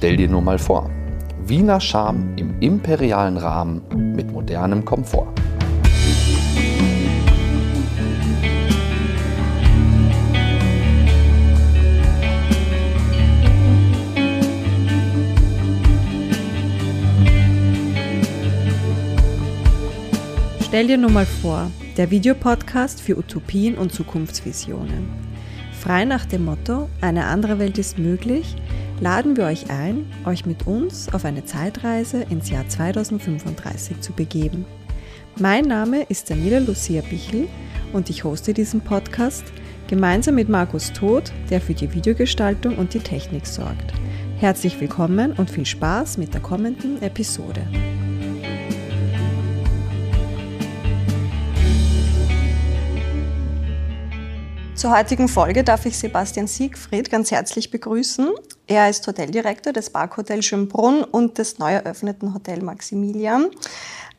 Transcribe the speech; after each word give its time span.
Stell 0.00 0.16
dir 0.16 0.28
nur 0.28 0.40
mal 0.40 0.58
vor. 0.58 0.88
Wiener 1.44 1.78
Charme 1.78 2.32
im 2.36 2.58
imperialen 2.60 3.36
Rahmen 3.36 3.82
mit 4.16 4.32
modernem 4.32 4.82
Komfort. 4.82 5.28
Stell 20.62 20.86
dir 20.86 20.96
nur 20.96 21.10
mal 21.10 21.26
vor, 21.26 21.70
der 21.98 22.10
Videopodcast 22.10 23.02
für 23.02 23.18
Utopien 23.18 23.76
und 23.76 23.92
Zukunftsvisionen. 23.92 25.10
Frei 25.78 26.06
nach 26.06 26.24
dem 26.24 26.46
Motto, 26.46 26.88
eine 27.02 27.26
andere 27.26 27.58
Welt 27.58 27.76
ist 27.76 27.98
möglich, 27.98 28.56
laden 29.00 29.36
wir 29.36 29.44
euch 29.44 29.70
ein, 29.70 30.06
euch 30.24 30.46
mit 30.46 30.66
uns 30.66 31.12
auf 31.12 31.24
eine 31.24 31.44
Zeitreise 31.44 32.22
ins 32.28 32.50
Jahr 32.50 32.68
2035 32.68 34.00
zu 34.00 34.12
begeben. 34.12 34.66
Mein 35.38 35.64
Name 35.64 36.02
ist 36.08 36.30
Daniela 36.30 36.58
Lucia 36.58 37.02
Bichel 37.02 37.48
und 37.92 38.10
ich 38.10 38.24
hoste 38.24 38.52
diesen 38.52 38.82
Podcast 38.82 39.44
gemeinsam 39.88 40.34
mit 40.34 40.48
Markus 40.48 40.92
Todt, 40.92 41.32
der 41.48 41.60
für 41.60 41.74
die 41.74 41.92
Videogestaltung 41.92 42.76
und 42.76 42.94
die 42.94 43.00
Technik 43.00 43.46
sorgt. 43.46 43.92
Herzlich 44.36 44.80
willkommen 44.80 45.32
und 45.32 45.50
viel 45.50 45.66
Spaß 45.66 46.18
mit 46.18 46.34
der 46.34 46.40
kommenden 46.40 47.00
Episode. 47.02 47.66
Zur 54.80 54.96
heutigen 54.96 55.28
Folge 55.28 55.62
darf 55.62 55.84
ich 55.84 55.98
Sebastian 55.98 56.46
Siegfried 56.46 57.10
ganz 57.10 57.30
herzlich 57.30 57.70
begrüßen. 57.70 58.30
Er 58.66 58.88
ist 58.88 59.06
Hoteldirektor 59.06 59.74
des 59.74 59.90
Parkhotel 59.90 60.42
Schönbrunn 60.42 61.04
und 61.04 61.36
des 61.36 61.58
neu 61.58 61.74
eröffneten 61.74 62.32
Hotel 62.32 62.62
Maximilian. 62.62 63.50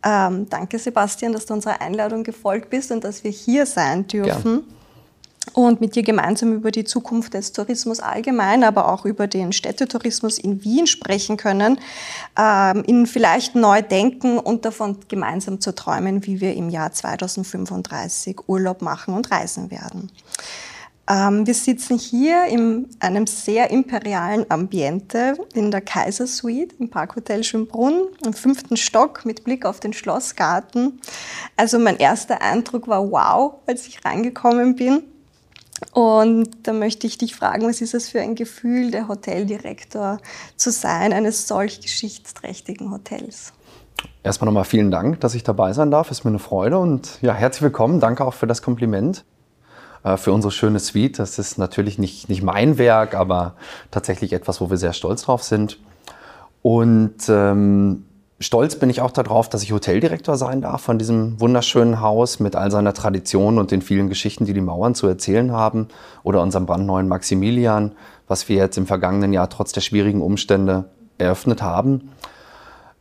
Ähm, 0.06 0.48
danke, 0.52 0.78
Sebastian, 0.78 1.34
dass 1.34 1.48
du 1.48 1.56
unserer 1.56 1.82
Einladung 1.82 2.24
gefolgt 2.24 2.70
bist 2.70 2.92
und 2.92 3.04
dass 3.04 3.24
wir 3.24 3.32
hier 3.32 3.66
sein 3.66 4.06
dürfen. 4.06 4.62
Gern. 4.62 4.81
Und 5.54 5.82
mit 5.82 5.96
dir 5.96 6.04
gemeinsam 6.04 6.54
über 6.54 6.70
die 6.70 6.84
Zukunft 6.84 7.34
des 7.34 7.52
Tourismus 7.52 8.00
allgemein, 8.00 8.64
aber 8.64 8.92
auch 8.92 9.06
über 9.06 9.26
den 9.26 9.52
Städtetourismus 9.52 10.38
in 10.38 10.64
Wien 10.64 10.86
sprechen 10.86 11.36
können, 11.36 11.80
ähm, 12.40 12.84
ihn 12.86 13.08
vielleicht 13.08 13.56
neu 13.56 13.82
denken 13.82 14.38
und 14.38 14.66
davon 14.66 14.98
gemeinsam 15.08 15.60
zu 15.60 15.74
träumen, 15.74 16.26
wie 16.28 16.42
wir 16.42 16.54
im 16.56 16.70
Jahr 16.70 16.92
2035 16.92 18.48
Urlaub 18.48 18.84
machen 18.84 19.16
und 19.16 19.32
reisen 19.32 19.72
werden. 19.72 20.12
Ähm, 21.10 21.48
wir 21.48 21.56
sitzen 21.56 21.98
hier 21.98 22.46
in 22.46 22.88
einem 23.00 23.26
sehr 23.28 23.72
imperialen 23.72 24.46
Ambiente 24.50 25.34
in 25.54 25.72
der 25.72 25.82
Kaisersuite 25.82 26.76
im 26.80 26.90
Parkhotel 26.90 27.44
Schönbrunn 27.44 28.08
im 28.24 28.34
fünften 28.34 28.78
Stock 28.78 29.26
mit 29.26 29.44
Blick 29.44 29.66
auf 29.66 29.80
den 29.80 29.92
Schlossgarten. 29.92 31.02
Also 31.58 31.80
mein 31.80 31.98
erster 31.98 32.42
Eindruck 32.42 32.88
war 32.88 33.12
wow, 33.12 33.56
als 33.66 33.88
ich 33.88 34.06
reingekommen 34.06 34.76
bin. 34.76 35.04
Und 35.94 36.50
da 36.64 36.74
möchte 36.74 37.08
ich 37.08 37.18
dich 37.18 37.36
fragen, 37.36 37.68
was 37.68 37.82
ist 37.82 37.94
es 37.94 38.10
für 38.10 38.22
ein 38.22 38.36
Gefühl, 38.36 38.92
der 38.92 39.08
Hoteldirektor 39.08 40.20
zu 40.56 40.72
sein 40.72 41.12
eines 41.12 41.48
solch 41.48 41.82
geschichtsträchtigen 41.82 42.92
Hotels? 42.92 43.54
Erstmal 44.24 44.46
nochmal 44.46 44.66
vielen 44.66 44.92
Dank, 44.92 45.20
dass 45.20 45.36
ich 45.36 45.44
dabei 45.44 45.74
sein 45.74 45.92
darf. 45.92 46.12
Ist 46.12 46.24
mir 46.24 46.30
eine 46.30 46.40
Freude 46.40 46.78
und 46.78 47.20
ja, 47.22 47.34
herzlich 47.34 47.64
willkommen. 47.64 48.00
Danke 48.00 48.24
auch 48.26 48.34
für 48.34 48.48
das 48.48 48.62
Kompliment. 48.62 49.26
Äh, 50.04 50.18
für 50.18 50.32
unsere 50.32 50.52
schöne 50.52 50.80
Suite. 50.80 51.20
Das 51.20 51.40
ist 51.40 51.58
natürlich 51.58 51.98
nicht, 51.98 52.30
nicht 52.30 52.42
mein 52.42 52.78
Werk, 52.78 53.14
aber 53.14 53.56
tatsächlich 53.92 54.34
etwas, 54.34 54.62
wo 54.62 54.70
wir 54.70 54.78
sehr 54.78 54.94
stolz 54.94 55.24
drauf 55.24 55.44
sind. 55.44 55.80
Und 56.62 57.16
ähm, 57.30 58.06
stolz 58.42 58.76
bin 58.76 58.90
ich 58.90 59.02
auch 59.02 59.12
darauf, 59.12 59.48
dass 59.48 59.64
ich 59.64 59.72
Hoteldirektor 59.72 60.36
sein 60.36 60.62
darf 60.62 60.82
von 60.82 60.98
diesem 60.98 61.40
wunderschönen 61.40 62.02
Haus 62.02 62.40
mit 62.40 62.56
all 62.56 62.72
seiner 62.72 62.94
Tradition 62.94 63.58
und 63.58 63.72
den 63.72 63.82
vielen 63.82 64.10
Geschichten, 64.10 64.46
die 64.46 64.54
die 64.54 64.62
Mauern 64.62 64.96
zu 64.96 65.08
erzählen 65.08 65.52
haben. 65.52 65.88
Oder 66.24 66.42
unserem 66.42 66.66
brandneuen 66.66 67.08
Maximilian, 67.08 67.94
was 68.28 68.50
wir 68.50 68.58
jetzt 68.58 68.78
im 68.78 68.88
vergangenen 68.88 69.32
Jahr 69.32 69.50
trotz 69.50 69.72
der 69.72 69.82
schwierigen 69.82 70.22
Umstände 70.22 70.86
eröffnet 71.18 71.62
haben. 71.62 72.12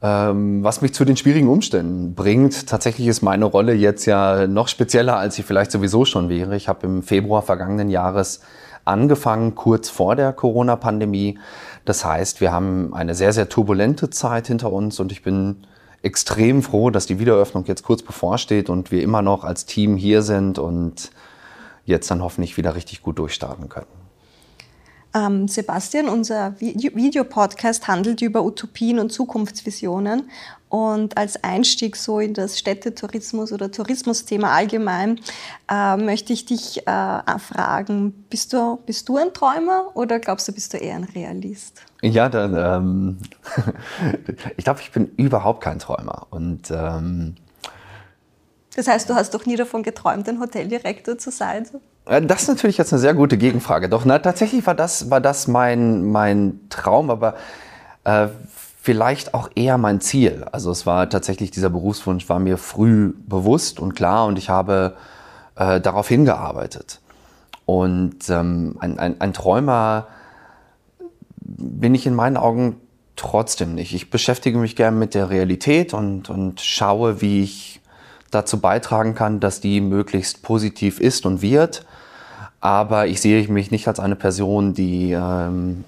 Ähm, 0.03 0.63
was 0.63 0.81
mich 0.81 0.95
zu 0.95 1.05
den 1.05 1.17
schwierigen 1.17 1.49
Umständen 1.49 2.15
bringt, 2.15 2.67
tatsächlich 2.67 3.07
ist 3.07 3.21
meine 3.21 3.45
Rolle 3.45 3.75
jetzt 3.75 4.07
ja 4.07 4.47
noch 4.47 4.69
spezieller, 4.69 5.17
als 5.17 5.35
sie 5.35 5.43
vielleicht 5.43 5.71
sowieso 5.71 6.05
schon 6.05 6.29
wäre. 6.29 6.57
Ich 6.57 6.69
habe 6.69 6.87
im 6.87 7.03
Februar 7.03 7.43
vergangenen 7.43 7.91
Jahres 7.91 8.41
angefangen, 8.85 9.55
kurz 9.55 9.89
vor 9.91 10.17
der 10.17 10.33
Corona-Pandemie. 10.33 11.39
Das 11.85 12.05
heißt, 12.05 12.41
wir 12.41 12.53
haben 12.53 12.95
eine 12.95 13.15
sehr, 13.15 13.33
sehr 13.33 13.49
turbulente 13.49 14.11
Zeit 14.11 14.47
hinter 14.47 14.73
uns 14.73 15.01
und 15.01 15.13
ich 15.13 15.23
bin 15.23 15.67
extrem 16.03 16.63
froh, 16.63 16.91
dass 16.91 17.07
die 17.07 17.19
Wiedereröffnung 17.19 17.65
jetzt 17.67 17.83
kurz 17.83 18.03
bevorsteht 18.03 18.71
und 18.71 18.91
wir 18.91 19.03
immer 19.03 19.23
noch 19.23 19.45
als 19.45 19.67
Team 19.67 19.97
hier 19.97 20.23
sind 20.23 20.59
und 20.59 21.11
jetzt 21.85 22.11
dann 22.11 22.23
hoffentlich 22.23 22.57
wieder 22.57 22.75
richtig 22.75 23.03
gut 23.03 23.19
durchstarten 23.19 23.69
können. 23.69 23.87
Ähm, 25.13 25.49
Sebastian, 25.49 26.09
unser 26.09 26.59
Videopodcast 26.61 27.89
handelt 27.89 28.23
über 28.23 28.45
Utopien 28.45 29.01
und 29.01 29.11
Zukunftsvisionen. 29.11 30.31
Und 30.71 31.19
als 31.19 31.43
Einstieg 31.43 31.97
so 31.97 32.21
in 32.21 32.33
das 32.33 32.57
Städtetourismus 32.57 33.53
oder 33.53 33.73
Tourismusthema 33.73 34.55
allgemein 34.55 35.21
äh, 35.69 35.97
möchte 35.97 36.33
ich 36.33 36.47
dich 36.47 36.87
äh, 36.87 37.39
fragen, 37.39 38.13
bist 38.31 38.53
du, 38.53 38.79
bist 38.87 39.09
du 39.09 39.17
ein 39.17 39.35
Träumer 39.35 39.91
oder 39.95 40.21
glaubst 40.21 40.47
du, 40.47 40.53
bist 40.53 40.73
du 40.73 40.77
eher 40.77 40.95
ein 40.95 41.05
Realist? 41.05 41.83
Ja, 42.03 42.29
dann, 42.29 42.55
ähm, 42.57 43.19
ich 44.57 44.63
glaube, 44.63 44.81
ich 44.81 44.93
bin 44.93 45.11
überhaupt 45.17 45.61
kein 45.61 45.81
Träumer. 45.81 46.29
Und 46.31 46.71
ähm, 46.71 47.35
das 48.77 48.87
heißt, 48.87 49.11
du 49.11 49.15
hast 49.17 49.35
doch 49.35 49.47
nie 49.47 49.57
davon 49.57 49.83
geträumt, 49.83 50.29
ein 50.29 50.39
Hoteldirektor 50.39 51.19
zu 51.19 51.33
sein? 51.33 51.67
Äh, 52.07 52.23
das 52.23 52.43
ist 52.43 52.49
natürlich 52.49 52.79
jetzt 52.79 52.93
eine 52.93 53.01
sehr 53.01 53.15
gute 53.15 53.39
Gegenfrage. 53.39 53.89
Doch 53.89 54.05
na, 54.05 54.21
tatsächlich 54.21 54.65
war 54.69 54.77
das, 54.77 55.11
war 55.11 55.21
das 55.21 55.49
mein, 55.49 56.13
mein 56.13 56.61
Traum, 56.69 57.11
aber 57.11 57.35
äh, 58.05 58.29
vielleicht 58.81 59.35
auch 59.35 59.51
eher 59.55 59.79
mein 59.79 60.01
Ziel. 60.01 60.45
Also 60.53 60.71
es 60.71 60.87
war 60.87 61.09
tatsächlich, 61.11 61.51
dieser 61.51 61.71
Berufswunsch 61.71 62.29
war 62.29 62.39
mir 62.39 62.57
früh 62.57 63.13
bewusst 63.27 63.79
und 63.79 63.95
klar 63.95 64.27
und 64.27 64.39
ich 64.39 64.49
habe 64.49 64.97
äh, 65.57 65.81
darauf 65.81 66.09
hingearbeitet. 66.09 67.01
Und 67.67 68.29
ähm, 68.31 68.77
ein, 68.81 68.99
ein, 68.99 69.21
ein 69.21 69.33
Träumer 69.33 70.07
bin 71.37 71.95
ich 71.95 72.07
in 72.07 72.15
meinen 72.15 72.37
Augen 72.37 72.81
trotzdem 73.17 73.75
nicht. 73.75 73.95
Ich 73.95 74.11
beschäftige 74.11 74.59
mich 74.59 74.77
gerne 74.77 74.97
mit 74.97 75.15
der 75.15 75.29
Realität 75.29 75.93
und, 75.93 76.31
und 76.31 76.61
schaue, 76.61 77.21
wie 77.21 77.43
ich 77.43 77.81
dazu 78.31 78.61
beitragen 78.61 79.15
kann, 79.15 79.41
dass 79.41 79.61
die 79.61 79.81
möglichst 79.81 80.43
positiv 80.43 81.01
ist 81.01 81.27
und 81.27 81.43
wird. 81.43 81.85
Aber 82.61 83.07
ich 83.07 83.21
sehe 83.21 83.47
mich 83.49 83.71
nicht 83.71 83.89
als 83.89 84.01
eine 84.01 84.17
Person, 84.17 84.73
die 84.73 85.13
ähm, 85.13 85.85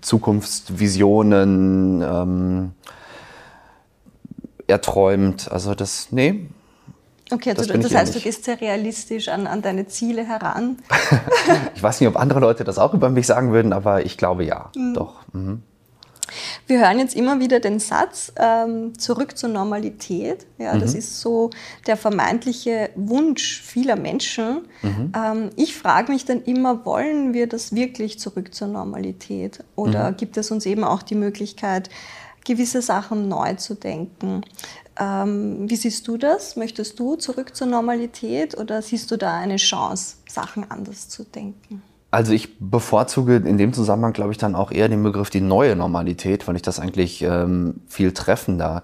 Zukunftsvisionen 0.00 2.02
ähm, 2.02 2.72
erträumt. 4.66 5.50
Also 5.50 5.74
das, 5.74 6.08
nee. 6.10 6.46
Okay, 7.30 7.50
also 7.50 7.72
das, 7.72 7.82
das 7.82 7.94
heißt, 7.94 8.14
du 8.14 8.20
gehst 8.20 8.44
sehr 8.44 8.60
realistisch 8.60 9.28
an, 9.28 9.46
an 9.46 9.62
deine 9.62 9.86
Ziele 9.86 10.24
heran. 10.24 10.78
ich 11.74 11.82
weiß 11.82 12.00
nicht, 12.00 12.08
ob 12.08 12.16
andere 12.16 12.40
Leute 12.40 12.64
das 12.64 12.78
auch 12.78 12.94
über 12.94 13.08
mich 13.08 13.26
sagen 13.26 13.52
würden, 13.52 13.72
aber 13.72 14.04
ich 14.04 14.18
glaube 14.18 14.44
ja, 14.44 14.70
mhm. 14.76 14.94
doch. 14.94 15.20
Mhm. 15.32 15.62
Wir 16.66 16.80
hören 16.80 16.98
jetzt 16.98 17.14
immer 17.14 17.40
wieder 17.40 17.60
den 17.60 17.78
Satz, 17.78 18.32
ähm, 18.36 18.98
zurück 18.98 19.36
zur 19.36 19.48
Normalität. 19.48 20.46
Ja, 20.58 20.74
mhm. 20.74 20.80
Das 20.80 20.94
ist 20.94 21.20
so 21.20 21.50
der 21.86 21.96
vermeintliche 21.96 22.90
Wunsch 22.94 23.60
vieler 23.62 23.96
Menschen. 23.96 24.62
Mhm. 24.82 25.12
Ähm, 25.16 25.50
ich 25.56 25.76
frage 25.76 26.12
mich 26.12 26.24
dann 26.24 26.42
immer, 26.42 26.84
wollen 26.84 27.34
wir 27.34 27.46
das 27.46 27.74
wirklich 27.74 28.18
zurück 28.18 28.54
zur 28.54 28.68
Normalität? 28.68 29.64
Oder 29.76 30.10
mhm. 30.10 30.16
gibt 30.16 30.36
es 30.36 30.50
uns 30.50 30.66
eben 30.66 30.84
auch 30.84 31.02
die 31.02 31.14
Möglichkeit, 31.14 31.90
gewisse 32.44 32.82
Sachen 32.82 33.28
neu 33.28 33.54
zu 33.54 33.74
denken? 33.74 34.42
Ähm, 34.98 35.68
wie 35.70 35.76
siehst 35.76 36.06
du 36.08 36.16
das? 36.16 36.56
Möchtest 36.56 36.98
du 36.98 37.16
zurück 37.16 37.56
zur 37.56 37.66
Normalität 37.66 38.56
oder 38.56 38.82
siehst 38.82 39.10
du 39.10 39.16
da 39.16 39.38
eine 39.38 39.56
Chance, 39.56 40.16
Sachen 40.28 40.70
anders 40.70 41.08
zu 41.08 41.24
denken? 41.24 41.82
Also 42.12 42.32
ich 42.32 42.58
bevorzuge 42.58 43.36
in 43.36 43.56
dem 43.56 43.72
Zusammenhang, 43.72 44.12
glaube 44.12 44.32
ich, 44.32 44.38
dann 44.38 44.54
auch 44.54 44.70
eher 44.70 44.90
den 44.90 45.02
Begriff 45.02 45.30
die 45.30 45.40
neue 45.40 45.74
Normalität, 45.74 46.46
weil 46.46 46.56
ich 46.56 46.62
das 46.62 46.78
eigentlich 46.78 47.22
ähm, 47.22 47.80
viel 47.88 48.12
treffender 48.12 48.82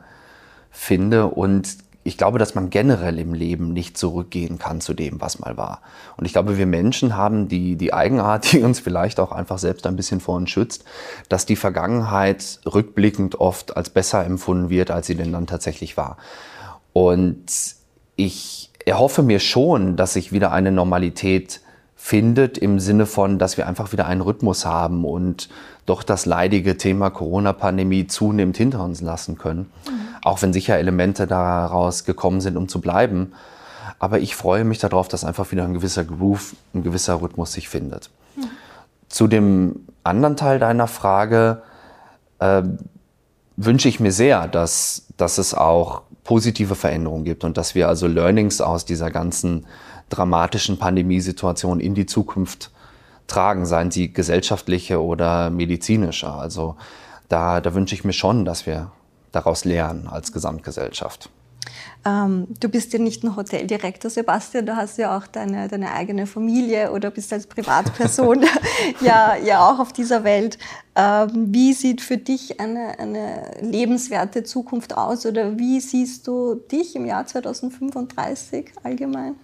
finde. 0.71 1.27
Und 1.27 1.77
ich 2.05 2.17
glaube, 2.17 2.39
dass 2.39 2.55
man 2.55 2.71
generell 2.71 3.19
im 3.19 3.35
Leben 3.35 3.75
nicht 3.75 3.99
zurückgehen 3.99 4.59
kann 4.59 4.81
zu 4.81 4.95
dem, 4.95 5.21
was 5.21 5.41
mal 5.41 5.59
war. 5.59 5.83
Und 6.17 6.25
ich 6.25 6.33
glaube, 6.33 6.57
wir 6.57 6.65
Menschen 6.65 7.19
haben 7.19 7.49
die, 7.49 7.77
die 7.77 7.93
Eigenart, 7.93 8.51
die 8.53 8.63
uns 8.63 8.81
vielleicht 8.81 9.21
auch 9.21 9.31
einfach 9.31 9.59
selbst 9.59 9.87
ein 9.87 9.97
bisschen 9.97 10.21
vor 10.21 10.37
uns 10.37 10.49
schützt, 10.49 10.85
dass 11.29 11.45
die 11.45 11.57
Vergangenheit 11.57 12.61
rückblickend 12.65 13.39
oft 13.39 13.77
als 13.77 13.91
besser 13.91 14.25
empfunden 14.25 14.71
wird, 14.71 14.91
als 14.91 15.07
sie 15.07 15.17
denn 15.17 15.33
dann 15.33 15.47
tatsächlich 15.47 15.99
war. 15.99 16.17
Und 16.95 17.45
ich 18.17 18.71
erhoffe 18.87 19.23
mir 19.23 19.39
schon, 19.39 19.97
dass 19.97 20.15
sich 20.15 20.33
wieder 20.33 20.51
eine 20.51 20.73
Normalität 20.73 21.61
findet 22.00 22.56
im 22.56 22.79
Sinne 22.79 23.06
von, 23.06 23.41
dass 23.41 23.56
wir 23.56 23.67
einfach 23.67 23.91
wieder 23.91 24.06
einen 24.06 24.21
Rhythmus 24.21 24.65
haben 24.65 25.05
und 25.05 25.49
doch 25.85 26.05
das 26.05 26.27
leidige 26.27 26.77
Thema 26.77 27.11
Corona-Pandemie 27.11 28.06
zunehmend 28.06 28.56
hinter 28.56 28.85
uns 28.85 29.00
lassen 29.00 29.37
können. 29.37 29.71
Mhm. 29.85 29.93
Auch 30.23 30.41
wenn 30.41 30.53
sicher 30.53 30.79
Elemente 30.79 31.27
daraus 31.27 32.05
gekommen 32.05 32.41
sind, 32.41 32.56
um 32.56 32.69
zu 32.69 32.81
bleiben. 32.81 33.33
Aber 33.99 34.21
ich 34.21 34.37
freue 34.37 34.62
mich 34.62 34.79
darauf, 34.79 35.09
dass 35.09 35.25
einfach 35.25 35.50
wieder 35.50 35.65
ein 35.65 35.75
gewisser 35.75 36.05
Groove, 36.05 36.55
ein 36.73 36.85
gewisser 36.85 37.21
Rhythmus 37.21 37.53
sich 37.53 37.69
findet. 37.69 38.11
Mhm. 38.37 38.43
Zu 39.09 39.27
dem 39.27 39.81
anderen 40.05 40.37
Teil 40.37 40.61
deiner 40.61 40.87
Frage 40.87 41.62
äh, 42.39 42.62
wünsche 43.56 43.89
ich 43.89 43.99
mir 43.99 44.12
sehr, 44.12 44.47
dass, 44.47 45.09
dass 45.17 45.39
es 45.39 45.53
auch 45.53 46.03
positive 46.23 46.77
Veränderungen 46.77 47.25
gibt 47.25 47.43
und 47.43 47.56
dass 47.56 47.75
wir 47.75 47.89
also 47.89 48.06
Learnings 48.06 48.61
aus 48.61 48.85
dieser 48.85 49.11
ganzen 49.11 49.67
dramatischen 50.08 50.78
Pandemiesituation 50.78 51.81
in 51.81 51.94
die 51.94 52.06
Zukunft 52.06 52.70
tragen, 53.26 53.66
seien 53.66 53.90
sie 53.90 54.12
gesellschaftliche 54.12 55.02
oder 55.02 55.50
medizinische. 55.50 56.31
Also 56.31 56.76
da, 57.28 57.60
da 57.60 57.75
wünsche 57.75 57.94
ich 57.94 58.05
mir 58.05 58.12
schon, 58.12 58.44
dass 58.44 58.66
wir 58.66 58.90
daraus 59.32 59.64
lernen 59.64 60.08
als 60.08 60.32
Gesamtgesellschaft. 60.32 61.31
Ähm, 62.06 62.46
du 62.60 62.69
bist 62.69 62.93
ja 62.93 62.99
nicht 62.99 63.25
nur 63.25 63.37
Hoteldirektor, 63.37 64.10
Sebastian, 64.10 64.64
du 64.66 64.76
hast 64.76 64.99
ja 64.99 65.16
auch 65.16 65.26
deine, 65.26 65.69
deine 65.69 65.93
eigene 65.93 66.26
Familie 66.26 66.93
oder 66.93 67.10
bist 67.10 67.32
als 67.32 67.46
Privatperson 67.46 68.44
ja, 69.00 69.37
ja 69.37 69.69
auch 69.69 69.78
auf 69.78 69.93
dieser 69.93 70.25
Welt. 70.25 70.58
Ähm, 70.94 71.52
wie 71.52 71.72
sieht 71.72 72.00
für 72.00 72.16
dich 72.16 72.60
eine, 72.60 72.99
eine 72.99 73.50
lebenswerte 73.60 74.44
Zukunft 74.44 74.96
aus 74.96 75.26
oder 75.26 75.58
wie 75.58 75.81
siehst 75.81 76.26
du 76.26 76.55
dich 76.55 76.96
im 76.96 77.05
Jahr 77.05 77.26
2035 77.26 78.72
allgemein? 78.82 79.34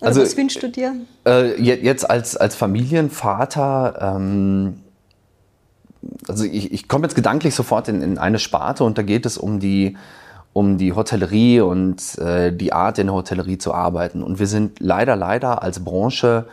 Oder 0.00 0.08
also, 0.08 0.22
was 0.22 0.36
wünschst 0.36 0.62
du 0.62 0.68
dir? 0.68 0.94
Äh, 1.26 1.60
jetzt 1.60 2.08
als, 2.08 2.36
als 2.36 2.56
Familienvater, 2.56 4.16
ähm, 4.16 4.80
also 6.28 6.44
ich, 6.44 6.72
ich 6.72 6.88
komme 6.88 7.04
jetzt 7.04 7.14
gedanklich 7.14 7.54
sofort 7.54 7.88
in, 7.88 8.02
in 8.02 8.18
eine 8.18 8.38
Sparte 8.38 8.84
und 8.84 8.98
da 8.98 9.02
geht 9.02 9.24
es 9.26 9.38
um 9.38 9.60
die, 9.60 9.96
um 10.52 10.78
die 10.78 10.92
Hotellerie 10.92 11.60
und 11.60 12.18
äh, 12.18 12.52
die 12.54 12.72
Art 12.72 12.98
in 12.98 13.06
der 13.06 13.14
Hotellerie 13.14 13.58
zu 13.58 13.72
arbeiten. 13.72 14.22
Und 14.22 14.38
wir 14.38 14.46
sind 14.46 14.80
leider, 14.80 15.16
leider 15.16 15.62
als 15.62 15.82
Branche 15.84 16.46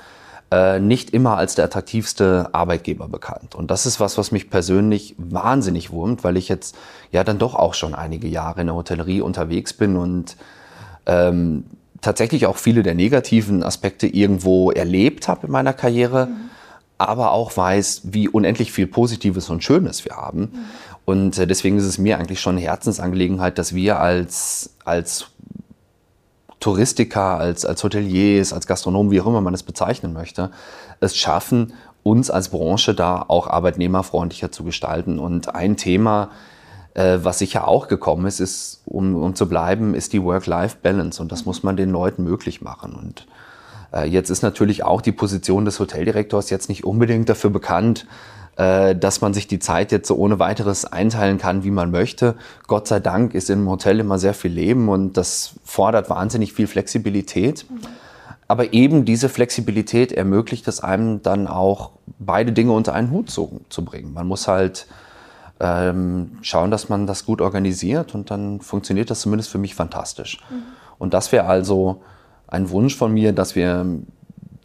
äh, 0.52 0.80
nicht 0.80 1.12
immer 1.12 1.38
als 1.38 1.56
der 1.56 1.66
attraktivste 1.66 2.50
Arbeitgeber 2.52 3.08
bekannt. 3.08 3.56
Und 3.56 3.72
das 3.72 3.86
ist 3.86 4.00
was, 4.00 4.18
was 4.18 4.32
mich 4.32 4.50
persönlich 4.50 5.16
wahnsinnig 5.18 5.92
wurmt, 5.92 6.24
weil 6.24 6.38
ich 6.38 6.50
jetzt 6.50 6.76
ja 7.12 7.24
dann 7.24 7.40
doch 7.40 7.56
auch 7.56 7.74
schon 7.74 7.96
einige 7.96 8.28
Jahre 8.28 8.62
in 8.62 8.68
der 8.68 8.76
Hotellerie 8.76 9.22
unterwegs 9.22 9.74
bin 9.74 9.96
und 9.96 10.36
ähm, 11.06 11.64
tatsächlich 12.02 12.46
auch 12.46 12.58
viele 12.58 12.84
der 12.84 12.96
negativen 12.96 13.64
Aspekte 13.64 14.08
irgendwo 14.08 14.72
erlebt 14.72 15.28
habe 15.28 15.48
in 15.48 15.52
meiner 15.52 15.74
Karriere, 15.74 16.28
mhm. 16.28 16.50
aber 16.98 17.32
auch 17.32 17.56
weiß, 17.56 18.02
wie 18.06 18.28
unendlich 18.28 18.72
viel 18.72 18.88
Positives 18.88 19.50
und 19.50 19.64
Schönes 19.64 20.04
wir 20.06 20.18
haben. 20.18 20.42
Mhm. 20.42 20.50
Und 21.06 21.38
äh, 21.38 21.48
deswegen 21.48 21.78
ist 21.78 21.86
es 21.86 21.98
mir 21.98 22.18
eigentlich 22.18 22.40
schon 22.40 22.58
eine 22.58 22.66
Herzensangelegenheit, 22.66 23.58
dass 23.58 23.74
wir 23.74 24.00
als, 24.00 24.76
als 24.84 25.28
Touristiker, 26.60 27.38
als, 27.38 27.66
als 27.66 27.84
Hoteliers, 27.84 28.54
als 28.54 28.68
Gastronomen, 28.68 29.12
wie 29.12 29.22
auch 29.22 29.28
immer 29.28 29.42
man 29.42 29.54
es 29.54 29.64
bezeichnen 29.64 30.14
möchte, 30.14 30.52
es 31.00 31.18
schaffen, 31.18 31.74
uns 32.04 32.30
als 32.32 32.50
Branche 32.50 32.94
da 32.96 33.24
auch 33.28 33.48
arbeitnehmerfreundlicher 33.48 34.52
zu 34.52 34.64
gestalten. 34.64 35.20
Und 35.20 35.56
ein 35.56 35.78
Thema, 35.78 36.26
äh, 36.26 36.28
was 36.94 37.40
sicher 37.40 37.68
auch 37.68 37.88
gekommen 37.88 38.26
ist, 38.26 38.40
ist, 38.40 38.82
um, 38.86 39.16
um 39.16 39.36
zu 39.36 39.48
bleiben, 39.48 39.94
ist 39.94 40.14
die 40.14 40.22
Work-Life-Balance. 40.22 41.22
Und 41.22 41.32
das 41.32 41.46
muss 41.46 41.64
man 41.64 41.78
den 41.78 41.90
Leuten 41.90 42.24
möglich 42.24 42.62
machen. 42.62 42.94
Und 42.94 43.28
äh, 43.94 44.08
jetzt 44.08 44.30
ist 44.30 44.42
natürlich 44.42 44.84
auch 44.84 45.02
die 45.02 45.12
Position 45.12 45.66
des 45.66 45.80
Hoteldirektors 45.80 46.50
jetzt 46.50 46.70
nicht 46.70 46.84
unbedingt 46.84 47.30
dafür 47.30 47.50
bekannt, 47.50 48.06
äh, 48.58 48.96
dass 48.96 49.22
man 49.22 49.34
sich 49.34 49.48
die 49.48 49.60
Zeit 49.60 49.92
jetzt 49.92 50.08
so 50.08 50.16
ohne 50.16 50.40
weiteres 50.40 50.86
einteilen 50.86 51.38
kann, 51.38 51.64
wie 51.64 51.72
man 51.72 51.92
möchte. 51.92 52.36
Gott 52.68 52.88
sei 52.88 53.00
Dank 53.00 53.34
ist 53.34 53.50
im 53.50 53.70
Hotel 53.70 54.00
immer 54.00 54.20
sehr 54.20 54.34
viel 54.34 54.52
Leben 54.52 54.90
und 54.90 55.18
das 55.18 55.54
fordert 55.64 56.10
wahnsinnig 56.10 56.54
viel 56.54 56.68
Flexibilität. 56.68 57.66
Aber 58.48 58.74
eben 58.74 59.06
diese 59.06 59.30
Flexibilität 59.30 60.12
ermöglicht 60.12 60.68
es 60.68 60.82
einem 60.82 61.22
dann 61.22 61.48
auch, 61.48 61.92
beide 62.20 62.52
Dinge 62.52 62.74
unter 62.74 62.94
einen 62.94 63.10
Hut 63.10 63.30
zu, 63.30 63.62
zu 63.70 63.86
bringen. 63.86 64.14
Man 64.14 64.28
muss 64.28 64.48
halt 64.48 64.88
ähm, 65.62 66.40
schauen, 66.42 66.72
dass 66.72 66.90
man 66.90 67.06
das 67.06 67.26
gut 67.26 67.40
organisiert 67.40 68.16
und 68.16 68.32
dann 68.32 68.62
funktioniert 68.62 69.12
das 69.12 69.22
zumindest 69.22 69.52
für 69.52 69.60
mich 69.60 69.76
fantastisch. 69.76 70.40
Mhm. 70.50 70.64
Und 70.98 71.14
das 71.14 71.32
wäre 71.32 71.46
also 71.46 72.02
ein 72.48 72.70
Wunsch 72.72 72.96
von 72.96 73.14
mir, 73.14 73.32
dass 73.32 73.56
wir 73.56 73.86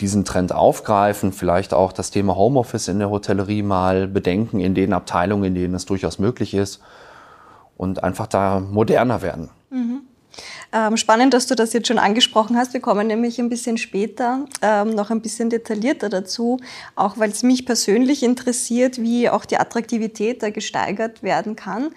diesen 0.00 0.24
Trend 0.24 0.52
aufgreifen, 0.52 1.32
vielleicht 1.32 1.72
auch 1.72 1.92
das 1.92 2.10
Thema 2.10 2.36
Homeoffice 2.36 2.88
in 2.88 2.98
der 2.98 3.10
Hotellerie 3.10 3.62
mal 3.62 4.08
bedenken, 4.08 4.60
in 4.60 4.74
den 4.74 4.92
Abteilungen, 4.92 5.44
in 5.44 5.54
denen 5.54 5.74
es 5.74 5.86
durchaus 5.86 6.18
möglich 6.18 6.54
ist 6.54 6.80
und 7.76 8.02
einfach 8.02 8.26
da 8.26 8.60
moderner 8.60 9.22
werden. 9.22 9.50
Mhm. 9.70 10.00
Ähm, 10.76 10.98
spannend, 10.98 11.32
dass 11.32 11.46
du 11.46 11.54
das 11.54 11.72
jetzt 11.72 11.88
schon 11.88 11.98
angesprochen 11.98 12.54
hast. 12.58 12.74
Wir 12.74 12.80
kommen 12.80 13.06
nämlich 13.06 13.38
ein 13.38 13.48
bisschen 13.48 13.78
später 13.78 14.44
ähm, 14.60 14.90
noch 14.90 15.10
ein 15.10 15.22
bisschen 15.22 15.48
detaillierter 15.48 16.10
dazu, 16.10 16.58
auch 16.96 17.16
weil 17.16 17.30
es 17.30 17.42
mich 17.42 17.64
persönlich 17.64 18.22
interessiert, 18.22 19.00
wie 19.00 19.30
auch 19.30 19.46
die 19.46 19.56
Attraktivität 19.56 20.42
da 20.42 20.50
gesteigert 20.50 21.22
werden 21.22 21.56
kann. 21.56 21.92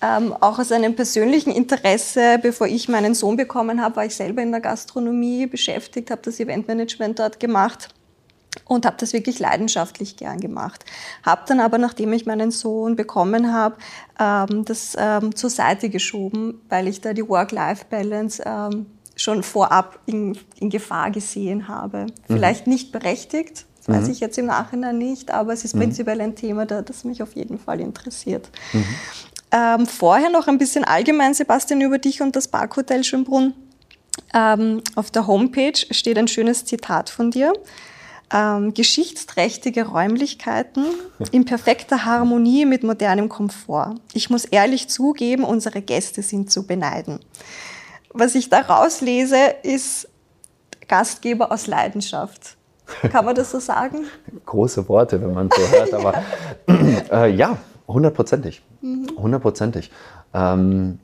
Ähm, 0.00 0.32
auch 0.40 0.58
aus 0.58 0.72
einem 0.72 0.96
persönlichen 0.96 1.50
Interesse, 1.52 2.38
bevor 2.40 2.68
ich 2.68 2.88
meinen 2.88 3.14
Sohn 3.14 3.36
bekommen 3.36 3.82
habe, 3.82 3.96
war 3.96 4.06
ich 4.06 4.16
selber 4.16 4.40
in 4.40 4.50
der 4.50 4.62
Gastronomie 4.62 5.46
beschäftigt, 5.46 6.10
habe 6.10 6.22
das 6.24 6.40
Eventmanagement 6.40 7.18
dort 7.18 7.38
gemacht 7.38 7.90
und 8.64 8.86
habe 8.86 8.96
das 8.98 9.12
wirklich 9.12 9.38
leidenschaftlich 9.38 10.16
gern 10.16 10.40
gemacht. 10.40 10.84
Habe 11.22 11.42
dann 11.46 11.60
aber, 11.60 11.78
nachdem 11.78 12.12
ich 12.12 12.26
meinen 12.26 12.50
Sohn 12.50 12.96
bekommen 12.96 13.52
habe, 13.52 13.76
ähm, 14.18 14.64
das 14.64 14.96
ähm, 14.98 15.34
zur 15.34 15.50
Seite 15.50 15.90
geschoben, 15.90 16.60
weil 16.68 16.88
ich 16.88 17.00
da 17.00 17.12
die 17.12 17.28
Work-Life-Balance 17.28 18.42
ähm, 18.44 18.86
schon 19.16 19.42
vorab 19.42 19.98
in, 20.06 20.38
in, 20.60 20.70
Gefahr 20.70 21.10
gesehen 21.10 21.68
habe. 21.68 22.06
Mhm. 22.06 22.34
Vielleicht 22.34 22.66
nicht 22.66 22.92
berechtigt, 22.92 23.66
das 23.78 23.88
weiß 23.88 24.06
mhm. 24.06 24.12
ich 24.12 24.20
jetzt 24.20 24.36
im 24.38 24.46
Nachhinein 24.46 24.98
nicht, 24.98 25.30
aber 25.30 25.52
es 25.52 25.64
ist 25.64 25.74
mhm. 25.74 25.80
prinzipiell 25.80 26.20
ein 26.20 26.34
Thema, 26.34 26.66
das 26.66 27.04
mich 27.04 27.22
auf 27.22 27.34
jeden 27.34 27.58
Fall 27.58 27.80
interessiert. 27.80 28.50
Mhm. 28.72 28.84
Ähm, 29.52 29.86
vorher 29.86 30.30
noch 30.30 30.48
ein 30.48 30.58
bisschen 30.58 30.84
allgemein, 30.84 31.32
Sebastian, 31.32 31.80
über 31.80 31.98
dich 31.98 32.20
und 32.20 32.36
das 32.36 32.48
Parkhotel 32.48 33.04
Schönbrunn. 33.04 33.54
Ähm, 34.34 34.82
auf 34.96 35.10
der 35.10 35.26
Homepage 35.26 35.78
steht 35.90 36.18
ein 36.18 36.28
schönes 36.28 36.64
Zitat 36.64 37.10
von 37.10 37.30
dir 37.30 37.52
ähm, 38.32 38.74
geschichtsträchtige 38.74 39.86
Räumlichkeiten 39.86 40.84
in 41.30 41.44
perfekter 41.44 42.04
Harmonie 42.04 42.66
mit 42.66 42.82
modernem 42.82 43.28
Komfort. 43.28 43.94
Ich 44.12 44.30
muss 44.30 44.44
ehrlich 44.44 44.88
zugeben, 44.88 45.44
unsere 45.44 45.80
Gäste 45.80 46.22
sind 46.22 46.50
zu 46.50 46.66
beneiden. 46.66 47.20
Was 48.12 48.34
ich 48.34 48.48
da 48.48 48.60
rauslese, 48.60 49.38
ist 49.62 50.08
Gastgeber 50.88 51.52
aus 51.52 51.66
Leidenschaft. 51.66 52.56
Kann 53.10 53.24
man 53.24 53.34
das 53.34 53.50
so 53.50 53.58
sagen? 53.58 54.04
Große 54.46 54.88
Worte, 54.88 55.20
wenn 55.20 55.32
man 55.32 55.50
so 55.50 55.68
hört, 55.68 55.92
aber 55.92 56.14
äh, 57.12 57.30
ja, 57.34 57.58
hundertprozentig. 57.86 58.62
Mhm. 58.80 59.08
Hundertprozentig. 59.16 59.90
Ähm, 60.32 60.98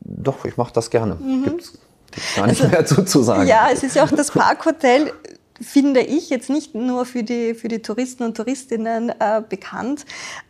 doch, 0.00 0.44
ich 0.44 0.56
mache 0.56 0.72
das 0.72 0.90
gerne. 0.90 1.16
Mhm. 1.16 1.44
Gibt's, 1.44 1.72
gibt's 2.10 2.36
gar 2.36 2.46
nicht 2.46 2.60
also, 2.60 2.70
mehr 2.70 2.86
zu, 2.86 3.04
zu 3.04 3.22
sagen. 3.22 3.46
Ja, 3.46 3.68
es 3.72 3.82
ist 3.82 3.96
ja 3.96 4.04
auch 4.04 4.10
das 4.10 4.30
Parkhotel 4.30 5.12
finde 5.60 6.00
ich, 6.00 6.30
jetzt 6.30 6.50
nicht 6.50 6.74
nur 6.74 7.04
für 7.04 7.22
die, 7.22 7.54
für 7.54 7.68
die 7.68 7.80
Touristen 7.80 8.22
und 8.22 8.36
Touristinnen 8.36 9.10
äh, 9.10 9.42
bekannt. 9.46 10.04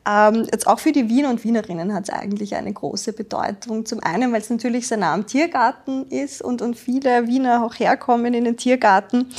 Ähm, 0.06 0.46
jetzt 0.50 0.66
auch 0.66 0.78
für 0.78 0.92
die 0.92 1.08
Wiener 1.08 1.30
und 1.30 1.44
Wienerinnen 1.44 1.94
hat 1.94 2.04
es 2.04 2.10
eigentlich 2.10 2.54
eine 2.56 2.72
große 2.72 3.12
Bedeutung. 3.12 3.86
Zum 3.86 4.00
einen, 4.00 4.32
weil 4.32 4.40
es 4.40 4.50
natürlich 4.50 4.86
sehr 4.86 4.98
nah 4.98 5.14
am 5.14 5.26
Tiergarten 5.26 6.06
ist 6.08 6.42
und, 6.42 6.62
und 6.62 6.76
viele 6.76 7.26
Wiener 7.26 7.64
auch 7.64 7.74
herkommen 7.74 8.34
in 8.34 8.44
den 8.44 8.56
Tiergarten, 8.56 9.30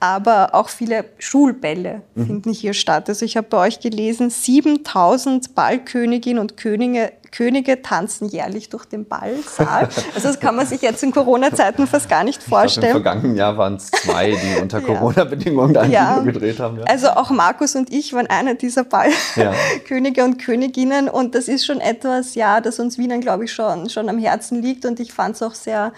aber 0.00 0.54
auch 0.54 0.68
viele 0.68 1.04
Schulbälle 1.18 2.02
mhm. 2.14 2.26
finden 2.26 2.52
hier 2.52 2.74
statt. 2.74 3.08
Also 3.08 3.24
ich 3.24 3.36
habe 3.36 3.48
bei 3.48 3.66
euch 3.66 3.80
gelesen, 3.80 4.30
7000 4.30 5.54
Ballköniginnen 5.54 6.40
und 6.40 6.56
Könige 6.56 7.12
Könige 7.36 7.82
tanzen 7.82 8.28
jährlich 8.28 8.70
durch 8.70 8.86
den 8.86 9.06
Ballsaal. 9.06 9.88
Also 10.14 10.28
das 10.28 10.40
kann 10.40 10.56
man 10.56 10.66
sich 10.66 10.80
jetzt 10.80 11.02
in 11.02 11.12
Corona-Zeiten 11.12 11.86
fast 11.86 12.08
gar 12.08 12.24
nicht 12.24 12.42
vorstellen. 12.42 12.92
Glaub, 12.92 12.96
Im 12.96 13.02
vergangenen 13.02 13.36
Jahr 13.36 13.58
waren 13.58 13.76
es 13.76 13.90
zwei, 13.90 14.30
die 14.30 14.60
unter 14.60 14.80
Corona-Bedingungen 14.82 15.74
da 15.74 15.82
ein 15.82 15.90
ja. 15.90 16.16
Video 16.16 16.32
gedreht 16.32 16.60
haben. 16.60 16.78
Ja. 16.78 16.84
Also 16.84 17.08
auch 17.08 17.30
Markus 17.30 17.74
und 17.74 17.92
ich 17.92 18.14
waren 18.14 18.26
einer 18.26 18.54
dieser 18.54 18.84
Ballkönige 18.84 20.20
ja. 20.20 20.24
und 20.24 20.38
Königinnen 20.38 21.10
und 21.10 21.34
das 21.34 21.48
ist 21.48 21.66
schon 21.66 21.80
etwas, 21.80 22.36
ja, 22.36 22.62
das 22.62 22.78
uns 22.78 22.96
Wienern, 22.96 23.20
glaube 23.20 23.44
ich, 23.44 23.52
schon, 23.52 23.90
schon 23.90 24.08
am 24.08 24.18
Herzen 24.18 24.62
liegt 24.62 24.86
und 24.86 24.98
ich 24.98 25.12
fand 25.12 25.34
es 25.34 25.42
auch 25.42 25.54
sehr 25.54 25.92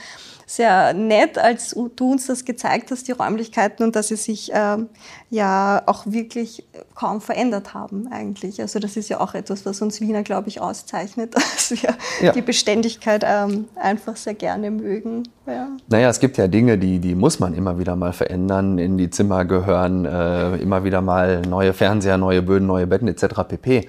sehr 0.49 0.95
nett, 0.95 1.37
als 1.37 1.77
du 1.97 2.13
uns 2.13 2.27
das 2.27 2.47
gezeigt 2.47 2.91
hast, 2.91 3.07
die 3.07 3.13
Räumlichkeiten 3.13 3.85
und 3.85 3.95
dass 3.95 4.09
sie 4.09 4.17
sich 4.17 4.51
äh, 4.55 4.79
ja 5.29 5.83
auch 5.85 6.07
wirklich 6.07 6.67
kaum 6.95 7.21
verändert 7.21 7.75
haben 7.75 8.09
eigentlich. 8.11 8.59
Also 8.63 8.79
das 8.79 8.97
ist 8.97 9.11
ja 9.11 9.21
auch 9.21 9.35
etwas, 9.35 9.67
was 9.67 9.83
uns 9.83 10.01
Wiener, 10.01 10.23
glaube 10.23 10.49
ich, 10.49 10.63
auszeichnet, 10.63 11.35
dass 11.35 11.71
wir 11.71 11.95
ja. 12.23 12.33
die 12.33 12.41
Beständigkeit 12.41 13.25
ähm, 13.27 13.67
einfach 13.77 14.17
sehr 14.17 14.33
gerne 14.33 14.71
mögen. 14.71 15.25
Ja. 15.47 15.69
Naja, 15.87 16.09
es 16.09 16.19
gibt 16.19 16.39
ja 16.39 16.49
Dinge, 16.49 16.79
die, 16.79 16.99
die 16.99 17.15
muss 17.15 17.41
man 17.41 17.53
immer 17.53 17.79
wieder 17.79 17.95
mal 17.95 18.15
verändern. 18.15 18.79
In 18.79 18.97
die 18.97 19.11
Zimmer 19.11 19.45
gehören 19.45 20.07
äh, 20.07 20.57
immer 20.57 20.83
wieder 20.83 21.03
mal 21.03 21.43
neue 21.43 21.75
Fernseher, 21.75 22.17
neue 22.17 22.41
Böden, 22.41 22.67
neue 22.67 22.87
Betten 22.87 23.09
etc. 23.09 23.43
pp. 23.47 23.87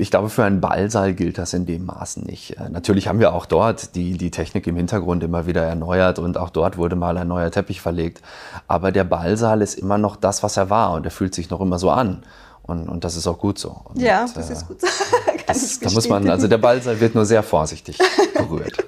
Ich 0.00 0.10
glaube, 0.10 0.30
für 0.30 0.44
einen 0.44 0.62
Ballsaal 0.62 1.12
gilt 1.12 1.36
das 1.36 1.52
in 1.52 1.66
dem 1.66 1.84
Maßen 1.84 2.24
nicht. 2.24 2.56
Äh, 2.58 2.70
natürlich 2.70 3.06
haben 3.06 3.20
wir 3.20 3.34
auch 3.34 3.44
dort 3.44 3.94
die, 3.94 4.16
die 4.16 4.30
Technik 4.30 4.66
im 4.66 4.76
Hintergrund 4.76 5.22
immer 5.22 5.46
wieder 5.46 5.62
erneuert 5.62 6.18
und 6.18 6.38
auch 6.38 6.48
dort 6.48 6.78
wurde 6.78 6.96
mal 6.96 7.18
ein 7.18 7.28
neuer 7.28 7.50
Teppich 7.50 7.82
verlegt. 7.82 8.22
Aber 8.66 8.92
der 8.92 9.04
Ballsaal 9.04 9.60
ist 9.60 9.74
immer 9.74 9.98
noch 9.98 10.16
das, 10.16 10.42
was 10.42 10.56
er 10.56 10.70
war 10.70 10.92
und 10.92 11.04
er 11.04 11.10
fühlt 11.10 11.34
sich 11.34 11.50
noch 11.50 11.60
immer 11.60 11.78
so 11.78 11.90
an. 11.90 12.22
Und, 12.62 12.88
und 12.88 13.04
das 13.04 13.14
ist 13.14 13.26
auch 13.26 13.38
gut 13.38 13.58
so. 13.58 13.76
Und, 13.84 14.00
ja, 14.00 14.26
das 14.34 14.48
äh, 14.48 14.52
ist 14.54 14.68
gut 14.68 14.80
so. 14.80 14.86
das, 15.46 15.80
da 15.80 15.90
muss 15.90 16.08
man, 16.08 16.30
also 16.30 16.48
der 16.48 16.58
Ballsaal 16.58 16.98
wird 16.98 17.14
nur 17.14 17.26
sehr 17.26 17.42
vorsichtig 17.42 17.98
berührt. 18.34 18.82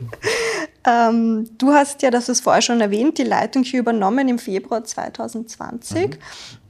ähm, 0.87 1.47
du 1.59 1.73
hast 1.73 2.01
ja, 2.01 2.11
das 2.11 2.31
ist 2.31 2.41
vorher 2.41 2.63
schon 2.63 2.81
erwähnt, 2.81 3.19
die 3.19 3.25
Leitung 3.25 3.65
hier 3.65 3.81
übernommen 3.81 4.29
im 4.29 4.39
Februar 4.39 4.83
2020. 4.83 6.19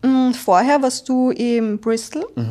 Mhm. 0.03 0.31
Mm, 0.31 0.35
vorher 0.35 0.83
warst 0.83 1.09
du 1.09 1.31
im 1.31 1.79
Bristol 1.79 2.27
mhm. 2.35 2.51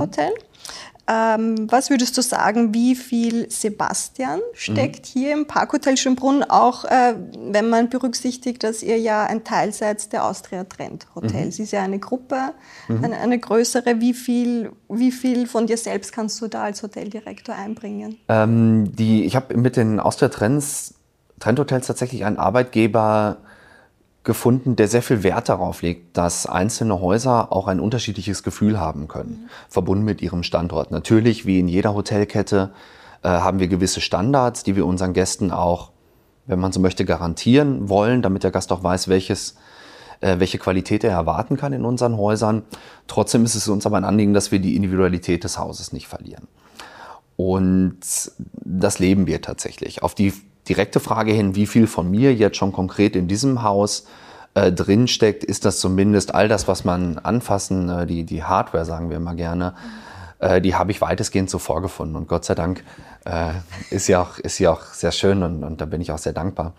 Ähm, 1.08 1.68
was 1.70 1.90
würdest 1.90 2.18
du 2.18 2.22
sagen, 2.22 2.74
wie 2.74 2.96
viel 2.96 3.50
Sebastian 3.50 4.40
steckt 4.54 5.08
mhm. 5.08 5.20
hier 5.20 5.34
im 5.34 5.48
Parkhotel 5.48 5.98
Schönbrunn, 5.98 6.44
auch 6.44 6.86
äh, 6.86 7.16
wenn 7.52 7.70
man 7.70 7.90
berücksichtigt, 7.90 8.64
dass 8.64 8.84
ihr 8.84 9.00
ja 9.00 9.26
ein 9.26 9.44
Teil 9.44 9.74
seid 9.74 10.14
der 10.14 10.26
Austria 10.26 10.64
Trend 10.64 11.08
Hotels? 11.16 11.58
Mhm. 11.58 11.64
ist 11.64 11.72
ja 11.72 11.82
eine 11.82 12.00
Gruppe, 12.00 12.54
mhm. 12.88 13.04
eine, 13.04 13.18
eine, 13.18 13.40
größere. 13.40 14.00
Wie 14.00 14.14
viel, 14.14 14.72
wie 14.90 15.12
viel 15.12 15.48
von 15.48 15.68
dir 15.68 15.78
selbst 15.78 16.14
kannst 16.14 16.40
du 16.42 16.48
da 16.48 16.64
als 16.64 16.84
Hoteldirektor 16.84 17.56
einbringen? 17.56 18.18
Ähm, 18.30 18.96
die, 18.96 19.26
ich 19.26 19.36
habe 19.36 19.58
mit 19.58 19.78
den 19.78 20.00
Austria 20.00 20.30
Trends, 20.30 20.94
Trend 21.40 21.60
Hotels 21.60 21.88
tatsächlich 21.88 22.26
einen 22.26 22.38
Arbeitgeber 22.38 23.38
gefunden, 24.24 24.76
der 24.76 24.88
sehr 24.88 25.02
viel 25.02 25.24
Wert 25.24 25.50
darauf 25.50 25.82
legt, 25.82 26.16
dass 26.16 26.46
einzelne 26.46 27.02
Häuser 27.02 27.52
auch 27.52 27.68
ein 27.68 27.80
unterschiedliches 27.80 28.44
Gefühl 28.44 28.80
haben 28.80 29.08
können, 29.08 29.44
mhm. 29.44 29.50
verbunden 29.70 30.06
mit 30.06 30.22
ihrem 30.22 30.44
Standort. 30.44 30.92
Natürlich, 30.92 31.46
wie 31.46 31.60
in 31.60 31.68
jeder 31.68 31.96
Hotelkette, 31.96 32.72
äh, 33.24 33.30
haben 33.30 33.60
wir 33.60 33.68
gewisse 33.68 34.02
Standards, 34.02 34.64
die 34.64 34.76
wir 34.76 34.86
unseren 34.86 35.14
Gästen 35.14 35.52
auch, 35.52 35.92
wenn 36.46 36.60
man 36.60 36.72
so 36.72 36.80
möchte, 36.80 37.06
garantieren 37.06 37.90
wollen, 37.90 38.22
damit 38.22 38.44
der 38.44 38.52
Gast 38.52 38.72
auch 38.72 38.84
weiß, 38.84 39.08
welches, 39.08 39.56
äh, 40.20 40.40
welche 40.40 40.60
Qualität 40.60 41.04
er 41.04 41.12
erwarten 41.12 41.58
kann 41.58 41.74
in 41.74 41.84
unseren 41.84 42.18
Häusern. 42.18 42.62
Trotzdem 43.08 43.44
ist 43.44 43.56
es 43.56 43.68
uns 43.68 43.88
aber 43.88 43.98
ein 43.98 44.06
Anliegen, 44.06 44.34
dass 44.34 44.52
wir 44.52 44.60
die 44.60 44.76
Individualität 44.76 45.44
des 45.44 45.58
Hauses 45.58 45.94
nicht 45.94 46.08
verlieren. 46.08 46.48
Und 47.38 48.00
das 48.64 49.00
leben 49.00 49.26
wir 49.26 49.42
tatsächlich. 49.42 50.04
Auf 50.04 50.14
die 50.14 50.34
direkte 50.68 51.00
Frage 51.00 51.32
hin, 51.32 51.56
wie 51.56 51.68
viel 51.68 51.88
von 51.88 52.10
mir 52.10 52.34
jetzt 52.34 52.58
schon 52.58 52.72
konkret 52.72 53.16
in 53.16 53.28
diesem 53.28 53.64
Haus 53.64 54.06
äh, 54.54 54.72
drinsteckt, 54.72 55.44
ist 55.44 55.66
das 55.66 55.80
zumindest 55.80 56.36
all 56.36 56.48
das, 56.48 56.68
was 56.68 56.84
man 56.84 57.18
anfassen, 57.18 57.90
äh, 57.90 58.06
die, 58.06 58.24
die 58.24 58.44
Hardware 58.44 58.86
sagen 58.86 59.10
wir 59.10 59.18
immer 59.18 59.36
gerne, 59.36 59.74
äh, 60.40 60.62
die 60.62 60.76
habe 60.76 60.92
ich 60.92 61.02
weitestgehend 61.02 61.50
so 61.50 61.60
vorgefunden. 61.60 62.16
Und 62.16 62.28
Gott 62.28 62.46
sei 62.46 62.56
Dank 62.56 62.84
äh, 63.26 63.52
ist, 63.90 64.06
sie 64.06 64.16
auch, 64.16 64.38
ist 64.38 64.58
sie 64.58 64.68
auch 64.68 64.84
sehr 64.84 65.12
schön 65.12 65.44
und, 65.44 65.64
und 65.64 65.82
da 65.82 65.86
bin 65.86 66.02
ich 66.02 66.12
auch 66.12 66.18
sehr 66.18 66.34
dankbar. 66.34 66.74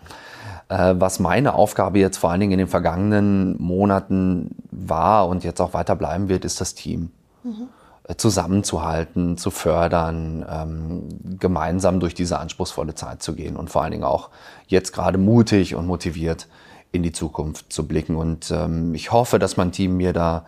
Äh, 0.69 0.95
was 0.97 1.19
meine 1.19 1.55
Aufgabe 1.55 1.99
jetzt 1.99 2.17
vor 2.17 2.31
allen 2.31 2.39
Dingen 2.39 2.53
in 2.53 2.59
den 2.59 2.67
vergangenen 2.67 3.61
Monaten 3.61 4.55
war 4.71 5.27
und 5.27 5.43
jetzt 5.43 5.59
auch 5.59 5.73
weiter 5.73 5.95
bleiben 5.95 6.29
wird, 6.29 6.45
ist 6.45 6.61
das 6.61 6.75
Team. 6.75 7.11
Mhm 7.43 7.69
zusammenzuhalten, 8.17 9.37
zu 9.37 9.49
fördern, 9.49 10.45
ähm, 10.49 11.37
gemeinsam 11.39 11.99
durch 11.99 12.13
diese 12.13 12.39
anspruchsvolle 12.39 12.95
Zeit 12.95 13.23
zu 13.23 13.33
gehen 13.33 13.55
und 13.55 13.69
vor 13.69 13.81
allen 13.81 13.91
Dingen 13.91 14.03
auch 14.03 14.29
jetzt 14.67 14.91
gerade 14.91 15.17
mutig 15.17 15.75
und 15.75 15.87
motiviert 15.87 16.47
in 16.91 17.01
die 17.01 17.13
Zukunft 17.13 17.71
zu 17.71 17.87
blicken. 17.87 18.15
Und 18.15 18.51
ähm, 18.51 18.93
ich 18.93 19.11
hoffe, 19.11 19.39
dass 19.39 19.57
mein 19.57 19.71
Team 19.71 19.95
mir 19.95 20.11
da 20.11 20.45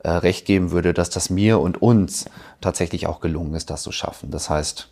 äh, 0.00 0.10
recht 0.10 0.44
geben 0.44 0.72
würde, 0.72 0.92
dass 0.92 1.08
das 1.10 1.30
mir 1.30 1.60
und 1.60 1.80
uns 1.80 2.26
tatsächlich 2.60 3.06
auch 3.06 3.20
gelungen 3.20 3.54
ist, 3.54 3.70
das 3.70 3.82
zu 3.82 3.92
schaffen. 3.92 4.30
Das 4.30 4.50
heißt, 4.50 4.88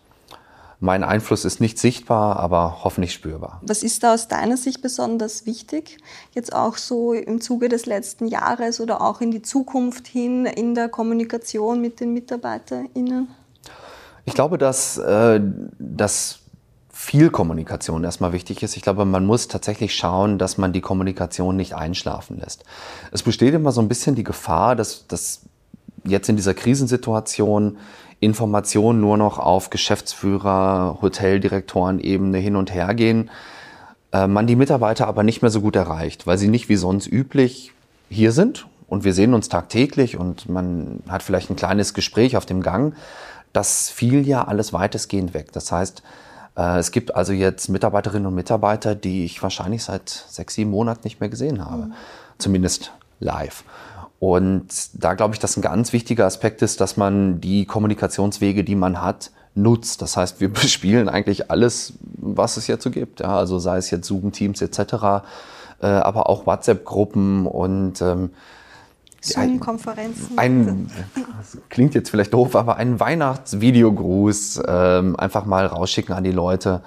mein 0.80 1.04
Einfluss 1.04 1.45
ist 1.45 1.61
nicht 1.61 1.78
sichtbar, 1.78 2.37
aber 2.37 2.85
hoffentlich 2.85 3.12
spürbar. 3.12 3.61
Was 3.62 3.83
ist 3.83 4.02
da 4.02 4.14
aus 4.14 4.28
deiner 4.28 4.56
Sicht 4.56 4.83
besonders 4.83 5.47
wichtig, 5.47 5.99
jetzt 6.35 6.52
auch 6.54 6.76
so 6.76 7.14
im 7.14 7.40
Zuge 7.40 7.68
des 7.68 7.87
letzten 7.87 8.26
Jahres 8.28 8.80
oder 8.80 9.00
auch 9.00 9.21
in 9.21 9.30
die 9.30 9.42
Zukunft 9.42 10.06
hin 10.06 10.45
in 10.45 10.75
der 10.75 10.88
Kommunikation 10.88 11.80
mit 11.80 12.00
den 12.00 12.12
MitarbeiterInnen? 12.12 13.28
Ich 14.26 14.35
glaube, 14.35 14.59
dass, 14.59 14.99
äh, 14.99 15.40
dass 15.78 16.40
viel 16.90 17.30
Kommunikation 17.30 18.04
erstmal 18.04 18.33
wichtig 18.33 18.62
ist. 18.62 18.76
Ich 18.76 18.83
glaube, 18.83 19.04
man 19.04 19.25
muss 19.25 19.49
tatsächlich 19.49 19.95
schauen, 19.95 20.38
dass 20.38 20.59
man 20.59 20.73
die 20.73 20.80
Kommunikation 20.80 21.54
nicht 21.54 21.75
einschlafen 21.75 22.38
lässt. 22.38 22.64
Es 23.12 23.23
besteht 23.23 23.54
immer 23.54 23.71
so 23.71 23.80
ein 23.80 23.88
bisschen 23.88 24.14
die 24.14 24.25
Gefahr, 24.25 24.75
dass, 24.75 25.06
dass 25.06 25.42
jetzt 26.04 26.28
in 26.28 26.37
dieser 26.37 26.54
Krisensituation 26.54 27.78
Informationen 28.21 29.01
nur 29.01 29.17
noch 29.17 29.39
auf 29.39 29.71
Geschäftsführer, 29.71 30.99
Hoteldirektoren-Ebene 31.03 32.39
hin 32.39 32.57
und 32.57 32.73
her 32.73 32.95
gehen, 32.95 33.31
äh, 34.13 34.27
man 34.27 34.47
die 34.47 34.57
Mitarbeiter 34.57 35.07
aber 35.07 35.23
nicht 35.23 35.43
mehr 35.43 35.51
so 35.51 35.61
gut 35.61 35.77
erreicht, 35.77 36.27
weil 36.27 36.39
sie 36.39 36.49
nicht 36.49 36.69
wie 36.69 36.77
sonst 36.77 37.07
üblich 37.07 37.73
hier 38.09 38.33
sind 38.33 38.67
und 38.89 39.05
wir 39.05 39.13
sehen 39.13 39.35
uns 39.35 39.49
tagtäglich 39.49 40.17
und 40.17 40.49
man 40.49 41.01
hat 41.09 41.23
vielleicht 41.23 41.51
ein 41.51 41.57
kleines 41.57 41.93
Gespräch 41.95 42.37
auf 42.37 42.47
dem 42.47 42.63
Gang. 42.63 42.95
Das 43.53 43.91
fiel 43.91 44.27
ja 44.27 44.45
alles 44.45 44.73
weitestgehend 44.73 45.35
weg. 45.35 45.53
Das 45.53 45.73
heißt, 45.73 46.03
äh, 46.57 46.79
es 46.79 46.91
gibt 46.91 47.15
also 47.15 47.33
jetzt 47.33 47.69
Mitarbeiterinnen 47.69 48.27
und 48.27 48.35
Mitarbeiter, 48.35 48.95
die 48.95 49.25
ich 49.25 49.43
wahrscheinlich 49.43 49.85
seit 49.85 50.09
sechs, 50.09 50.55
sieben 50.55 50.71
Monaten 50.71 51.03
nicht 51.05 51.21
mehr 51.21 51.29
gesehen 51.29 51.65
habe. 51.65 51.87
Mhm. 51.87 51.95
Zumindest 52.39 52.93
live. 53.21 53.65
Und 54.19 54.69
da 54.95 55.15
glaube 55.15 55.35
ich, 55.35 55.41
dass 55.41 55.57
ein 55.57 55.63
ganz 55.63 55.93
wichtiger 55.93 56.25
Aspekt 56.25 56.63
ist, 56.63 56.81
dass 56.81 56.97
man 56.97 57.41
die 57.41 57.67
Kommunikationswege, 57.67 58.65
die 58.65 58.75
man 58.75 59.03
hat, 59.03 59.31
nutzt. 59.55 60.03
Das 60.03 60.17
heißt, 60.17 60.41
wir 60.41 60.49
bespielen 60.53 61.09
eigentlich 61.09 61.51
alles, 61.51 61.95
was 62.01 62.57
es 62.57 62.67
jetzt 62.67 62.85
so 62.85 62.91
gibt. 62.91 63.21
Ja, 63.21 63.37
also 63.37 63.59
sei 63.59 63.79
es 63.79 63.91
jetzt 63.91 64.07
Zoom, 64.07 64.33
Teams 64.33 64.63
etc., 64.63 65.25
äh, 65.83 65.87
aber 65.87 66.31
auch 66.31 66.47
WhatsApp-Gruppen 66.47 67.47
und 67.47 68.01
ähm, 68.01 68.31
Zoom-Konferenzen. 69.21 70.39
Ein, 70.39 70.91
klingt 71.69 71.95
jetzt 71.95 72.11
vielleicht 72.11 72.33
doof, 72.33 72.55
aber 72.55 72.77
einen 72.77 73.01
Weihnachtsvideogruß 73.01 74.63
ähm, 74.67 75.17
einfach 75.17 75.45
mal 75.45 75.67
rausschicken 75.67 76.15
an 76.15 76.25
die 76.25 76.33
Leute, 76.33 76.83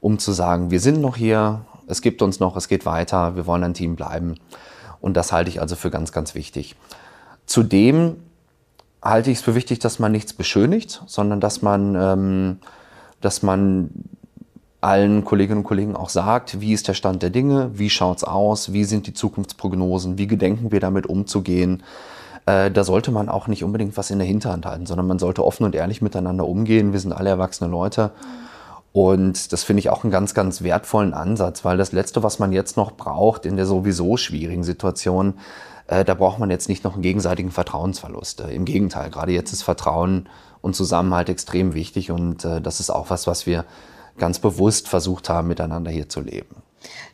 um 0.00 0.18
zu 0.18 0.32
sagen, 0.32 0.70
wir 0.70 0.80
sind 0.80 1.00
noch 1.00 1.16
hier, 1.16 1.64
es 1.86 2.02
gibt 2.02 2.22
uns 2.22 2.40
noch, 2.40 2.56
es 2.56 2.68
geht 2.68 2.84
weiter, 2.86 3.36
wir 3.36 3.46
wollen 3.46 3.64
ein 3.64 3.74
Team 3.74 3.96
bleiben. 3.96 4.34
Und 5.06 5.16
das 5.16 5.30
halte 5.30 5.48
ich 5.48 5.60
also 5.60 5.76
für 5.76 5.88
ganz, 5.88 6.10
ganz 6.10 6.34
wichtig. 6.34 6.74
Zudem 7.46 8.16
halte 9.00 9.30
ich 9.30 9.38
es 9.38 9.44
für 9.44 9.54
wichtig, 9.54 9.78
dass 9.78 10.00
man 10.00 10.10
nichts 10.10 10.32
beschönigt, 10.32 11.00
sondern 11.06 11.38
dass 11.38 11.62
man, 11.62 11.94
ähm, 11.94 12.58
dass 13.20 13.40
man 13.44 13.90
allen 14.80 15.24
Kolleginnen 15.24 15.58
und 15.58 15.64
Kollegen 15.64 15.94
auch 15.94 16.08
sagt, 16.08 16.60
wie 16.60 16.72
ist 16.72 16.88
der 16.88 16.94
Stand 16.94 17.22
der 17.22 17.30
Dinge, 17.30 17.70
wie 17.74 17.88
schaut 17.88 18.16
es 18.16 18.24
aus, 18.24 18.72
wie 18.72 18.82
sind 18.82 19.06
die 19.06 19.14
Zukunftsprognosen, 19.14 20.18
wie 20.18 20.26
gedenken 20.26 20.72
wir 20.72 20.80
damit 20.80 21.06
umzugehen. 21.06 21.84
Äh, 22.46 22.72
da 22.72 22.82
sollte 22.82 23.12
man 23.12 23.28
auch 23.28 23.46
nicht 23.46 23.62
unbedingt 23.62 23.96
was 23.96 24.10
in 24.10 24.18
der 24.18 24.26
Hinterhand 24.26 24.66
halten, 24.66 24.86
sondern 24.86 25.06
man 25.06 25.20
sollte 25.20 25.44
offen 25.44 25.62
und 25.62 25.76
ehrlich 25.76 26.02
miteinander 26.02 26.48
umgehen. 26.48 26.92
Wir 26.92 26.98
sind 26.98 27.12
alle 27.12 27.30
erwachsene 27.30 27.70
Leute. 27.70 28.10
Und 28.96 29.52
das 29.52 29.62
finde 29.62 29.80
ich 29.80 29.90
auch 29.90 30.04
einen 30.04 30.10
ganz, 30.10 30.32
ganz 30.32 30.62
wertvollen 30.62 31.12
Ansatz, 31.12 31.66
weil 31.66 31.76
das 31.76 31.92
Letzte, 31.92 32.22
was 32.22 32.38
man 32.38 32.50
jetzt 32.50 32.78
noch 32.78 32.92
braucht 32.92 33.44
in 33.44 33.56
der 33.56 33.66
sowieso 33.66 34.16
schwierigen 34.16 34.64
Situation, 34.64 35.34
äh, 35.86 36.02
da 36.02 36.14
braucht 36.14 36.38
man 36.38 36.48
jetzt 36.48 36.70
nicht 36.70 36.82
noch 36.82 36.94
einen 36.94 37.02
gegenseitigen 37.02 37.50
Vertrauensverlust. 37.50 38.40
Äh, 38.40 38.54
Im 38.54 38.64
Gegenteil, 38.64 39.10
gerade 39.10 39.32
jetzt 39.32 39.52
ist 39.52 39.64
Vertrauen 39.64 40.30
und 40.62 40.74
Zusammenhalt 40.74 41.28
extrem 41.28 41.74
wichtig 41.74 42.10
und 42.10 42.46
äh, 42.46 42.62
das 42.62 42.80
ist 42.80 42.88
auch 42.88 43.10
was, 43.10 43.26
was 43.26 43.44
wir 43.44 43.66
ganz 44.16 44.38
bewusst 44.38 44.88
versucht 44.88 45.28
haben, 45.28 45.48
miteinander 45.48 45.90
hier 45.90 46.08
zu 46.08 46.22
leben 46.22 46.62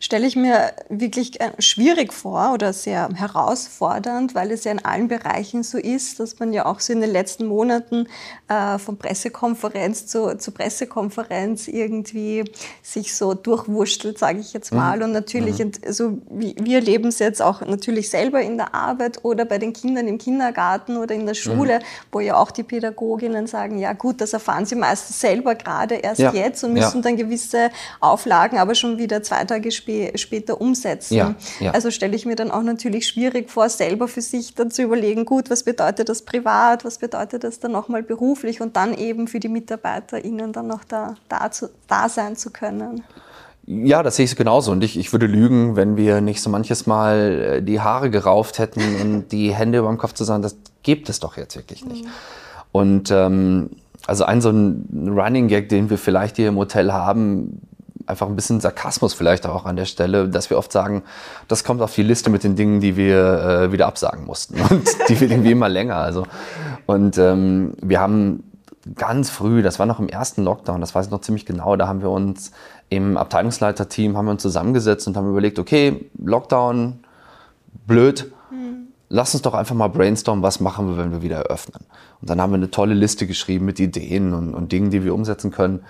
stelle 0.00 0.26
ich 0.26 0.36
mir 0.36 0.72
wirklich 0.88 1.40
äh, 1.40 1.52
schwierig 1.58 2.12
vor 2.12 2.52
oder 2.52 2.72
sehr 2.72 3.08
herausfordernd, 3.14 4.34
weil 4.34 4.50
es 4.50 4.64
ja 4.64 4.72
in 4.72 4.84
allen 4.84 5.08
Bereichen 5.08 5.62
so 5.62 5.78
ist, 5.78 6.20
dass 6.20 6.38
man 6.38 6.52
ja 6.52 6.66
auch 6.66 6.80
so 6.80 6.92
in 6.92 7.00
den 7.00 7.10
letzten 7.10 7.46
Monaten 7.46 8.08
äh, 8.48 8.78
von 8.78 8.98
Pressekonferenz 8.98 10.06
zu, 10.06 10.36
zu, 10.38 10.50
Pressekonferenz 10.50 11.68
irgendwie 11.68 12.44
sich 12.82 13.14
so 13.14 13.34
durchwurschtelt, 13.34 14.18
sage 14.18 14.40
ich 14.40 14.52
jetzt 14.52 14.72
mal. 14.72 14.98
Mhm. 14.98 15.04
Und 15.04 15.12
natürlich, 15.12 15.58
mhm. 15.60 15.72
also 15.86 16.18
wir 16.28 16.76
erleben 16.76 17.08
es 17.08 17.18
jetzt 17.18 17.40
auch 17.40 17.60
natürlich 17.60 18.10
selber 18.10 18.40
in 18.40 18.56
der 18.56 18.74
Arbeit 18.74 19.24
oder 19.24 19.44
bei 19.44 19.58
den 19.58 19.72
Kindern 19.72 20.08
im 20.08 20.18
Kindergarten 20.18 20.96
oder 20.96 21.14
in 21.14 21.26
der 21.26 21.34
Schule, 21.34 21.78
mhm. 21.78 21.84
wo 22.10 22.20
ja 22.20 22.36
auch 22.36 22.50
die 22.50 22.64
Pädagoginnen 22.64 23.46
sagen, 23.46 23.78
ja 23.78 23.92
gut, 23.92 24.20
das 24.20 24.32
erfahren 24.32 24.66
sie 24.66 24.74
meistens 24.74 25.20
selber 25.20 25.54
gerade 25.54 25.94
erst 25.94 26.20
ja. 26.20 26.32
jetzt 26.32 26.64
und 26.64 26.72
müssen 26.72 26.98
ja. 26.98 27.02
dann 27.02 27.16
gewisse 27.16 27.70
Auflagen 28.00 28.58
aber 28.58 28.74
schon 28.74 28.98
wieder 28.98 29.22
zwei 29.22 29.44
Tage 29.52 29.70
spä 29.70 30.12
später 30.16 30.60
umsetzen. 30.60 31.14
Ja, 31.14 31.34
ja. 31.60 31.72
Also 31.72 31.90
stelle 31.90 32.16
ich 32.16 32.26
mir 32.26 32.36
dann 32.36 32.50
auch 32.50 32.62
natürlich 32.62 33.06
schwierig 33.06 33.50
vor, 33.50 33.68
selber 33.68 34.08
für 34.08 34.20
sich 34.20 34.54
dann 34.54 34.70
zu 34.70 34.82
überlegen, 34.82 35.24
gut, 35.24 35.50
was 35.50 35.62
bedeutet 35.62 36.08
das 36.08 36.22
privat, 36.22 36.84
was 36.84 36.98
bedeutet 36.98 37.44
das 37.44 37.60
dann 37.60 37.72
nochmal 37.72 38.02
beruflich 38.02 38.60
und 38.60 38.76
dann 38.76 38.94
eben 38.94 39.28
für 39.28 39.40
die 39.40 39.48
MitarbeiterInnen 39.48 40.52
dann 40.52 40.66
noch 40.66 40.84
da, 40.84 41.14
da, 41.28 41.50
zu, 41.50 41.70
da 41.88 42.08
sein 42.08 42.36
zu 42.36 42.50
können. 42.50 43.02
Ja, 43.64 44.02
das 44.02 44.16
sehe 44.16 44.24
ich 44.24 44.34
genauso. 44.34 44.72
Und 44.72 44.82
ich, 44.82 44.98
ich 44.98 45.12
würde 45.12 45.26
lügen, 45.26 45.76
wenn 45.76 45.96
wir 45.96 46.20
nicht 46.20 46.42
so 46.42 46.50
manches 46.50 46.86
Mal 46.86 47.58
äh, 47.58 47.62
die 47.62 47.80
Haare 47.80 48.10
gerauft 48.10 48.58
hätten 48.58 48.80
und 49.00 49.28
die 49.32 49.54
Hände 49.54 49.78
über 49.78 49.88
dem 49.88 49.98
Kopf 49.98 50.14
zu 50.14 50.24
sagen, 50.24 50.42
das 50.42 50.56
gibt 50.82 51.08
es 51.08 51.20
doch 51.20 51.36
jetzt 51.36 51.56
wirklich 51.56 51.84
nicht. 51.84 52.04
Mhm. 52.04 52.10
Und 52.72 53.10
ähm, 53.10 53.70
also 54.06 54.24
ein 54.24 54.40
so 54.40 54.50
ein 54.50 55.14
Running 55.16 55.48
Gag, 55.48 55.68
den 55.68 55.90
wir 55.90 55.98
vielleicht 55.98 56.36
hier 56.36 56.48
im 56.48 56.56
Hotel 56.56 56.92
haben, 56.92 57.60
einfach 58.06 58.26
ein 58.26 58.36
bisschen 58.36 58.60
Sarkasmus 58.60 59.14
vielleicht 59.14 59.46
auch 59.46 59.64
an 59.64 59.76
der 59.76 59.84
Stelle, 59.84 60.28
dass 60.28 60.50
wir 60.50 60.58
oft 60.58 60.72
sagen, 60.72 61.02
das 61.48 61.64
kommt 61.64 61.82
auf 61.82 61.94
die 61.94 62.02
Liste 62.02 62.30
mit 62.30 62.44
den 62.44 62.56
Dingen, 62.56 62.80
die 62.80 62.96
wir 62.96 63.16
äh, 63.18 63.72
wieder 63.72 63.86
absagen 63.86 64.24
mussten 64.24 64.60
und 64.70 64.88
die 65.08 65.20
wird 65.20 65.30
irgendwie 65.30 65.52
immer 65.52 65.68
länger. 65.68 65.96
Also 65.96 66.26
und 66.86 67.18
ähm, 67.18 67.74
wir 67.80 68.00
haben 68.00 68.44
ganz 68.96 69.30
früh, 69.30 69.62
das 69.62 69.78
war 69.78 69.86
noch 69.86 70.00
im 70.00 70.08
ersten 70.08 70.42
Lockdown, 70.42 70.80
das 70.80 70.94
weiß 70.94 71.06
ich 71.06 71.12
noch 71.12 71.20
ziemlich 71.20 71.46
genau, 71.46 71.76
da 71.76 71.86
haben 71.86 72.02
wir 72.02 72.10
uns 72.10 72.52
im 72.88 73.16
Abteilungsleiterteam 73.16 74.16
haben 74.16 74.26
wir 74.26 74.32
uns 74.32 74.42
zusammengesetzt 74.42 75.06
und 75.06 75.16
haben 75.16 75.30
überlegt, 75.30 75.58
okay, 75.58 76.10
Lockdown, 76.18 77.00
blöd, 77.86 78.30
lass 79.12 79.34
uns 79.34 79.42
doch 79.42 79.54
einfach 79.54 79.74
mal 79.74 79.88
brainstormen, 79.88 80.42
was 80.42 80.58
machen 80.58 80.88
wir, 80.88 80.96
wenn 80.96 81.12
wir 81.12 81.22
wieder 81.22 81.36
eröffnen. 81.36 81.84
Und 82.20 82.30
dann 82.30 82.40
haben 82.40 82.50
wir 82.50 82.56
eine 82.56 82.70
tolle 82.70 82.94
Liste 82.94 83.26
geschrieben 83.26 83.66
mit 83.66 83.78
Ideen 83.78 84.32
und, 84.32 84.54
und 84.54 84.72
Dingen, 84.72 84.90
die 84.90 85.04
wir 85.04 85.14
umsetzen 85.14 85.50
können. 85.50 85.80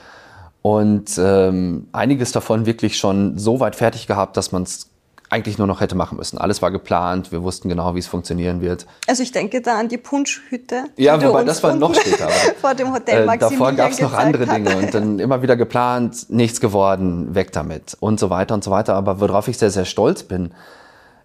Und 0.62 1.18
ähm, 1.18 1.88
einiges 1.92 2.30
davon 2.30 2.66
wirklich 2.66 2.96
schon 2.96 3.36
so 3.36 3.58
weit 3.58 3.74
fertig 3.74 4.06
gehabt, 4.06 4.36
dass 4.36 4.52
man 4.52 4.62
es 4.62 4.88
eigentlich 5.32 5.56
nur 5.56 5.66
noch 5.66 5.80
hätte 5.80 5.94
machen 5.94 6.18
müssen. 6.18 6.36
Alles 6.36 6.60
war 6.60 6.70
geplant, 6.70 7.32
wir 7.32 7.42
wussten 7.42 7.70
genau, 7.70 7.94
wie 7.94 7.98
es 7.98 8.06
funktionieren 8.06 8.60
wird. 8.60 8.86
Also 9.08 9.22
ich 9.22 9.32
denke 9.32 9.62
da 9.62 9.78
an 9.78 9.88
die 9.88 9.96
Punschhütte. 9.96 10.84
Ja, 10.96 11.20
wobei 11.22 11.42
das 11.42 11.62
war 11.62 11.74
noch 11.74 11.94
später. 11.94 12.28
vor 12.60 12.74
dem 12.74 12.92
Hotel 12.92 13.26
äh, 13.26 13.38
Davor 13.38 13.72
gab 13.72 13.92
es 13.92 14.00
noch 14.00 14.12
andere 14.12 14.46
hat. 14.46 14.56
Dinge 14.56 14.76
und 14.76 14.92
dann 14.92 15.18
immer 15.18 15.40
wieder 15.40 15.56
geplant, 15.56 16.26
nichts 16.28 16.60
geworden, 16.60 17.34
weg 17.34 17.50
damit 17.52 17.96
und 17.98 18.20
so 18.20 18.28
weiter 18.28 18.54
und 18.54 18.62
so 18.62 18.70
weiter. 18.70 18.94
Aber 18.94 19.20
worauf 19.20 19.48
ich 19.48 19.56
sehr, 19.56 19.70
sehr 19.70 19.86
stolz 19.86 20.22
bin, 20.22 20.52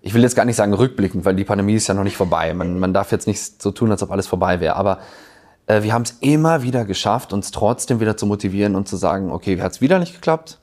ich 0.02 0.14
will 0.14 0.22
jetzt 0.22 0.38
gar 0.38 0.46
nicht 0.46 0.56
sagen 0.56 0.74
rückblickend, 0.74 1.26
weil 1.26 1.36
die 1.36 1.44
Pandemie 1.44 1.76
ist 1.76 1.88
ja 1.88 1.94
noch 1.94 2.06
nicht 2.06 2.16
vorbei. 2.16 2.54
Man, 2.54 2.80
man 2.80 2.94
darf 2.94 3.12
jetzt 3.12 3.28
nicht 3.28 3.62
so 3.62 3.72
tun, 3.72 3.92
als 3.92 4.02
ob 4.04 4.12
alles 4.12 4.26
vorbei 4.26 4.62
wäre. 4.62 4.78
Aber 4.78 5.00
äh, 5.68 5.84
wir 5.84 5.94
haben 5.94 6.04
es 6.04 6.16
immer 6.22 6.64
wieder 6.64 6.84
geschafft, 6.86 7.32
uns 7.32 7.52
trotzdem 7.52 8.00
wieder 8.00 8.18
zu 8.18 8.26
motivieren 8.26 8.76
und 8.76 8.88
zu 8.88 8.98
sagen, 8.98 9.32
okay, 9.32 9.62
hat 9.62 9.74
es 9.74 9.82
wieder 9.82 10.00
nicht 10.00 10.14
geklappt? 10.14 10.58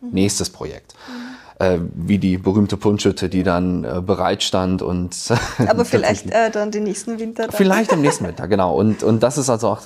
Mhm. 0.00 0.10
Nächstes 0.10 0.50
Projekt. 0.50 0.94
Mhm 1.08 1.28
äh, 1.58 1.78
wie 1.94 2.18
die 2.18 2.38
berühmte 2.38 2.76
Punschhütte, 2.76 3.28
die 3.28 3.42
dann 3.42 3.84
äh, 3.84 4.00
bereit 4.00 4.42
stand 4.42 4.82
und 4.82 5.16
aber 5.68 5.84
vielleicht 5.84 6.30
äh, 6.30 6.50
dann 6.50 6.70
den 6.70 6.84
nächsten 6.84 7.18
Winter. 7.18 7.44
Dann. 7.44 7.52
Vielleicht 7.52 7.92
im 7.92 8.00
nächsten 8.00 8.26
Winter, 8.26 8.48
genau. 8.48 8.74
Und 8.76 9.02
und 9.02 9.22
das 9.22 9.38
ist 9.38 9.50
also 9.50 9.68
auch 9.68 9.80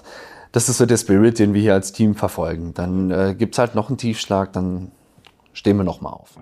das 0.52 0.68
ist 0.68 0.78
so 0.78 0.86
der 0.86 0.98
Spirit, 0.98 1.38
den 1.38 1.54
wir 1.54 1.62
hier 1.62 1.74
als 1.74 1.92
Team 1.92 2.14
verfolgen. 2.14 2.74
Dann 2.74 3.10
äh, 3.10 3.34
gibt's 3.36 3.58
halt 3.58 3.74
noch 3.74 3.88
einen 3.88 3.96
Tiefschlag, 3.96 4.52
dann 4.52 4.92
stehen 5.54 5.78
wir 5.78 5.84
noch 5.84 6.00
mal 6.00 6.10
auf. 6.10 6.38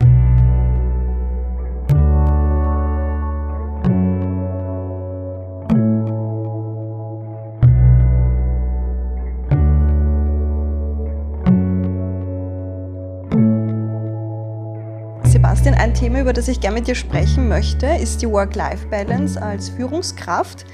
Ein 15.90 15.94
Thema, 15.94 16.20
über 16.20 16.32
das 16.32 16.46
ich 16.46 16.60
gerne 16.60 16.76
mit 16.76 16.86
dir 16.86 16.94
sprechen 16.94 17.48
möchte, 17.48 17.86
ist 17.86 18.22
die 18.22 18.30
Work-Life-Balance 18.30 19.42
als 19.42 19.70
Führungskraft 19.70 20.64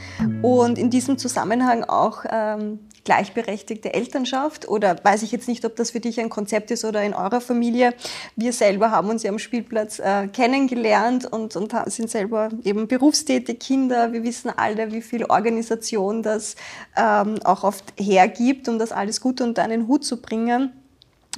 und 0.43 0.77
in 0.77 0.91
diesem 0.91 1.17
Zusammenhang 1.17 1.85
auch 1.85 2.27
ähm, 2.31 2.81
gleichberechtigte 3.05 3.95
Elternschaft 3.95 4.69
oder 4.69 4.95
weiß 5.03 5.23
ich 5.23 5.33
jetzt 5.33 5.49
nicht, 5.49 5.65
ob 5.65 5.75
das 5.75 5.93
für 5.93 6.01
dich 6.01 6.21
ein 6.21 6.29
Konzept 6.29 6.71
ist 6.71 6.85
oder 6.85 7.03
in 7.03 7.15
eurer 7.15 7.41
Familie. 7.41 7.95
Wir 8.37 8.53
selber 8.53 8.91
haben 8.91 9.09
uns 9.09 9.23
ja 9.23 9.31
am 9.31 9.39
Spielplatz 9.39 10.01
äh, 10.01 10.29
kennengelernt 10.29 11.25
und, 11.25 11.57
und 11.57 11.73
sind 11.87 12.11
selber 12.11 12.51
eben 12.63 12.87
berufstätig, 12.87 13.59
Kinder. 13.59 14.13
Wir 14.13 14.23
wissen 14.23 14.51
alle, 14.55 14.93
wie 14.93 15.01
viel 15.01 15.25
Organisation 15.25 16.23
das 16.23 16.57
ähm, 16.95 17.37
auch 17.43 17.65
oft 17.65 17.95
hergibt, 17.99 18.69
um 18.69 18.79
das 18.79 18.93
alles 18.93 19.23
gut 19.23 19.41
unter 19.41 19.63
einen 19.63 19.89
Hut 19.89 20.05
zu 20.05 20.21
bringen. 20.21 20.73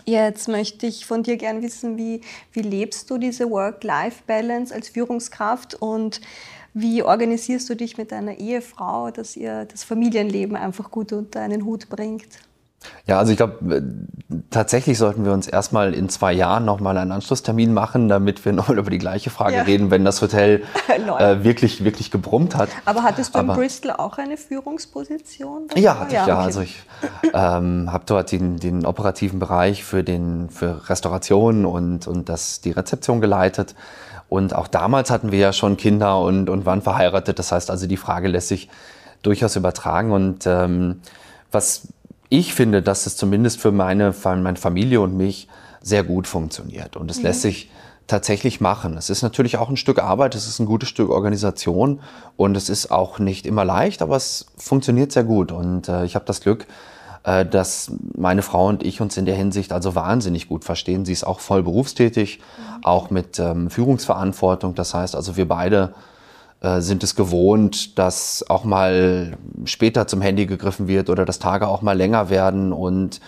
Jetzt 0.04 0.48
möchte 0.48 0.86
ich 0.86 1.06
von 1.06 1.22
dir 1.22 1.36
gern 1.36 1.62
wissen, 1.62 1.96
wie, 1.96 2.20
wie 2.52 2.62
lebst 2.62 3.10
du 3.10 3.18
diese 3.18 3.50
Work-Life-Balance 3.50 4.74
als 4.74 4.88
Führungskraft 4.88 5.74
und 5.74 6.20
wie 6.74 7.02
organisierst 7.02 7.68
du 7.68 7.74
dich 7.74 7.98
mit 7.98 8.12
deiner 8.12 8.38
Ehefrau, 8.38 9.10
dass 9.10 9.36
ihr 9.36 9.64
das 9.64 9.84
Familienleben 9.84 10.56
einfach 10.56 10.90
gut 10.90 11.12
unter 11.12 11.40
einen 11.40 11.64
Hut 11.64 11.88
bringt? 11.88 12.28
Ja, 13.06 13.18
also 13.18 13.32
ich 13.32 13.38
glaube, 13.38 13.76
äh, 13.76 13.82
tatsächlich 14.50 14.98
sollten 14.98 15.24
wir 15.24 15.32
uns 15.32 15.48
erstmal 15.48 15.94
in 15.94 16.08
zwei 16.08 16.32
Jahren 16.32 16.64
nochmal 16.64 16.96
einen 16.96 17.10
Anschlusstermin 17.10 17.72
machen, 17.72 18.08
damit 18.08 18.44
wir 18.44 18.52
nochmal 18.54 18.78
über 18.78 18.90
die 18.90 18.98
gleiche 18.98 19.30
Frage 19.30 19.56
ja. 19.56 19.62
reden, 19.62 19.90
wenn 19.90 20.04
das 20.04 20.22
Hotel 20.22 20.62
äh, 21.18 21.42
wirklich, 21.42 21.84
wirklich 21.84 22.10
gebrummt 22.10 22.54
hat. 22.54 22.68
Aber 22.84 23.02
hattest 23.02 23.34
du 23.34 23.38
Aber, 23.38 23.54
in 23.54 23.58
Bristol 23.58 23.92
auch 23.92 24.18
eine 24.18 24.36
Führungsposition? 24.36 25.68
Ja, 25.74 25.98
hatte 25.98 26.08
ich 26.08 26.12
ja. 26.14 26.28
ja. 26.28 26.34
Okay. 26.34 26.44
Also 26.44 26.60
ich 26.60 26.82
ähm, 27.34 27.90
habe 27.90 28.04
dort 28.06 28.30
den, 28.30 28.58
den, 28.58 28.86
operativen 28.86 29.38
Bereich 29.38 29.84
für, 29.84 30.04
den, 30.04 30.50
für 30.50 30.88
Restauration 30.88 31.64
und, 31.64 32.06
und 32.06 32.28
das, 32.28 32.60
die 32.60 32.70
Rezeption 32.70 33.20
geleitet. 33.20 33.74
Und 34.28 34.54
auch 34.54 34.68
damals 34.68 35.10
hatten 35.10 35.32
wir 35.32 35.38
ja 35.38 35.52
schon 35.52 35.76
Kinder 35.76 36.20
und, 36.20 36.50
und 36.50 36.66
waren 36.66 36.82
verheiratet. 36.82 37.38
Das 37.38 37.50
heißt 37.50 37.70
also, 37.70 37.86
die 37.86 37.96
Frage 37.96 38.28
lässt 38.28 38.48
sich 38.48 38.68
durchaus 39.22 39.56
übertragen. 39.56 40.12
Und 40.12 40.46
ähm, 40.46 41.00
was 41.50 41.88
ich 42.28 42.54
finde, 42.54 42.82
dass 42.82 43.06
es 43.06 43.16
zumindest 43.16 43.60
für 43.60 43.72
meine, 43.72 44.14
meine 44.24 44.56
Familie 44.56 45.00
und 45.00 45.16
mich 45.16 45.48
sehr 45.80 46.04
gut 46.04 46.26
funktioniert. 46.26 46.96
Und 46.96 47.10
es 47.10 47.18
mhm. 47.18 47.24
lässt 47.24 47.42
sich 47.42 47.70
tatsächlich 48.06 48.60
machen. 48.60 48.96
Es 48.96 49.10
ist 49.10 49.22
natürlich 49.22 49.58
auch 49.58 49.68
ein 49.68 49.76
Stück 49.76 49.98
Arbeit, 49.98 50.34
es 50.34 50.48
ist 50.48 50.58
ein 50.58 50.66
gutes 50.66 50.88
Stück 50.88 51.10
Organisation 51.10 52.00
und 52.36 52.56
es 52.56 52.70
ist 52.70 52.90
auch 52.90 53.18
nicht 53.18 53.46
immer 53.46 53.64
leicht, 53.64 54.00
aber 54.00 54.16
es 54.16 54.46
funktioniert 54.56 55.12
sehr 55.12 55.24
gut. 55.24 55.52
Und 55.52 55.88
äh, 55.88 56.04
ich 56.04 56.14
habe 56.14 56.24
das 56.24 56.40
Glück, 56.40 56.66
äh, 57.24 57.44
dass 57.44 57.92
meine 58.16 58.42
Frau 58.42 58.66
und 58.68 58.82
ich 58.82 59.02
uns 59.02 59.16
in 59.18 59.26
der 59.26 59.36
Hinsicht 59.36 59.72
also 59.72 59.94
wahnsinnig 59.94 60.48
gut 60.48 60.64
verstehen. 60.64 61.04
Sie 61.04 61.12
ist 61.12 61.24
auch 61.24 61.40
voll 61.40 61.62
berufstätig, 61.62 62.38
mhm. 62.38 62.84
auch 62.84 63.10
mit 63.10 63.38
ähm, 63.38 63.70
Führungsverantwortung. 63.70 64.74
Das 64.74 64.94
heißt 64.94 65.14
also, 65.14 65.36
wir 65.36 65.46
beide 65.46 65.94
sind 66.60 67.04
es 67.04 67.14
gewohnt, 67.14 67.98
dass 67.98 68.44
auch 68.48 68.64
mal 68.64 69.36
später 69.64 70.08
zum 70.08 70.20
Handy 70.20 70.46
gegriffen 70.46 70.88
wird 70.88 71.08
oder 71.08 71.24
dass 71.24 71.38
Tage 71.38 71.68
auch 71.68 71.82
mal 71.82 71.96
länger 71.96 72.30
werden. 72.30 72.72
Und 72.72 73.20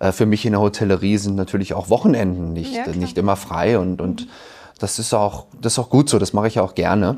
äh, 0.00 0.12
für 0.12 0.26
mich 0.26 0.44
in 0.44 0.52
der 0.52 0.60
Hotellerie 0.60 1.16
sind 1.16 1.36
natürlich 1.36 1.74
auch 1.74 1.88
Wochenenden 1.88 2.52
nicht, 2.52 2.74
ja, 2.74 2.86
nicht 2.88 3.16
immer 3.16 3.36
frei. 3.36 3.78
Und, 3.78 4.00
und 4.00 4.28
das, 4.78 4.98
ist 4.98 5.14
auch, 5.14 5.46
das 5.60 5.74
ist 5.74 5.78
auch 5.78 5.90
gut 5.90 6.10
so, 6.10 6.18
das 6.18 6.32
mache 6.32 6.48
ich 6.48 6.60
auch 6.60 6.74
gerne. 6.74 7.16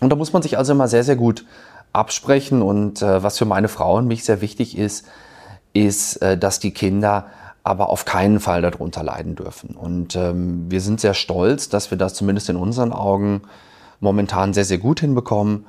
Und 0.00 0.10
da 0.10 0.16
muss 0.16 0.32
man 0.32 0.42
sich 0.42 0.56
also 0.56 0.72
immer 0.72 0.88
sehr, 0.88 1.04
sehr 1.04 1.16
gut 1.16 1.44
absprechen. 1.92 2.62
Und 2.62 3.02
äh, 3.02 3.22
was 3.22 3.38
für 3.38 3.44
meine 3.44 3.68
Frau 3.68 3.96
und 3.96 4.06
mich 4.06 4.24
sehr 4.24 4.40
wichtig 4.40 4.78
ist, 4.78 5.06
ist, 5.72 6.16
äh, 6.18 6.38
dass 6.38 6.60
die 6.60 6.72
Kinder 6.72 7.26
aber 7.62 7.90
auf 7.90 8.04
keinen 8.04 8.40
Fall 8.40 8.62
darunter 8.62 9.02
leiden 9.02 9.34
dürfen. 9.34 9.76
Und 9.76 10.16
ähm, 10.16 10.70
wir 10.70 10.80
sind 10.80 11.00
sehr 11.00 11.14
stolz, 11.14 11.68
dass 11.68 11.90
wir 11.90 11.98
das 11.98 12.14
zumindest 12.14 12.48
in 12.48 12.56
unseren 12.56 12.92
Augen 12.92 13.42
momentan 14.00 14.52
sehr, 14.54 14.64
sehr 14.64 14.78
gut 14.78 15.00
hinbekommen. 15.00 15.66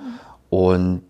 Und 0.50 1.04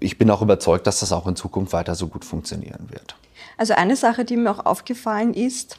ich 0.00 0.18
bin 0.18 0.30
auch 0.30 0.42
überzeugt, 0.42 0.86
dass 0.86 1.00
das 1.00 1.12
auch 1.12 1.26
in 1.26 1.36
Zukunft 1.36 1.72
weiter 1.72 1.94
so 1.94 2.08
gut 2.08 2.24
funktionieren 2.24 2.88
wird. 2.90 3.16
Also 3.56 3.74
eine 3.74 3.96
Sache, 3.96 4.24
die 4.24 4.36
mir 4.36 4.50
auch 4.50 4.66
aufgefallen 4.66 5.32
ist, 5.32 5.78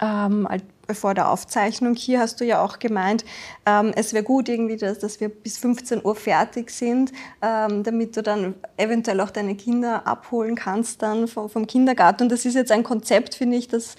ähm, 0.00 0.46
vor 0.92 1.14
der 1.14 1.30
Aufzeichnung 1.30 1.94
hier 1.94 2.20
hast 2.20 2.40
du 2.40 2.44
ja 2.44 2.64
auch 2.64 2.78
gemeint, 2.78 3.24
ähm, 3.66 3.92
es 3.94 4.12
wäre 4.12 4.24
gut 4.24 4.48
irgendwie, 4.48 4.76
dass, 4.76 4.98
dass 4.98 5.20
wir 5.20 5.28
bis 5.28 5.58
15 5.58 6.04
Uhr 6.04 6.16
fertig 6.16 6.70
sind, 6.70 7.12
ähm, 7.42 7.82
damit 7.82 8.16
du 8.16 8.22
dann 8.22 8.54
eventuell 8.76 9.20
auch 9.20 9.30
deine 9.30 9.54
Kinder 9.54 10.06
abholen 10.06 10.56
kannst 10.56 11.02
dann 11.02 11.28
vom, 11.28 11.48
vom 11.48 11.66
Kindergarten. 11.66 12.24
Und 12.24 12.32
das 12.32 12.44
ist 12.44 12.54
jetzt 12.54 12.72
ein 12.72 12.82
Konzept, 12.82 13.34
finde 13.34 13.56
ich, 13.56 13.68
das 13.68 13.94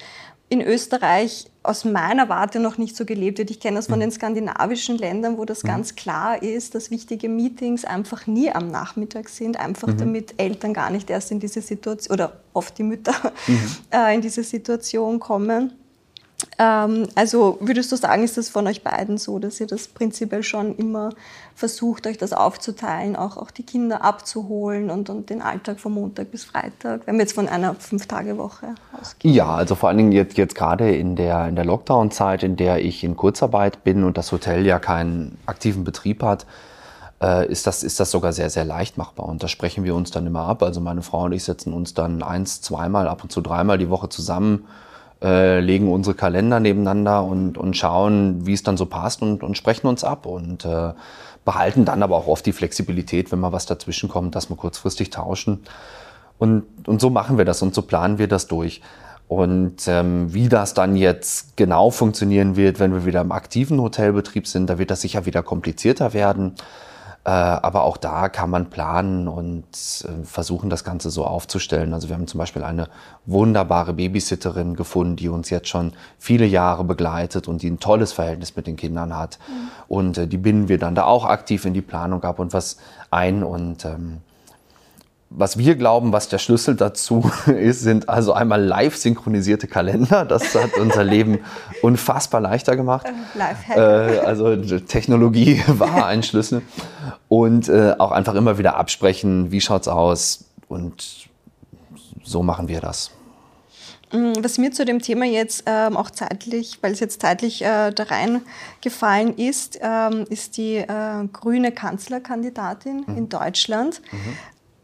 in 0.51 0.59
Österreich 0.61 1.49
aus 1.63 1.85
meiner 1.85 2.27
Warte 2.27 2.59
noch 2.59 2.77
nicht 2.77 2.97
so 2.97 3.05
gelebt 3.05 3.37
wird. 3.37 3.49
Ich 3.51 3.61
kenne 3.61 3.77
das 3.77 3.87
von 3.87 3.99
mhm. 3.99 4.01
den 4.01 4.11
skandinavischen 4.11 4.97
Ländern, 4.97 5.37
wo 5.37 5.45
das 5.45 5.63
mhm. 5.63 5.69
ganz 5.69 5.95
klar 5.95 6.43
ist, 6.43 6.75
dass 6.75 6.91
wichtige 6.91 7.29
Meetings 7.29 7.85
einfach 7.85 8.27
nie 8.27 8.51
am 8.51 8.67
Nachmittag 8.67 9.29
sind, 9.29 9.57
einfach 9.57 9.87
mhm. 9.87 9.97
damit 9.97 10.33
Eltern 10.35 10.73
gar 10.73 10.89
nicht 10.89 11.09
erst 11.09 11.31
in 11.31 11.39
diese 11.39 11.61
Situation 11.61 12.13
oder 12.13 12.41
oft 12.51 12.77
die 12.77 12.83
Mütter 12.83 13.13
mhm. 13.47 13.71
äh, 13.91 14.13
in 14.13 14.19
diese 14.19 14.43
Situation 14.43 15.21
kommen. 15.21 15.71
Ähm, 16.57 17.07
also 17.15 17.57
würdest 17.59 17.91
du 17.91 17.95
sagen, 17.95 18.23
ist 18.23 18.37
das 18.37 18.49
von 18.49 18.67
euch 18.67 18.83
beiden 18.83 19.17
so, 19.17 19.39
dass 19.39 19.59
ihr 19.59 19.67
das 19.67 19.87
prinzipiell 19.87 20.43
schon 20.43 20.75
immer 20.75 21.09
versucht, 21.55 22.07
euch 22.07 22.17
das 22.17 22.33
aufzuteilen, 22.33 23.15
auch, 23.15 23.37
auch 23.37 23.51
die 23.51 23.63
Kinder 23.63 24.03
abzuholen 24.03 24.89
und, 24.89 25.09
und 25.09 25.29
den 25.29 25.41
Alltag 25.41 25.79
von 25.79 25.93
Montag 25.93 26.31
bis 26.31 26.43
Freitag, 26.43 27.01
wenn 27.05 27.15
wir 27.15 27.21
jetzt 27.21 27.33
von 27.33 27.47
einer 27.47 27.75
Fünf-Tage-Woche 27.75 28.75
ausgehen? 28.99 29.33
Ja, 29.33 29.55
also 29.55 29.75
vor 29.75 29.89
allen 29.89 29.97
Dingen 29.97 30.11
jetzt, 30.11 30.37
jetzt 30.37 30.55
gerade 30.55 30.95
in 30.95 31.15
der, 31.15 31.47
in 31.47 31.55
der 31.55 31.65
Lockdown-Zeit, 31.65 32.43
in 32.43 32.55
der 32.55 32.83
ich 32.83 33.03
in 33.03 33.15
Kurzarbeit 33.15 33.83
bin 33.83 34.03
und 34.03 34.17
das 34.17 34.31
Hotel 34.31 34.65
ja 34.65 34.79
keinen 34.79 35.37
aktiven 35.45 35.83
Betrieb 35.83 36.23
hat, 36.23 36.45
äh, 37.21 37.47
ist, 37.47 37.67
das, 37.67 37.83
ist 37.83 37.99
das 37.99 38.11
sogar 38.11 38.33
sehr, 38.33 38.49
sehr 38.49 38.65
leicht 38.65 38.97
machbar. 38.97 39.27
Und 39.27 39.43
da 39.43 39.47
sprechen 39.47 39.83
wir 39.83 39.95
uns 39.95 40.11
dann 40.11 40.25
immer 40.25 40.41
ab. 40.41 40.63
Also 40.63 40.81
meine 40.81 41.03
Frau 41.03 41.23
und 41.25 41.33
ich 41.33 41.43
setzen 41.43 41.73
uns 41.73 41.93
dann 41.93 42.23
eins, 42.23 42.61
zweimal, 42.61 43.07
ab 43.07 43.23
und 43.23 43.31
zu 43.31 43.41
dreimal 43.41 43.77
die 43.77 43.89
Woche 43.89 44.09
zusammen, 44.09 44.67
äh, 45.21 45.59
legen 45.59 45.91
unsere 45.91 46.15
Kalender 46.15 46.59
nebeneinander 46.59 47.23
und, 47.23 47.57
und 47.57 47.77
schauen, 47.77 48.45
wie 48.45 48.53
es 48.53 48.63
dann 48.63 48.77
so 48.77 48.85
passt 48.85 49.21
und, 49.21 49.43
und 49.43 49.57
sprechen 49.57 49.87
uns 49.87 50.03
ab. 50.03 50.25
Und 50.25 50.65
äh, 50.65 50.93
behalten 51.45 51.85
dann 51.85 52.03
aber 52.03 52.17
auch 52.17 52.27
oft 52.27 52.45
die 52.45 52.53
Flexibilität, 52.53 53.31
wenn 53.31 53.39
mal 53.39 53.51
was 53.51 53.65
dazwischen 53.65 54.09
kommt, 54.09 54.35
dass 54.35 54.49
wir 54.49 54.57
kurzfristig 54.57 55.09
tauschen. 55.09 55.63
Und, 56.37 56.63
und 56.87 57.01
so 57.01 57.09
machen 57.09 57.37
wir 57.37 57.45
das 57.45 57.61
und 57.61 57.73
so 57.73 57.81
planen 57.83 58.17
wir 58.17 58.27
das 58.27 58.47
durch. 58.47 58.81
Und 59.27 59.87
ähm, 59.87 60.33
wie 60.33 60.49
das 60.49 60.73
dann 60.73 60.95
jetzt 60.95 61.55
genau 61.55 61.89
funktionieren 61.89 62.57
wird, 62.57 62.79
wenn 62.79 62.93
wir 62.93 63.05
wieder 63.05 63.21
im 63.21 63.31
aktiven 63.31 63.79
Hotelbetrieb 63.79 64.45
sind, 64.45 64.69
da 64.69 64.77
wird 64.77 64.91
das 64.91 65.01
sicher 65.01 65.25
wieder 65.25 65.41
komplizierter 65.41 66.13
werden. 66.13 66.55
Äh, 67.23 67.29
aber 67.29 67.83
auch 67.83 67.97
da 67.97 68.29
kann 68.29 68.49
man 68.49 68.71
planen 68.71 69.27
und 69.27 69.63
äh, 69.63 70.25
versuchen, 70.25 70.71
das 70.71 70.83
Ganze 70.83 71.11
so 71.11 71.23
aufzustellen. 71.23 71.93
Also 71.93 72.09
wir 72.09 72.15
haben 72.15 72.25
zum 72.25 72.39
Beispiel 72.39 72.63
eine 72.63 72.87
wunderbare 73.27 73.93
Babysitterin 73.93 74.75
gefunden, 74.75 75.17
die 75.17 75.29
uns 75.29 75.51
jetzt 75.51 75.67
schon 75.67 75.93
viele 76.17 76.45
Jahre 76.45 76.83
begleitet 76.83 77.47
und 77.47 77.61
die 77.61 77.69
ein 77.69 77.79
tolles 77.79 78.11
Verhältnis 78.11 78.55
mit 78.55 78.65
den 78.65 78.75
Kindern 78.75 79.15
hat. 79.15 79.37
Mhm. 79.47 79.53
Und 79.87 80.17
äh, 80.17 80.27
die 80.27 80.37
binden 80.37 80.67
wir 80.67 80.79
dann 80.79 80.95
da 80.95 81.03
auch 81.03 81.25
aktiv 81.25 81.65
in 81.65 81.75
die 81.75 81.81
Planung 81.81 82.23
ab 82.23 82.39
und 82.39 82.53
was 82.53 82.77
ein. 83.11 83.43
Und 83.43 83.85
ähm, 83.85 84.21
was 85.33 85.57
wir 85.57 85.75
glauben, 85.75 86.11
was 86.11 86.27
der 86.27 86.39
Schlüssel 86.39 86.75
dazu 86.75 87.31
ist, 87.47 87.81
sind 87.81 88.09
also 88.09 88.33
einmal 88.33 88.61
live 88.63 88.97
synchronisierte 88.97 89.67
Kalender. 89.67 90.25
Das 90.25 90.53
hat 90.55 90.77
unser 90.77 91.03
Leben 91.03 91.39
unfassbar 91.81 92.41
leichter 92.41 92.75
gemacht. 92.75 93.07
Live 93.33 93.69
äh, 93.69 94.19
also 94.19 94.55
Technologie 94.55 95.63
war 95.67 96.05
ein 96.05 96.21
Schlüssel. 96.23 96.61
Und 97.29 97.69
äh, 97.69 97.95
auch 97.97 98.11
einfach 98.11 98.35
immer 98.35 98.57
wieder 98.57 98.75
absprechen, 98.75 99.51
wie 99.51 99.61
schaut's 99.61 99.87
aus. 99.87 100.45
Und 100.67 101.29
so 102.23 102.43
machen 102.43 102.67
wir 102.67 102.81
das. 102.81 103.11
Mm, 104.11 104.33
was 104.41 104.57
mir 104.57 104.71
zu 104.71 104.83
dem 104.83 105.01
Thema 105.01 105.25
jetzt 105.25 105.63
ähm, 105.65 105.95
auch 105.95 106.11
zeitlich, 106.11 106.79
weil 106.81 106.91
es 106.91 106.99
jetzt 106.99 107.21
zeitlich 107.21 107.61
äh, 107.61 107.91
da 107.91 108.03
reingefallen 108.03 109.37
ist, 109.37 109.79
ähm, 109.81 110.25
ist 110.29 110.57
die 110.57 110.75
äh, 110.75 111.27
grüne 111.31 111.71
Kanzlerkandidatin 111.71 113.05
mhm. 113.07 113.17
in 113.17 113.29
Deutschland. 113.29 114.01
Mhm. 114.11 114.37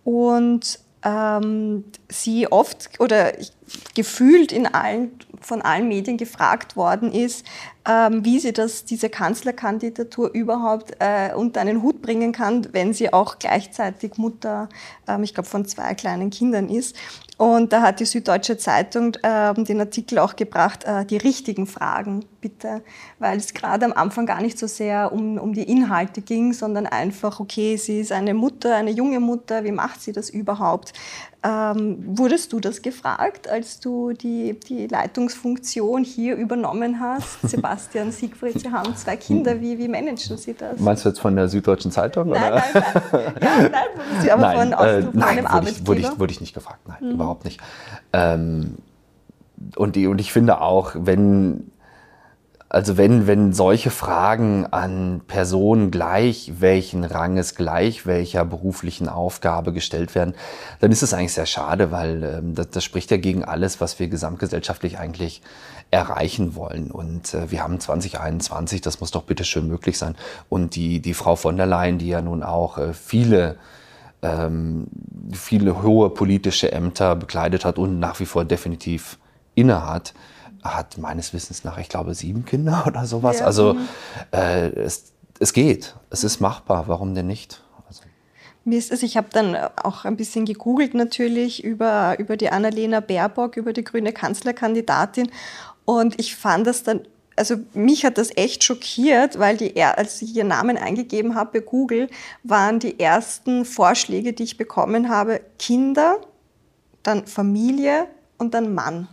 Und 0.07 0.79
ähm, 1.03 1.83
sie 2.07 2.49
oft 2.49 2.97
oder 3.01 3.33
gefühlt 3.93 4.53
in 4.53 4.65
allen, 4.65 5.11
von 5.41 5.61
allen 5.61 5.89
Medien 5.89 6.15
gefragt 6.15 6.77
worden 6.77 7.11
ist, 7.11 7.45
ähm, 7.85 8.23
wie 8.23 8.39
sie 8.39 8.53
das, 8.53 8.85
diese 8.85 9.09
Kanzlerkandidatur 9.09 10.31
überhaupt 10.33 10.95
äh, 10.99 11.33
unter 11.35 11.59
einen 11.59 11.83
Hut 11.83 12.01
bringen 12.01 12.31
kann, 12.31 12.69
wenn 12.71 12.93
sie 12.93 13.11
auch 13.11 13.37
gleichzeitig 13.37 14.15
Mutter, 14.15 14.69
ähm, 15.09 15.23
ich 15.23 15.33
glaube, 15.33 15.49
von 15.49 15.65
zwei 15.65 15.93
kleinen 15.93 16.29
Kindern 16.29 16.69
ist. 16.69 16.95
Und 17.37 17.71
da 17.71 17.83
hat 17.83 17.99
die 17.99 18.05
Süddeutsche 18.05 18.57
Zeitung 18.57 19.13
äh, 19.21 19.53
den 19.53 19.79
Artikel 19.79 20.17
auch 20.17 20.35
gebracht, 20.35 20.85
äh, 20.85 21.05
die 21.05 21.17
richtigen 21.17 21.67
Fragen 21.67 22.25
bitte, 22.41 22.81
weil 23.19 23.37
es 23.37 23.53
gerade 23.53 23.85
am 23.85 23.93
Anfang 23.93 24.25
gar 24.25 24.41
nicht 24.41 24.57
so 24.57 24.65
sehr 24.65 25.11
um, 25.13 25.37
um 25.37 25.53
die 25.53 25.63
Inhalte 25.63 26.21
ging, 26.21 26.53
sondern 26.53 26.87
einfach, 26.87 27.39
okay, 27.39 27.77
sie 27.77 27.99
ist 27.99 28.11
eine 28.11 28.33
Mutter, 28.33 28.75
eine 28.75 28.89
junge 28.89 29.19
Mutter, 29.19 29.63
wie 29.63 29.71
macht 29.71 30.01
sie 30.01 30.13
das 30.13 30.31
überhaupt? 30.31 30.93
Ähm, 31.43 31.97
wurdest 32.17 32.51
du 32.51 32.59
das 32.59 32.81
gefragt, 32.81 33.47
als 33.47 33.79
du 33.79 34.11
die, 34.13 34.59
die 34.59 34.87
Leitungsfunktion 34.87 36.03
hier 36.03 36.35
übernommen 36.35 36.99
hast? 36.99 37.41
Sebastian, 37.47 38.11
Siegfried, 38.11 38.59
Sie 38.59 38.71
haben 38.71 38.95
zwei 38.95 39.17
Kinder, 39.17 39.61
wie, 39.61 39.77
wie 39.77 39.87
managen 39.87 40.35
Sie 40.37 40.55
das? 40.55 40.79
Meinst 40.79 41.05
du 41.05 41.09
jetzt 41.09 41.19
von 41.19 41.35
der 41.35 41.47
Süddeutschen 41.47 41.91
Zeitung? 41.91 42.29
Nein, 42.29 42.53
oder? 42.53 42.63
nein, 42.73 43.31
nein. 43.39 43.71
Ja, 44.25 44.35
nein, 44.35 44.35
aber 44.35 44.41
nein, 44.41 44.57
von, 44.57 44.87
äh, 44.87 45.01
von 45.03 45.19
nein, 45.19 45.45
einem 45.45 45.53
wurde 45.53 45.69
ich, 45.69 45.87
wurde, 45.87 45.99
ich, 46.01 46.19
wurde 46.19 46.31
ich 46.33 46.41
nicht 46.41 46.53
gefragt, 46.55 46.79
nein, 46.87 46.97
mhm. 47.01 47.11
überhaupt 47.11 47.45
nicht. 47.45 47.61
Ähm, 48.13 48.77
und, 49.75 49.95
die, 49.95 50.07
und 50.07 50.19
ich 50.19 50.33
finde 50.33 50.59
auch, 50.59 50.93
wenn 50.95 51.71
also 52.69 52.97
wenn, 52.97 53.27
wenn 53.27 53.53
solche 53.53 53.91
Fragen 53.91 54.65
an 54.65 55.21
Personen 55.25 55.89
gleich 55.89 56.53
welchen 56.59 57.05
Ranges, 57.05 57.55
gleich 57.55 58.05
welcher 58.05 58.43
beruflichen 58.43 59.07
Aufgabe 59.07 59.71
gestellt 59.71 60.15
werden, 60.15 60.35
dann 60.79 60.91
ist 60.91 61.01
es 61.01 61.13
eigentlich 61.13 61.33
sehr 61.33 61.45
schade, 61.45 61.91
weil 61.91 62.23
ähm, 62.23 62.55
das, 62.55 62.69
das 62.71 62.83
spricht 62.83 63.09
ja 63.09 63.17
gegen 63.17 63.45
alles, 63.45 63.79
was 63.79 63.99
wir 63.99 64.09
gesamtgesellschaftlich 64.09 64.97
eigentlich 64.99 65.41
erreichen 65.91 66.55
wollen. 66.55 66.91
Und 66.91 67.33
äh, 67.33 67.49
wir 67.49 67.63
haben 67.63 67.79
2021, 67.79 68.81
das 68.81 68.99
muss 68.99 69.11
doch 69.11 69.23
bitte 69.23 69.45
schön 69.45 69.67
möglich 69.67 69.97
sein. 69.97 70.15
Und 70.49 70.75
die, 70.75 70.99
die 70.99 71.13
Frau 71.13 71.37
von 71.37 71.55
der 71.55 71.67
Leyen, 71.67 71.99
die 71.99 72.09
ja 72.09 72.21
nun 72.21 72.43
auch 72.43 72.77
äh, 72.77 72.93
viele 72.93 73.57
ähm, 74.23 74.87
viele 75.31 75.83
hohe 75.83 76.09
politische 76.09 76.71
Ämter 76.71 77.15
bekleidet 77.15 77.65
hat 77.65 77.77
und 77.77 77.99
nach 77.99 78.19
wie 78.19 78.25
vor 78.25 78.45
definitiv 78.45 79.19
innehat, 79.53 80.13
hat 80.75 80.97
meines 80.97 81.33
Wissens 81.33 81.63
nach, 81.63 81.77
ich 81.77 81.89
glaube, 81.89 82.13
sieben 82.13 82.45
Kinder 82.45 82.83
oder 82.87 83.05
sowas. 83.05 83.39
Ja. 83.39 83.45
Also 83.45 83.77
äh, 84.31 84.69
es, 84.69 85.13
es 85.39 85.53
geht, 85.53 85.95
es 86.09 86.23
ist 86.23 86.39
machbar, 86.39 86.87
warum 86.87 87.15
denn 87.15 87.27
nicht? 87.27 87.63
Also. 87.87 88.01
Mir 88.65 88.77
ist 88.77 88.91
es, 88.91 89.03
ich 89.03 89.17
habe 89.17 89.27
dann 89.31 89.55
auch 89.55 90.05
ein 90.05 90.17
bisschen 90.17 90.45
gegoogelt 90.45 90.93
natürlich 90.93 91.63
über, 91.63 92.17
über 92.19 92.37
die 92.37 92.49
Annalena 92.49 92.99
Baerbock, 92.99 93.57
über 93.57 93.73
die 93.73 93.83
grüne 93.83 94.13
Kanzlerkandidatin 94.13 95.31
und 95.85 96.19
ich 96.19 96.35
fand 96.35 96.67
das 96.67 96.83
dann 96.83 97.01
also 97.37 97.55
mich 97.73 98.03
hat 98.03 98.17
das 98.17 98.35
echt 98.35 98.63
schockiert, 98.63 99.39
weil 99.39 99.57
die, 99.57 99.81
als 99.81 100.21
ich 100.21 100.35
ihren 100.35 100.47
Namen 100.47 100.75
eingegeben 100.75 101.35
habe 101.35 101.59
bei 101.59 101.65
Google, 101.65 102.09
waren 102.43 102.79
die 102.79 102.99
ersten 102.99 103.63
Vorschläge, 103.63 104.33
die 104.33 104.43
ich 104.43 104.57
bekommen 104.57 105.07
habe, 105.07 105.41
Kinder, 105.59 106.19
dann 107.03 107.27
Familie 107.27 108.07
und 108.37 108.53
dann 108.53 108.73
Mann. 108.73 109.07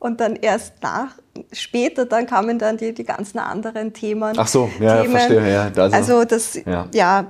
Und 0.00 0.18
dann 0.18 0.34
erst 0.34 0.82
nach, 0.82 1.18
später, 1.52 2.06
dann 2.06 2.26
kamen 2.26 2.58
dann 2.58 2.78
die, 2.78 2.94
die 2.94 3.04
ganzen 3.04 3.38
anderen 3.38 3.92
Themen. 3.92 4.32
Ach 4.36 4.48
so, 4.48 4.70
ja, 4.80 5.02
Themen. 5.02 5.12
verstehe, 5.12 5.52
ja. 5.52 5.64
Also, 5.76 5.96
also 5.96 6.24
das, 6.24 6.54
ja. 6.64 6.88
ja. 6.92 7.28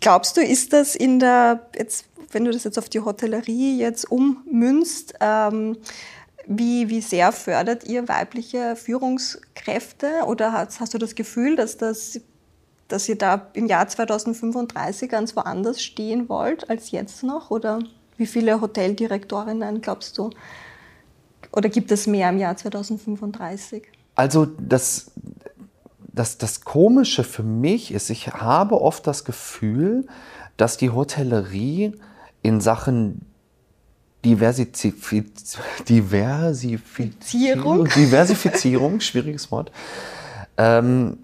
glaubst 0.00 0.36
du, 0.36 0.42
ist 0.42 0.74
das 0.74 0.94
in 0.94 1.18
der, 1.18 1.66
jetzt, 1.76 2.04
wenn 2.30 2.44
du 2.44 2.50
das 2.50 2.64
jetzt 2.64 2.78
auf 2.78 2.90
die 2.90 3.00
Hotellerie 3.00 3.78
jetzt 3.78 4.10
ummünzt, 4.10 5.14
ähm, 5.20 5.78
wie, 6.46 6.90
wie 6.90 7.00
sehr 7.00 7.32
fördert 7.32 7.84
ihr 7.84 8.06
weibliche 8.06 8.76
Führungskräfte 8.76 10.24
oder 10.26 10.52
hast, 10.52 10.80
hast 10.80 10.92
du 10.92 10.98
das 10.98 11.14
Gefühl, 11.14 11.56
dass, 11.56 11.78
das, 11.78 12.20
dass 12.88 13.08
ihr 13.08 13.16
da 13.16 13.48
im 13.54 13.66
Jahr 13.66 13.88
2035 13.88 15.08
ganz 15.08 15.34
woanders 15.36 15.82
stehen 15.82 16.28
wollt 16.28 16.68
als 16.68 16.90
jetzt 16.90 17.22
noch? 17.22 17.50
Oder 17.50 17.78
wie 18.18 18.26
viele 18.26 18.60
Hoteldirektorinnen 18.60 19.80
glaubst 19.80 20.18
du, 20.18 20.28
oder 21.54 21.68
gibt 21.68 21.92
es 21.92 22.06
mehr 22.06 22.30
im 22.30 22.38
Jahr 22.38 22.56
2035? 22.56 23.84
Also 24.14 24.46
das, 24.46 25.12
das, 26.12 26.38
das 26.38 26.62
Komische 26.62 27.24
für 27.24 27.42
mich 27.42 27.92
ist, 27.92 28.10
ich 28.10 28.28
habe 28.28 28.80
oft 28.80 29.06
das 29.06 29.24
Gefühl, 29.24 30.06
dass 30.56 30.76
die 30.76 30.90
Hotellerie 30.90 31.92
in 32.42 32.60
Sachen 32.60 33.26
Diversifiz 34.24 35.58
Diversifizierung, 35.86 37.84
Diversifizierung, 37.84 39.00
schwieriges 39.00 39.50
Wort, 39.50 39.70
ähm, 40.56 41.18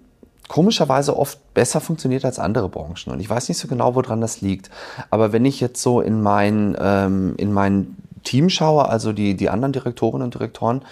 komischerweise 0.47 1.17
oft 1.17 1.53
besser 1.53 1.81
funktioniert 1.81 2.25
als 2.25 2.37
andere 2.37 2.69
Branchen. 2.69 3.11
Und 3.11 3.19
ich 3.19 3.29
weiß 3.29 3.49
nicht 3.49 3.57
so 3.57 3.67
genau, 3.67 3.95
woran 3.95 4.21
das 4.21 4.41
liegt. 4.41 4.69
Aber 5.09 5.31
wenn 5.31 5.45
ich 5.45 5.61
jetzt 5.61 5.81
so 5.81 5.99
in 6.01 6.21
mein, 6.21 6.77
ähm, 6.79 7.33
in 7.37 7.51
mein 7.53 7.95
Team 8.23 8.49
schaue, 8.49 8.87
also 8.89 9.13
die, 9.13 9.35
die 9.35 9.49
anderen 9.49 9.73
Direktorinnen 9.73 10.25
und 10.25 10.33
Direktoren, 10.33 10.83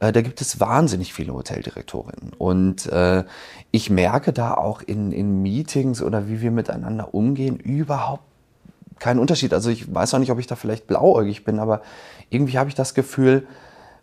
äh, 0.00 0.12
da 0.12 0.22
gibt 0.22 0.40
es 0.40 0.60
wahnsinnig 0.60 1.12
viele 1.12 1.34
Hoteldirektorinnen. 1.34 2.32
Und 2.38 2.86
äh, 2.86 3.24
ich 3.70 3.90
merke 3.90 4.32
da 4.32 4.54
auch 4.54 4.82
in, 4.82 5.12
in 5.12 5.42
Meetings 5.42 6.02
oder 6.02 6.28
wie 6.28 6.40
wir 6.40 6.50
miteinander 6.50 7.14
umgehen, 7.14 7.56
überhaupt 7.56 8.22
keinen 8.98 9.20
Unterschied. 9.20 9.52
Also 9.52 9.70
ich 9.70 9.92
weiß 9.92 10.14
auch 10.14 10.18
nicht, 10.18 10.30
ob 10.30 10.38
ich 10.38 10.46
da 10.46 10.56
vielleicht 10.56 10.86
blauäugig 10.86 11.44
bin, 11.44 11.58
aber 11.58 11.82
irgendwie 12.30 12.58
habe 12.58 12.68
ich 12.68 12.74
das 12.74 12.94
Gefühl, 12.94 13.46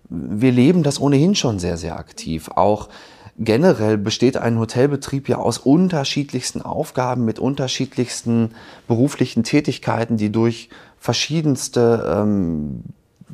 wir 0.10 0.52
leben 0.52 0.84
das 0.84 1.00
ohnehin 1.00 1.36
schon 1.36 1.60
sehr, 1.60 1.78
sehr 1.78 1.98
aktiv. 1.98 2.50
Auch 2.56 2.90
generell 3.38 3.98
besteht 3.98 4.38
ein 4.38 4.60
Hotelbetrieb 4.60 5.28
ja 5.30 5.38
aus 5.38 5.58
unterschiedlichsten 5.58 6.62
Aufgaben 6.62 7.26
mit 7.26 7.40
unterschiedlichsten 7.40 8.52
beruflichen 8.88 9.44
Tätigkeiten, 9.44 10.18
die 10.18 10.32
durch 10.32 10.70
verschiedenste 11.04 12.16
ähm, 12.18 12.82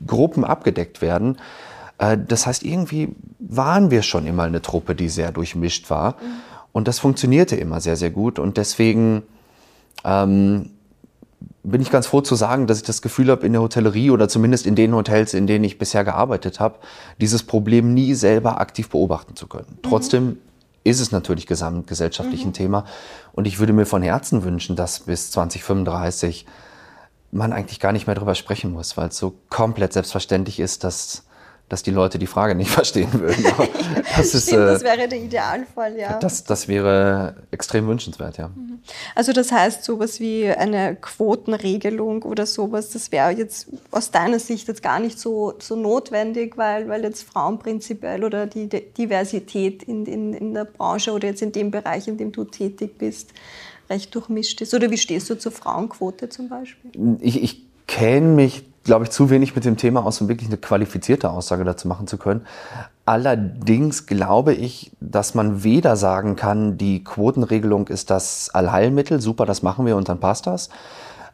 Gruppen 0.07 0.43
abgedeckt 0.43 1.03
werden. 1.03 1.37
Äh, 1.99 2.17
das 2.17 2.47
heißt, 2.47 2.63
irgendwie 2.63 3.09
waren 3.37 3.91
wir 3.91 4.01
schon 4.01 4.25
immer 4.25 4.41
eine 4.41 4.63
Truppe, 4.63 4.95
die 4.95 5.07
sehr 5.07 5.31
durchmischt 5.31 5.91
war. 5.91 6.13
Mhm. 6.13 6.25
Und 6.71 6.87
das 6.87 6.97
funktionierte 6.97 7.55
immer 7.55 7.79
sehr, 7.79 7.95
sehr 7.95 8.09
gut. 8.09 8.39
Und 8.39 8.57
deswegen 8.57 9.21
ähm, 10.03 10.71
bin 11.61 11.79
ich 11.79 11.91
ganz 11.91 12.07
froh 12.07 12.21
zu 12.21 12.33
sagen, 12.33 12.65
dass 12.65 12.79
ich 12.79 12.85
das 12.85 13.03
Gefühl 13.03 13.29
habe, 13.29 13.45
in 13.45 13.53
der 13.53 13.61
Hotellerie 13.61 14.09
oder 14.09 14.27
zumindest 14.27 14.65
in 14.65 14.73
den 14.73 14.95
Hotels, 14.95 15.35
in 15.35 15.45
denen 15.45 15.63
ich 15.63 15.77
bisher 15.77 16.03
gearbeitet 16.03 16.59
habe, 16.59 16.79
dieses 17.21 17.43
Problem 17.43 17.93
nie 17.93 18.15
selber 18.15 18.59
aktiv 18.59 18.89
beobachten 18.89 19.35
zu 19.35 19.45
können. 19.45 19.67
Mhm. 19.69 19.87
Trotzdem 19.87 20.37
ist 20.83 21.01
es 21.01 21.11
natürlich 21.11 21.45
gesamtgesellschaftlich 21.45 22.41
mhm. 22.41 22.49
ein 22.49 22.53
Thema. 22.53 22.85
Und 23.31 23.45
ich 23.45 23.59
würde 23.59 23.73
mir 23.73 23.85
von 23.85 24.01
Herzen 24.01 24.43
wünschen, 24.43 24.75
dass 24.75 25.01
bis 25.01 25.29
2035 25.29 26.47
man 27.31 27.53
eigentlich 27.53 27.79
gar 27.79 27.91
nicht 27.91 28.07
mehr 28.07 28.15
darüber 28.15 28.35
sprechen 28.35 28.71
muss, 28.71 28.97
weil 28.97 29.09
es 29.09 29.17
so 29.17 29.35
komplett 29.49 29.93
selbstverständlich 29.93 30.59
ist, 30.59 30.83
dass 30.83 31.23
dass 31.69 31.83
die 31.83 31.91
Leute 31.91 32.17
die 32.19 32.27
Frage 32.27 32.55
nicht 32.55 32.71
verstehen 32.79 33.13
würden. 33.13 33.45
Das, 34.17 34.33
ist, 34.33 34.47
Stimmt, 34.47 34.67
das 34.67 34.81
äh, 34.81 34.85
wäre 34.85 35.07
der 35.07 35.19
Idealfall, 35.19 35.97
ja. 35.97 36.19
Das, 36.19 36.43
das 36.43 36.67
wäre 36.67 37.35
extrem 37.51 37.87
wünschenswert, 37.87 38.37
ja. 38.37 38.49
Mhm. 38.49 38.79
Also 39.15 39.31
das 39.33 39.51
heißt, 39.51 39.83
sowas 39.83 40.19
wie 40.19 40.49
eine 40.49 40.95
Quotenregelung 40.95 42.23
oder 42.23 42.45
sowas, 42.45 42.89
das 42.89 43.11
wäre 43.11 43.31
jetzt 43.31 43.67
aus 43.91 44.11
deiner 44.11 44.39
Sicht 44.39 44.67
jetzt 44.67 44.81
gar 44.81 44.99
nicht 44.99 45.19
so, 45.19 45.53
so 45.59 45.75
notwendig, 45.75 46.57
weil, 46.57 46.89
weil 46.89 47.03
jetzt 47.03 47.23
Frauen 47.23 47.59
prinzipiell 47.59 48.23
oder 48.23 48.47
die 48.47 48.67
Diversität 48.67 49.83
in, 49.83 50.05
in, 50.05 50.33
in 50.33 50.53
der 50.53 50.65
Branche 50.65 51.11
oder 51.11 51.27
jetzt 51.27 51.41
in 51.41 51.51
dem 51.51 51.71
Bereich, 51.71 52.07
in 52.07 52.17
dem 52.17 52.31
du 52.31 52.45
tätig 52.45 52.97
bist, 52.97 53.31
recht 53.89 54.13
durchmischt 54.15 54.61
ist. 54.61 54.73
Oder 54.73 54.91
wie 54.91 54.97
stehst 54.97 55.29
du 55.29 55.37
zur 55.37 55.51
Frauenquote 55.51 56.29
zum 56.29 56.49
Beispiel? 56.49 57.17
Ich, 57.21 57.41
ich 57.41 57.63
kenne 57.87 58.27
mich 58.27 58.63
glaube 58.83 59.05
ich, 59.05 59.11
zu 59.11 59.29
wenig 59.29 59.55
mit 59.55 59.65
dem 59.65 59.77
Thema 59.77 60.03
aus, 60.05 60.19
um 60.19 60.29
wirklich 60.29 60.49
eine 60.49 60.57
qualifizierte 60.57 61.29
Aussage 61.29 61.63
dazu 61.63 61.87
machen 61.87 62.07
zu 62.07 62.17
können. 62.17 62.41
Allerdings 63.05 64.07
glaube 64.07 64.53
ich, 64.53 64.91
dass 64.99 65.35
man 65.35 65.63
weder 65.63 65.95
sagen 65.95 66.35
kann, 66.35 66.77
die 66.77 67.03
Quotenregelung 67.03 67.87
ist 67.87 68.09
das 68.09 68.49
Allheilmittel, 68.49 69.21
super, 69.21 69.45
das 69.45 69.61
machen 69.61 69.85
wir 69.85 69.95
und 69.95 70.09
dann 70.09 70.19
passt 70.19 70.47
das. 70.47 70.69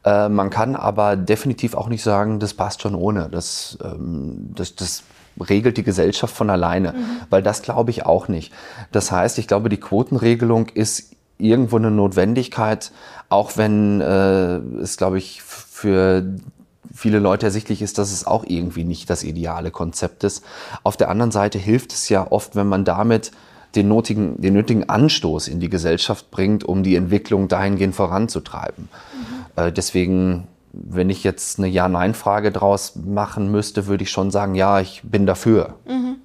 Äh, 0.03 0.29
man 0.29 0.49
kann 0.49 0.75
aber 0.75 1.15
definitiv 1.15 1.75
auch 1.75 1.87
nicht 1.87 2.03
sagen, 2.03 2.39
das 2.39 2.53
passt 2.53 2.81
schon 2.81 2.95
ohne. 2.95 3.29
Das, 3.29 3.77
ähm, 3.83 4.51
das, 4.55 4.75
das 4.75 5.03
regelt 5.39 5.77
die 5.77 5.83
Gesellschaft 5.83 6.35
von 6.35 6.49
alleine, 6.49 6.93
mhm. 6.93 7.05
weil 7.29 7.43
das 7.43 7.61
glaube 7.61 7.91
ich 7.91 8.05
auch 8.05 8.27
nicht. 8.27 8.53
Das 8.91 9.11
heißt, 9.11 9.37
ich 9.37 9.47
glaube, 9.47 9.69
die 9.69 9.79
Quotenregelung 9.79 10.67
ist 10.69 11.14
irgendwo 11.37 11.77
eine 11.77 11.91
Notwendigkeit, 11.91 12.91
auch 13.29 13.57
wenn 13.57 14.01
äh, 14.01 14.57
es, 14.81 14.97
glaube 14.97 15.17
ich, 15.17 15.41
für 15.41 16.23
viele 16.93 17.19
Leute 17.19 17.47
ersichtlich 17.47 17.81
ist, 17.81 17.97
dass 17.97 18.11
es 18.11 18.25
auch 18.25 18.45
irgendwie 18.47 18.83
nicht 18.83 19.09
das 19.09 19.23
ideale 19.23 19.71
Konzept 19.71 20.23
ist. 20.23 20.43
Auf 20.83 20.95
der 20.97 21.09
anderen 21.09 21.31
Seite 21.31 21.57
hilft 21.57 21.91
es 21.91 22.07
ja 22.09 22.31
oft, 22.31 22.55
wenn 22.55 22.67
man 22.67 22.85
damit 22.85 23.31
den 23.75 23.89
nötigen, 23.89 24.41
den 24.41 24.53
nötigen 24.53 24.89
Anstoß 24.89 25.49
in 25.49 25.59
die 25.59 25.69
Gesellschaft 25.69 26.31
bringt, 26.31 26.63
um 26.63 26.83
die 26.83 26.95
Entwicklung 26.95 27.49
dahingehend 27.49 27.95
voranzutreiben. 27.95 28.87
Mhm. 28.87 29.61
Äh, 29.63 29.71
deswegen, 29.73 30.47
wenn 30.71 31.09
ich 31.09 31.23
jetzt 31.23 31.59
eine 31.59 31.67
Ja-Nein-Frage 31.67 32.51
draus 32.51 32.95
machen 32.95 33.51
müsste, 33.51 33.87
würde 33.87 34.03
ich 34.03 34.11
schon 34.11 34.31
sagen, 34.31 34.55
ja, 34.55 34.79
ich 34.79 35.01
bin 35.03 35.25
dafür. 35.25 35.75
Mhm. 35.87 36.17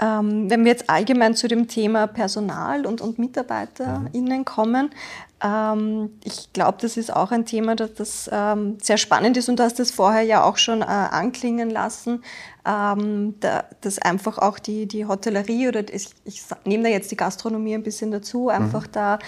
Ähm, 0.00 0.48
wenn 0.48 0.64
wir 0.64 0.72
jetzt 0.72 0.88
allgemein 0.88 1.34
zu 1.34 1.48
dem 1.48 1.66
Thema 1.66 2.06
Personal 2.06 2.86
und, 2.86 3.00
und 3.00 3.18
MitarbeiterInnen 3.18 4.44
kommen, 4.44 4.90
ähm, 5.42 6.10
ich 6.24 6.52
glaube, 6.52 6.78
das 6.80 6.96
ist 6.96 7.14
auch 7.14 7.30
ein 7.30 7.46
Thema, 7.46 7.76
das, 7.76 7.94
das 7.94 8.30
ähm, 8.32 8.78
sehr 8.82 8.96
spannend 8.96 9.36
ist 9.36 9.48
und 9.48 9.58
du 9.58 9.62
hast 9.62 9.78
das 9.78 9.90
vorher 9.90 10.22
ja 10.22 10.42
auch 10.42 10.56
schon 10.56 10.82
äh, 10.82 10.86
anklingen 10.86 11.70
lassen, 11.70 12.24
ähm, 12.66 13.34
da, 13.40 13.64
dass 13.80 14.00
einfach 14.00 14.38
auch 14.38 14.58
die, 14.58 14.86
die 14.86 15.06
Hotellerie 15.06 15.68
oder 15.68 15.80
ich, 15.92 16.10
ich 16.24 16.42
nehme 16.64 16.84
da 16.84 16.88
jetzt 16.90 17.10
die 17.10 17.16
Gastronomie 17.16 17.74
ein 17.74 17.84
bisschen 17.84 18.10
dazu, 18.10 18.48
einfach 18.48 18.88
mhm. 18.88 18.92
da 18.92 19.18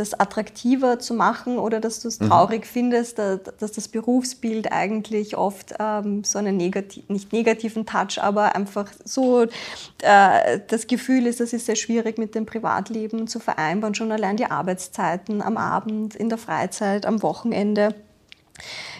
das 0.00 0.18
attraktiver 0.18 0.98
zu 0.98 1.12
machen 1.12 1.58
oder 1.58 1.78
dass 1.78 2.00
du 2.00 2.08
es 2.08 2.20
mhm. 2.20 2.28
traurig 2.28 2.62
mhm. 2.62 2.68
findest, 2.68 3.18
dass, 3.18 3.72
das 3.72 3.88
Berufsbild 3.88 4.72
eigentlich 4.72 5.36
oft 5.36 5.74
ähm, 5.78 6.24
so 6.24 6.38
einen 6.38 6.56
negativ, 6.56 7.06
nicht 7.08 7.32
negativen 7.34 7.84
Touch, 7.84 8.20
aber 8.20 8.54
einfach 8.56 8.86
so 9.04 9.42
äh, 9.42 10.60
das 10.66 10.86
Gefühl 10.86 11.26
ist, 11.26 11.40
es 11.42 11.52
ist 11.52 11.66
sehr 11.66 11.76
schwierig 11.76 12.16
mit 12.16 12.34
dem 12.34 12.46
Privatleben 12.46 13.26
zu 13.28 13.40
vereinbaren, 13.40 13.94
schon 13.94 14.10
allein 14.10 14.38
die 14.38 14.46
Arbeitszeiten 14.46 15.42
am 15.42 15.58
Abend, 15.58 16.14
in 16.16 16.30
der 16.30 16.38
Freizeit, 16.38 17.04
am 17.04 17.22
Wochenende. 17.22 17.94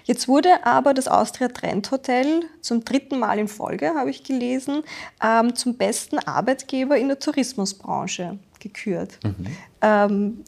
Jetzt 0.05 0.29
wurde 0.29 0.67
aber 0.67 0.93
das 0.93 1.09
Austria 1.09 1.49
Trend 1.49 1.91
Hotel 1.91 2.43
zum 2.61 2.85
dritten 2.85 3.19
Mal 3.19 3.39
in 3.39 3.49
Folge, 3.49 3.95
habe 3.95 4.11
ich 4.11 4.23
gelesen, 4.23 4.83
ähm, 5.23 5.55
zum 5.55 5.77
besten 5.77 6.19
Arbeitgeber 6.19 6.99
in 6.99 7.09
der 7.09 7.19
Tourismusbranche 7.19 8.39
gekürt. 8.59 9.19
Mhm. 9.25 9.47
Ähm, 9.81 10.45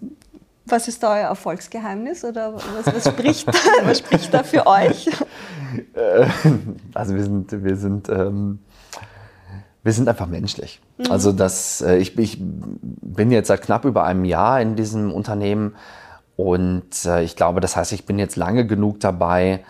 was 0.64 0.88
ist 0.88 1.02
da 1.02 1.14
euer 1.14 1.28
Erfolgsgeheimnis 1.28 2.24
oder 2.24 2.54
was, 2.54 2.94
was, 2.94 3.08
spricht, 3.08 3.48
da, 3.48 3.52
was 3.84 3.98
spricht 3.98 4.32
da 4.32 4.42
für 4.42 4.66
euch? 4.66 5.08
Äh, 5.94 6.26
also 6.94 7.14
wir 7.14 7.24
sind, 7.24 7.64
wir 7.64 7.76
sind, 7.76 8.08
ähm, 8.08 8.60
wir 9.82 9.92
sind 9.92 10.08
einfach 10.08 10.26
menschlich. 10.26 10.80
Mhm. 10.98 11.10
Also 11.10 11.32
das, 11.32 11.80
äh, 11.80 11.96
ich, 11.96 12.16
ich 12.18 12.38
bin 12.40 13.30
jetzt 13.30 13.48
seit 13.48 13.62
knapp 13.62 13.84
über 13.84 14.04
einem 14.04 14.24
Jahr 14.24 14.60
in 14.60 14.76
diesem 14.76 15.12
Unternehmen 15.12 15.74
und 16.36 17.04
äh, 17.04 17.22
ich 17.22 17.36
glaube, 17.36 17.60
das 17.60 17.76
heißt, 17.76 17.92
ich 17.92 18.06
bin 18.06 18.18
jetzt 18.18 18.36
lange 18.36 18.66
genug 18.66 19.00
dabei, 19.00 19.64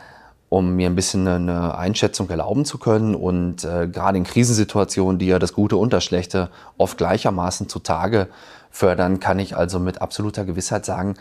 um 0.49 0.77
mir 0.77 0.91
ein 0.91 0.95
bisschen 0.95 1.27
eine 1.27 1.79
Einschätzung 1.79 2.29
erlauben 2.29 2.65
zu 2.65 2.77
können. 2.77 3.15
Und 3.15 3.65
äh, 3.65 3.89
gerade 3.89 4.19
in 4.19 4.25
Krisensituationen, 4.25 5.19
die 5.19 5.27
ja 5.27 5.39
das 5.39 5.55
Gute 5.55 5.77
und 5.77 5.93
das 5.93 6.05
Schlechte 6.05 6.51
oft 6.77 6.99
gleichermaßen 6.99 7.71
zutage 7.71 8.29
fördern, 8.73 9.21
kann 9.21 9.39
ich 9.39 9.57
also 9.57 9.79
mit 9.79 10.03
absoluter 10.03 10.45
Gewissheit 10.45 10.85
sagen, 10.85 11.15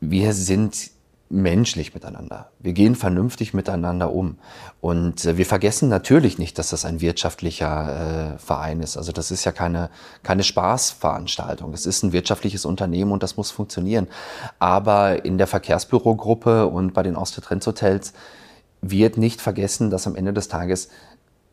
wir 0.00 0.34
sind 0.34 0.90
menschlich 1.30 1.92
miteinander. 1.92 2.50
Wir 2.58 2.72
gehen 2.72 2.94
vernünftig 2.94 3.52
miteinander 3.52 4.12
um. 4.12 4.38
Und 4.80 5.24
äh, 5.24 5.36
wir 5.36 5.46
vergessen 5.46 5.88
natürlich 5.88 6.38
nicht, 6.38 6.58
dass 6.58 6.70
das 6.70 6.84
ein 6.84 7.00
wirtschaftlicher 7.00 8.34
äh, 8.34 8.38
Verein 8.38 8.80
ist. 8.80 8.96
Also 8.96 9.12
das 9.12 9.30
ist 9.30 9.44
ja 9.44 9.52
keine, 9.52 9.90
keine 10.22 10.42
Spaßveranstaltung. 10.42 11.74
Es 11.74 11.86
ist 11.86 12.02
ein 12.02 12.12
wirtschaftliches 12.12 12.64
Unternehmen 12.64 13.12
und 13.12 13.22
das 13.22 13.36
muss 13.36 13.50
funktionieren. 13.50 14.08
Aber 14.58 15.24
in 15.24 15.36
der 15.36 15.46
Verkehrsbürogruppe 15.46 16.66
und 16.66 16.94
bei 16.94 17.02
den 17.02 17.16
Austria-Trends-Hotels 17.16 18.14
wird 18.80 19.18
nicht 19.18 19.40
vergessen, 19.40 19.90
dass 19.90 20.06
am 20.06 20.16
Ende 20.16 20.32
des 20.32 20.48
Tages 20.48 20.88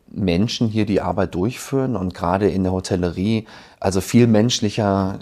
Menschen 0.08 0.68
hier 0.68 0.86
die 0.86 1.00
Arbeit 1.00 1.34
durchführen 1.34 1.96
und 1.96 2.14
gerade 2.14 2.48
in 2.48 2.62
der 2.62 2.72
Hotellerie 2.72 3.46
also 3.86 4.00
viel 4.00 4.26
menschlicher 4.26 5.20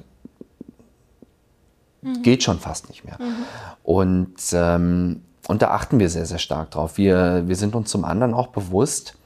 mhm. 2.00 2.22
geht 2.22 2.42
schon 2.42 2.58
fast 2.58 2.88
nicht 2.88 3.04
mehr. 3.04 3.18
Mhm. 3.20 3.44
Und, 3.82 4.36
ähm, 4.54 5.20
und 5.46 5.60
da 5.60 5.72
achten 5.72 5.98
wir 5.98 6.08
sehr, 6.08 6.24
sehr 6.24 6.38
stark 6.38 6.70
drauf. 6.70 6.96
Wir, 6.96 7.46
wir 7.46 7.56
sind 7.56 7.74
uns 7.74 7.90
zum 7.90 8.06
anderen 8.06 8.32
auch 8.32 8.46
bewusst, 8.46 9.18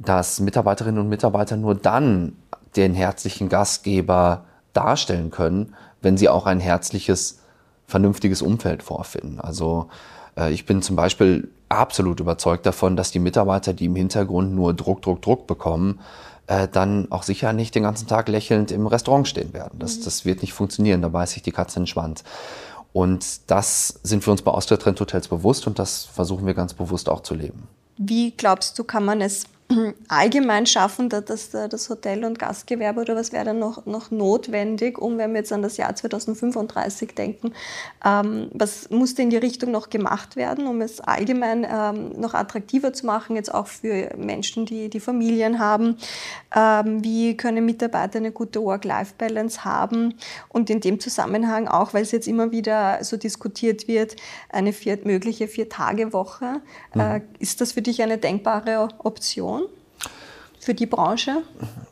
dass 0.00 0.40
Mitarbeiterinnen 0.40 1.00
und 1.00 1.08
Mitarbeiter 1.08 1.56
nur 1.56 1.76
dann 1.76 2.36
den 2.74 2.94
herzlichen 2.94 3.48
Gastgeber 3.48 4.42
darstellen 4.72 5.30
können, 5.30 5.76
wenn 6.02 6.16
sie 6.16 6.28
auch 6.28 6.46
ein 6.46 6.58
herzliches, 6.58 7.42
vernünftiges 7.86 8.42
Umfeld 8.42 8.82
vorfinden. 8.82 9.38
Also 9.38 9.88
äh, 10.36 10.52
ich 10.52 10.66
bin 10.66 10.82
zum 10.82 10.96
Beispiel 10.96 11.48
absolut 11.68 12.18
überzeugt 12.18 12.66
davon, 12.66 12.96
dass 12.96 13.12
die 13.12 13.20
Mitarbeiter, 13.20 13.72
die 13.72 13.84
im 13.84 13.94
Hintergrund 13.94 14.52
nur 14.52 14.74
Druck, 14.74 15.00
Druck, 15.02 15.22
Druck 15.22 15.46
bekommen, 15.46 16.00
äh, 16.46 16.68
dann 16.68 17.10
auch 17.10 17.22
sicher 17.22 17.52
nicht 17.52 17.74
den 17.74 17.82
ganzen 17.82 18.06
Tag 18.06 18.28
lächelnd 18.28 18.70
im 18.70 18.86
Restaurant 18.86 19.26
stehen 19.28 19.52
werden. 19.52 19.78
Das, 19.78 19.98
mhm. 19.98 20.04
das 20.04 20.24
wird 20.24 20.42
nicht 20.42 20.52
funktionieren, 20.52 21.02
da 21.02 21.08
beißt 21.08 21.34
sich 21.34 21.42
die 21.42 21.52
Katze 21.52 21.78
in 21.78 21.82
den 21.82 21.86
Schwanz. 21.88 22.24
Und 22.92 23.50
das 23.50 24.00
sind 24.02 24.24
wir 24.24 24.30
uns 24.30 24.42
bei 24.42 24.52
Austria 24.52 24.76
Trend 24.76 25.00
Hotels 25.00 25.26
bewusst 25.28 25.66
und 25.66 25.78
das 25.78 26.04
versuchen 26.04 26.46
wir 26.46 26.54
ganz 26.54 26.74
bewusst 26.74 27.08
auch 27.08 27.20
zu 27.20 27.34
leben. 27.34 27.66
Wie 27.96 28.30
glaubst 28.30 28.78
du, 28.78 28.84
kann 28.84 29.04
man 29.04 29.20
es 29.20 29.44
allgemein 30.08 30.66
schaffen, 30.66 31.08
dass 31.08 31.50
das 31.50 31.90
Hotel- 31.90 32.24
und 32.24 32.38
Gastgewerbe 32.38 33.00
oder 33.00 33.16
was 33.16 33.32
wäre 33.32 33.44
dann 33.44 33.58
noch, 33.58 33.86
noch 33.86 34.10
notwendig, 34.10 34.98
um, 34.98 35.18
wenn 35.18 35.32
wir 35.32 35.40
jetzt 35.40 35.52
an 35.52 35.62
das 35.62 35.76
Jahr 35.76 35.94
2035 35.94 37.14
denken, 37.14 37.52
ähm, 38.04 38.48
was 38.52 38.90
musste 38.90 39.22
in 39.22 39.30
die 39.30 39.36
Richtung 39.36 39.70
noch 39.70 39.90
gemacht 39.90 40.36
werden, 40.36 40.66
um 40.66 40.80
es 40.80 41.00
allgemein 41.00 41.66
ähm, 41.68 42.20
noch 42.20 42.34
attraktiver 42.34 42.92
zu 42.92 43.06
machen, 43.06 43.36
jetzt 43.36 43.52
auch 43.52 43.66
für 43.66 44.10
Menschen, 44.16 44.66
die, 44.66 44.88
die 44.88 45.00
Familien 45.00 45.58
haben? 45.58 45.96
Ähm, 46.54 47.02
wie 47.02 47.36
können 47.36 47.64
Mitarbeiter 47.64 48.18
eine 48.18 48.32
gute 48.32 48.62
Work-Life-Balance 48.62 49.64
haben? 49.64 50.14
Und 50.48 50.70
in 50.70 50.80
dem 50.80 51.00
Zusammenhang 51.00 51.68
auch, 51.68 51.94
weil 51.94 52.02
es 52.02 52.12
jetzt 52.12 52.28
immer 52.28 52.50
wieder 52.50 53.02
so 53.02 53.16
diskutiert 53.16 53.88
wird, 53.88 54.16
eine 54.50 54.72
vier, 54.72 54.98
mögliche 55.04 55.48
Vier-Tage-Woche. 55.48 56.60
Mhm. 56.94 57.00
Äh, 57.00 57.20
ist 57.38 57.60
das 57.60 57.72
für 57.72 57.82
dich 57.82 58.02
eine 58.02 58.18
denkbare 58.18 58.88
Option? 58.98 59.63
Für 60.64 60.74
die 60.74 60.86
Branche? 60.86 61.42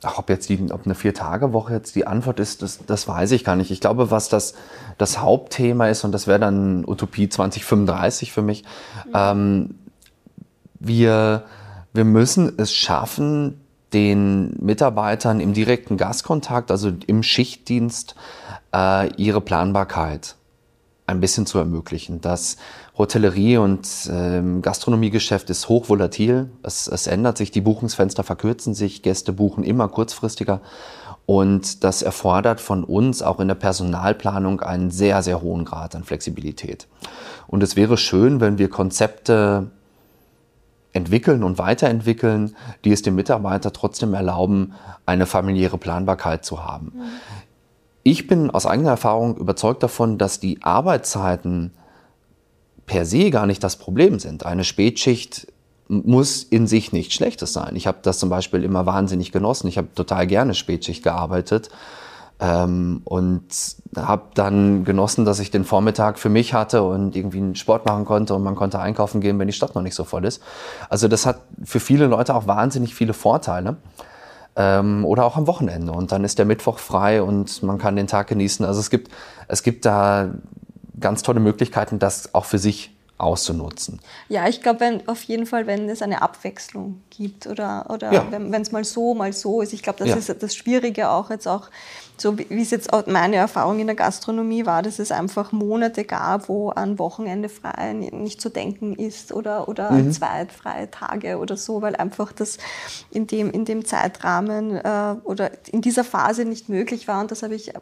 Ach, 0.03 0.19
ob 0.19 0.31
jetzt 0.31 0.49
die, 0.49 0.71
ob 0.73 0.85
eine 0.85 0.95
Vier-Tage-Woche 0.95 1.75
jetzt 1.75 1.95
die 1.95 2.07
Antwort 2.07 2.41
ist, 2.41 2.63
das, 2.63 2.81
das 2.87 3.07
weiß 3.07 3.33
ich 3.33 3.45
gar 3.45 3.57
nicht. 3.57 3.71
Ich 3.71 3.81
glaube, 3.81 4.11
was 4.11 4.29
das, 4.29 4.55
das 4.99 5.19
Hauptthema 5.19 5.89
ist, 5.89 6.05
und 6.05 6.13
das 6.13 6.27
wäre 6.27 6.41
dann 6.41 6.85
Utopie 6.87 7.29
2035 7.29 8.33
für 8.33 8.43
mich, 8.43 8.65
mhm. 9.07 9.13
ähm, 9.15 9.75
wir, 10.81 11.45
wir 11.93 12.05
müssen 12.05 12.55
es 12.59 12.73
schaffen, 12.73 13.61
den 13.93 14.55
Mitarbeitern 14.59 15.41
im 15.41 15.53
direkten 15.53 15.97
Gastkontakt, 15.97 16.71
also 16.71 16.93
im 17.07 17.23
Schichtdienst, 17.23 18.15
äh, 18.75 19.13
ihre 19.17 19.41
Planbarkeit 19.41 20.37
ein 21.07 21.21
bisschen 21.21 21.47
zu 21.47 21.59
ermöglichen. 21.59 22.21
Das 22.21 22.57
Hotellerie 23.03 23.57
und 23.57 23.89
ähm, 24.11 24.63
Gastronomiegeschäft 24.63 25.51
ist 25.51 25.69
hochvolatil. 25.69 26.51
Es, 26.63 26.87
es 26.87 27.09
ändert 27.09 27.37
sich, 27.37 27.51
die 27.51 27.61
Buchungsfenster 27.61 28.23
verkürzen 28.23 28.75
sich, 28.75 29.03
Gäste 29.03 29.33
buchen 29.33 29.65
immer 29.65 29.89
kurzfristiger. 29.89 30.61
Und 31.27 31.83
das 31.83 32.03
erfordert 32.03 32.61
von 32.61 32.85
uns 32.85 33.21
auch 33.21 33.41
in 33.41 33.49
der 33.49 33.57
Personalplanung 33.57 34.61
einen 34.61 34.93
sehr, 34.93 35.23
sehr 35.23 35.43
hohen 35.43 35.65
Grad 35.65 35.97
an 35.97 36.05
Flexibilität. 36.05 36.87
Und 37.49 37.63
es 37.65 37.75
wäre 37.75 37.97
schön, 37.97 38.41
wenn 38.41 38.59
wir 38.59 38.71
Konzepte 38.71 39.71
entwickeln 40.93 41.43
und 41.43 41.59
weiterentwickeln, 41.59 42.55
die 42.85 42.93
es 42.93 43.03
dem 43.03 43.17
Mitarbeiter 43.17 43.73
trotzdem 43.73 44.15
erlauben, 44.15 44.75
eine 45.07 45.27
familiäre 45.27 45.79
Planbarkeit 45.79 46.45
zu 46.45 46.65
haben. 46.65 46.93
Mhm. 46.95 47.03
Ich 48.05 48.29
bin 48.29 48.51
aus 48.51 48.67
eigener 48.67 48.91
Erfahrung 48.91 49.37
überzeugt 49.37 49.83
davon, 49.83 50.19
dass 50.19 50.39
die 50.39 50.63
Arbeitszeiten 50.63 51.73
per 52.87 53.05
se 53.05 53.31
gar 53.31 53.47
nicht 53.47 53.63
das 53.63 53.77
Problem 53.77 54.19
sind. 54.19 54.45
Eine 54.45 54.65
Spätschicht 54.65 55.47
muss 55.89 56.43
in 56.43 56.67
sich 56.67 56.93
nichts 56.93 57.15
Schlechtes 57.15 57.53
sein. 57.53 57.77
Ich 57.77 57.87
habe 57.87 57.99
das 58.03 58.19
zum 58.19 58.29
Beispiel 58.29 58.65
immer 58.65 58.87
wahnsinnig 58.87 59.33
genossen. 59.33 59.69
Ich 59.69 59.79
habe 59.79 59.89
total 59.95 60.27
gerne 60.27 60.55
Spätschicht 60.55 61.03
gearbeitet 61.03 61.69
ähm, 62.41 63.03
und 63.05 63.45
habe 63.97 64.23
dann 64.35 64.85
genossen, 64.85 65.25
dass 65.25 65.39
ich 65.39 65.51
den 65.51 65.65
Vormittag 65.65 66.19
für 66.19 66.29
mich 66.29 66.55
hatte 66.55 66.83
und 66.83 67.15
irgendwie 67.15 67.39
einen 67.39 67.55
Sport 67.57 67.85
machen 67.87 68.05
konnte 68.05 68.35
und 68.35 68.43
man 68.43 68.55
konnte 68.55 68.79
einkaufen 68.79 69.21
gehen, 69.21 69.39
wenn 69.39 69.47
die 69.47 69.53
Stadt 69.53 69.75
noch 69.75 69.83
nicht 69.83 69.95
so 69.95 70.05
voll 70.05 70.25
ist. 70.25 70.43
Also 70.89 71.09
das 71.09 71.27
hat 71.27 71.41
für 71.63 71.81
viele 71.81 72.07
Leute 72.07 72.35
auch 72.35 72.47
wahnsinnig 72.47 72.95
viele 72.95 73.13
Vorteile. 73.13 73.77
Ähm, 74.55 75.07
oder 75.07 75.25
auch 75.25 75.39
am 75.39 75.47
Wochenende. 75.47 75.93
Und 75.93 76.13
dann 76.13 76.25
ist 76.25 76.39
der 76.39 76.45
Mittwoch 76.45 76.79
frei 76.79 77.23
und 77.23 77.63
man 77.63 77.79
kann 77.79 77.97
den 77.97 78.07
Tag 78.07 78.27
genießen. 78.27 78.67
Also 78.67 78.81
es 78.81 78.91
gibt, 78.91 79.11
es 79.49 79.63
gibt 79.63 79.87
da 79.87 80.29
ganz 81.03 81.23
tolle 81.23 81.41
Möglichkeiten, 81.41 81.99
das 81.99 82.35
auch 82.35 82.47
für 82.47 82.59
sich 82.59 82.97
auszunutzen. 83.19 84.01
Ja, 84.29 84.49
ich 84.49 84.63
glaube 84.63 85.01
auf 85.07 85.23
jeden 85.23 85.47
Fall, 85.47 85.67
wenn 85.67 85.89
es 85.89 86.03
eine 86.03 86.23
Abwechslung 86.23 87.03
gibt 87.11 87.47
oder, 87.47 87.87
oder 87.89 88.13
ja. 88.13 88.27
wenn 88.31 88.53
es 88.55 88.73
mal 88.73 88.85
so, 88.85 89.15
mal 89.15 89.33
so 89.33 89.61
ist. 89.61 89.73
Ich 89.73 89.83
glaube, 89.83 90.01
das 90.01 90.09
ja. 90.09 90.17
ist 90.17 90.43
das 90.43 90.57
Schwierige 90.57 91.09
auch 91.11 91.31
jetzt 91.31 91.47
auch 91.47 91.69
so 92.23 92.39
wie 92.39 92.63
es 92.63 92.71
jetzt 92.71 92.93
auch 92.93 93.07
meine 93.07 93.37
Erfahrung 93.37 93.81
in 93.81 93.87
der 93.87 93.97
Gastronomie 93.97 94.65
war, 94.65 94.83
dass 94.83 94.99
es 94.99 95.11
einfach 95.11 95.51
Monate 95.51 96.05
gab, 96.05 96.49
wo 96.49 96.71
an 96.71 96.99
Wochenende 96.99 97.49
frei 97.49 97.93
nicht 97.93 98.41
zu 98.41 98.49
denken 98.49 98.95
ist 98.95 99.33
oder, 99.33 99.69
oder 99.69 99.91
mhm. 99.91 100.13
zwei 100.13 100.47
freie 100.47 100.91
Tage 100.91 101.39
oder 101.39 101.57
so, 101.57 101.83
weil 101.83 101.97
einfach 101.97 102.33
das 102.33 102.59
in 103.11 103.27
dem, 103.27 103.51
in 103.51 103.65
dem 103.65 103.85
Zeitrahmen 103.85 104.77
äh, 104.77 105.17
oder 105.25 105.51
in 105.73 105.81
dieser 105.81 106.05
Phase 106.05 106.45
nicht 106.45 106.69
möglich 106.69 107.09
war. 107.09 107.21
Und 107.21 107.31
das 107.31 107.43
habe 107.43 107.55
ich 107.55 107.73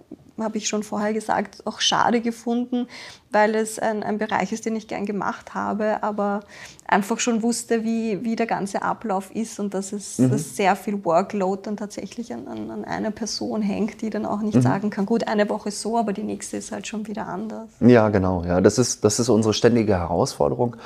habe 0.43 0.59
ich 0.59 0.69
schon 0.69 0.83
vorher 0.83 1.13
gesagt, 1.13 1.67
auch 1.67 1.81
schade 1.81 2.21
gefunden, 2.21 2.87
weil 3.31 3.55
es 3.55 3.79
ein, 3.79 4.03
ein 4.03 4.19
Bereich 4.19 4.53
ist, 4.53 4.67
den 4.67 4.75
ich 4.77 4.89
gern 4.89 5.07
gemacht 5.07 5.55
habe, 5.55 6.03
aber 6.03 6.41
einfach 6.87 7.21
schon 7.21 7.43
wusste, 7.43 7.85
wie, 7.85 8.25
wie 8.25 8.37
der 8.37 8.47
ganze 8.47 8.83
Ablauf 8.83 9.35
ist 9.35 9.61
und 9.61 9.75
dass 9.75 9.93
es 9.93 10.19
mhm. 10.19 10.31
dass 10.31 10.57
sehr 10.57 10.75
viel 10.77 11.05
Workload 11.05 11.63
dann 11.65 11.77
tatsächlich 11.77 12.33
an, 12.33 12.49
an, 12.49 12.71
an, 12.71 12.85
einer 12.85 13.11
Person 13.11 13.63
hängt, 13.63 14.03
die 14.03 14.11
dann 14.11 14.27
auch 14.27 14.41
nicht 14.41 14.57
mhm. 14.57 14.63
sagen 14.63 14.91
kann, 14.91 15.07
gut, 15.07 15.29
eine 15.29 15.49
Woche 15.49 15.71
so, 15.71 15.97
aber 15.97 16.13
die 16.13 16.25
nächste 16.25 16.57
ist 16.57 16.73
halt 16.73 16.87
schon 16.87 17.07
wieder 17.07 17.27
anders. 17.27 17.69
Ja, 17.81 18.09
genau. 18.09 18.45
Ja, 18.45 18.61
das 18.61 18.79
ist, 18.79 19.05
das 19.05 19.21
ist 19.21 19.29
unsere 19.29 19.55
ständige 19.55 19.95
Herausforderung, 19.95 20.77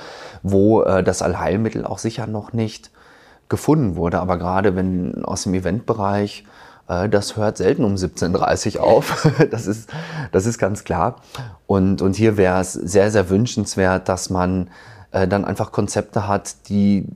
wo 0.43 0.83
äh, 0.83 1.03
das 1.03 1.23
Allheilmittel 1.23 1.85
auch 1.85 1.99
sicher 1.99 2.27
noch 2.27 2.53
nicht 2.53 2.90
gefunden 3.49 3.97
wurde. 3.97 4.21
Aber 4.21 4.38
gerade 4.38 4.77
wenn 4.77 5.25
aus 5.25 5.45
dem 5.45 5.55
Eventbereich 5.55 6.45
das 6.87 7.37
hört 7.37 7.57
selten 7.57 7.85
um 7.85 7.94
17.30 7.94 8.77
Uhr 8.77 8.83
auf. 8.85 9.31
Das 9.51 9.66
ist, 9.66 9.90
das 10.33 10.47
ist 10.47 10.59
ganz 10.59 10.85
klar. 10.85 11.16
Und, 11.66 12.03
und 12.03 12.16
hier 12.16 12.37
wäre 12.37 12.61
es 12.61 12.73
sehr, 12.73 13.11
sehr 13.11 13.31
wünschenswert, 13.31 14.09
dass 14.09 14.31
man 14.31 14.68
äh, 15.12 15.27
dann 15.27 15.44
einfach 15.44 15.73
Konzepte 15.73 16.29
hat, 16.29 16.68
die 16.68 17.07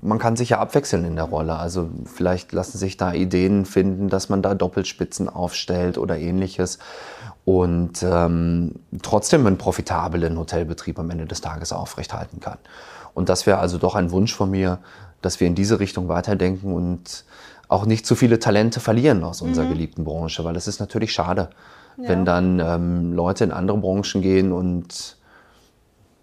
man 0.00 0.18
kann 0.18 0.36
sich 0.36 0.50
ja 0.50 0.60
abwechseln 0.60 1.04
in 1.04 1.16
der 1.16 1.24
Rolle. 1.24 1.56
Also 1.56 1.90
vielleicht 2.04 2.52
lassen 2.52 2.78
sich 2.78 2.96
da 2.96 3.12
Ideen 3.12 3.64
finden, 3.64 4.08
dass 4.08 4.28
man 4.28 4.40
da 4.40 4.54
Doppelspitzen 4.54 5.28
aufstellt 5.28 5.98
oder 5.98 6.16
ähnliches 6.18 6.78
und 7.44 8.02
ähm, 8.02 8.74
trotzdem 9.02 9.46
einen 9.46 9.58
profitablen 9.58 10.38
Hotelbetrieb 10.38 10.98
am 10.98 11.10
Ende 11.10 11.26
des 11.26 11.40
Tages 11.40 11.72
aufrechthalten 11.72 12.40
kann. 12.40 12.58
Und 13.14 13.28
das 13.28 13.46
wäre 13.46 13.58
also 13.58 13.78
doch 13.78 13.94
ein 13.94 14.10
Wunsch 14.10 14.34
von 14.34 14.50
mir, 14.50 14.78
dass 15.22 15.40
wir 15.40 15.46
in 15.46 15.54
diese 15.54 15.80
Richtung 15.80 16.08
weiterdenken 16.08 16.72
und 16.72 17.24
auch 17.68 17.86
nicht 17.86 18.06
zu 18.06 18.14
viele 18.14 18.38
Talente 18.38 18.80
verlieren 18.80 19.24
aus 19.24 19.42
unserer 19.42 19.66
mhm. 19.66 19.70
geliebten 19.70 20.04
Branche, 20.04 20.44
weil 20.44 20.56
es 20.56 20.68
ist 20.68 20.80
natürlich 20.80 21.12
schade, 21.12 21.50
ja. 21.96 22.08
wenn 22.08 22.24
dann 22.24 22.60
ähm, 22.60 23.12
Leute 23.12 23.44
in 23.44 23.52
andere 23.52 23.78
Branchen 23.78 24.22
gehen 24.22 24.52
und 24.52 25.16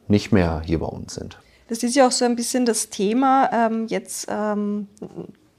nicht 0.07 0.31
mehr 0.31 0.61
hier 0.65 0.79
bei 0.79 0.85
uns 0.85 1.15
sind. 1.15 1.37
Das 1.67 1.83
ist 1.83 1.95
ja 1.95 2.07
auch 2.07 2.11
so 2.11 2.25
ein 2.25 2.35
bisschen 2.35 2.65
das 2.65 2.89
Thema 2.89 3.49
ähm, 3.51 3.87
jetzt 3.87 4.27
ähm, 4.29 4.87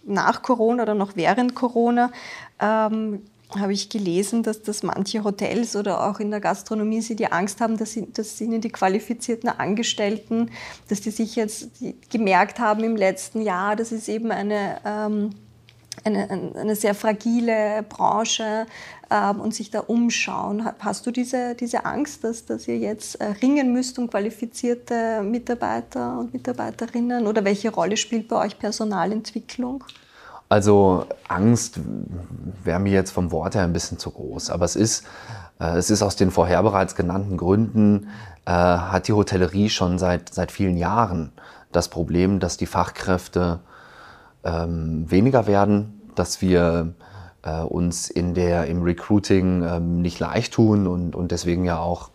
nach 0.05 0.43
Corona 0.43 0.83
oder 0.83 0.95
noch 0.95 1.17
während 1.17 1.55
Corona. 1.55 2.11
Ähm, 2.61 3.23
habe 3.61 3.73
ich 3.73 3.89
gelesen, 3.89 4.43
dass, 4.43 4.63
dass 4.63 4.83
manche 4.83 5.23
Hotels 5.23 5.77
oder 5.77 6.09
auch 6.09 6.19
in 6.19 6.31
der 6.31 6.41
Gastronomie 6.41 7.01
sie 7.01 7.15
die 7.15 7.31
Angst 7.31 7.61
haben, 7.61 7.77
dass, 7.77 7.93
sie, 7.93 8.11
dass 8.13 8.41
ihnen 8.41 8.61
die 8.61 8.71
qualifizierten 8.71 9.49
Angestellten, 9.49 10.51
dass 10.89 11.03
die 11.03 11.11
sich 11.11 11.37
jetzt 11.37 11.71
gemerkt 12.11 12.59
haben 12.59 12.83
im 12.83 12.97
letzten 12.97 13.43
Jahr, 13.43 13.77
das 13.77 13.93
ist 13.93 14.09
eben 14.09 14.33
eine 14.33 14.81
ähm, 14.85 15.31
eine, 16.03 16.53
eine 16.57 16.77
sehr 16.77 16.95
fragile 16.95 17.85
Branche 17.89 18.67
ähm, 19.11 19.41
und 19.41 19.55
sich 19.55 19.71
da 19.71 19.81
umschauen. 19.81 20.69
Hast 20.81 21.07
du 21.07 21.11
diese, 21.11 21.55
diese 21.55 21.85
Angst, 21.85 22.25
dass, 22.25 22.45
dass 22.45 22.67
ihr 22.67 22.79
jetzt 22.79 23.21
äh, 23.21 23.27
ringen 23.43 23.73
müsst 23.73 23.99
um 23.99 24.11
qualifizierte 24.11 25.23
Mitarbeiter 25.23 26.19
und 26.19 26.33
Mitarbeiterinnen? 26.33 27.27
Oder 27.27 27.45
welche 27.45 27.71
Rolle 27.71 27.97
spielt 27.97 28.29
bei 28.29 28.45
euch 28.45 28.59
Personalentwicklung? 28.59 29.85
Also 30.49 31.07
Angst 31.29 31.81
wäre 32.63 32.79
mir 32.79 32.93
jetzt 32.93 33.11
vom 33.11 33.33
Wort 33.33 33.55
her 33.55 33.63
ein 33.63 33.73
bisschen 33.73 33.99
zu 33.99 34.11
groß. 34.11 34.51
Aber 34.51 34.65
es 34.65 34.77
ist, 34.77 35.05
äh, 35.61 35.77
es 35.77 35.91
ist 35.91 36.03
aus 36.03 36.17
den 36.17 36.31
vorher 36.31 36.63
bereits 36.63 36.95
genannten 36.95 37.37
Gründen, 37.37 38.09
äh, 38.45 38.51
hat 38.51 39.09
die 39.09 39.13
Hotellerie 39.13 39.71
schon 39.71 39.99
seit, 39.99 40.35
seit 40.35 40.53
vielen 40.53 40.77
Jahren 40.77 41.33
das 41.73 41.89
Problem, 41.89 42.41
dass 42.41 42.57
die 42.57 42.67
Fachkräfte 42.67 43.61
ähm, 44.45 45.11
weniger 45.11 45.47
werden, 45.47 46.03
dass 46.15 46.41
wir 46.41 46.95
äh, 47.43 47.61
uns 47.61 48.11
in 48.11 48.35
der, 48.35 48.67
im 48.67 48.83
Recruiting 48.83 49.63
ähm, 49.63 50.03
nicht 50.03 50.21
leicht 50.21 50.55
tun 50.55 50.87
und, 50.87 51.15
und 51.15 51.31
deswegen 51.31 51.65
ja 51.65 51.79
auch 51.79 52.11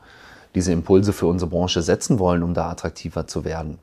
diese 0.56 0.72
Impulse 0.72 1.14
für 1.14 1.28
unsere 1.28 1.50
Branche 1.50 1.82
setzen 1.82 2.20
wollen, 2.20 2.44
um 2.44 2.54
da 2.54 2.70
attraktiver 2.70 3.28
zu 3.28 3.46
werden. 3.46 3.80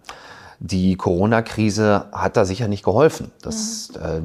Die 0.58 0.96
Corona-Krise 0.96 2.06
hat 2.12 2.36
da 2.36 2.44
sicher 2.44 2.66
nicht 2.66 2.84
geholfen. 2.84 3.30
Das 3.42 3.90
mhm. 3.94 4.02
äh, 4.02 4.20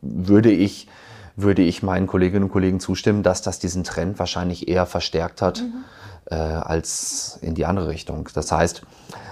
würde 0.00 0.50
ich 0.50 0.88
würde 1.36 1.62
ich 1.62 1.82
meinen 1.82 2.06
Kolleginnen 2.06 2.44
und 2.44 2.52
Kollegen 2.52 2.78
zustimmen, 2.78 3.24
dass 3.24 3.42
das 3.42 3.58
diesen 3.58 3.82
Trend 3.82 4.20
wahrscheinlich 4.20 4.68
eher 4.68 4.86
verstärkt 4.86 5.42
hat 5.42 5.62
mhm. 5.62 5.84
Äh, 6.26 6.34
als 6.34 7.38
in 7.42 7.54
die 7.54 7.66
andere 7.66 7.88
Richtung. 7.88 8.28
Das 8.34 8.50
heißt, 8.50 8.82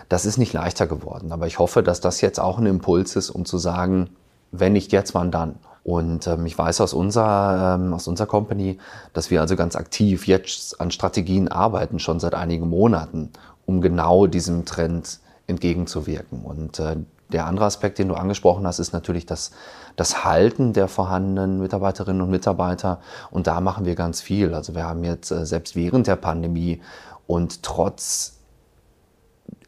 das 0.08 0.26
ist 0.26 0.38
nicht 0.38 0.52
leichter 0.52 0.86
geworden. 0.86 1.32
Aber 1.32 1.46
ich 1.46 1.58
hoffe, 1.58 1.82
dass 1.82 2.00
das 2.00 2.20
jetzt 2.20 2.38
auch 2.38 2.58
ein 2.58 2.66
Impuls 2.66 3.16
ist, 3.16 3.30
um 3.30 3.44
zu 3.44 3.58
sagen, 3.58 4.10
wenn 4.50 4.74
nicht 4.74 4.92
jetzt, 4.92 5.14
wann 5.14 5.30
dann? 5.30 5.58
Und 5.84 6.26
ähm, 6.26 6.46
ich 6.46 6.56
weiß 6.56 6.80
aus 6.80 6.94
unserer, 6.94 7.74
ähm, 7.74 7.92
aus 7.92 8.06
unserer 8.06 8.26
Company, 8.26 8.78
dass 9.14 9.30
wir 9.30 9.40
also 9.40 9.56
ganz 9.56 9.74
aktiv 9.74 10.26
jetzt 10.26 10.80
an 10.80 10.90
Strategien 10.90 11.48
arbeiten, 11.48 11.98
schon 11.98 12.20
seit 12.20 12.34
einigen 12.34 12.68
Monaten, 12.68 13.30
um 13.66 13.80
genau 13.80 14.26
diesem 14.26 14.64
Trend 14.64 15.18
entgegenzuwirken. 15.46 16.42
Und 16.44 16.78
äh, 16.78 16.96
der 17.32 17.46
andere 17.46 17.64
Aspekt, 17.64 17.98
den 17.98 18.08
du 18.08 18.14
angesprochen 18.14 18.66
hast, 18.66 18.78
ist 18.78 18.92
natürlich 18.92 19.26
das, 19.26 19.52
das 19.96 20.24
Halten 20.24 20.72
der 20.72 20.88
vorhandenen 20.88 21.60
Mitarbeiterinnen 21.60 22.22
und 22.22 22.30
Mitarbeiter. 22.30 23.00
Und 23.30 23.46
da 23.46 23.60
machen 23.60 23.84
wir 23.84 23.94
ganz 23.94 24.20
viel. 24.20 24.54
Also 24.54 24.74
wir 24.74 24.84
haben 24.84 25.04
jetzt 25.04 25.30
äh, 25.30 25.44
selbst 25.46 25.76
während 25.76 26.06
der 26.06 26.16
Pandemie 26.16 26.80
und 27.26 27.62
trotz 27.62 28.38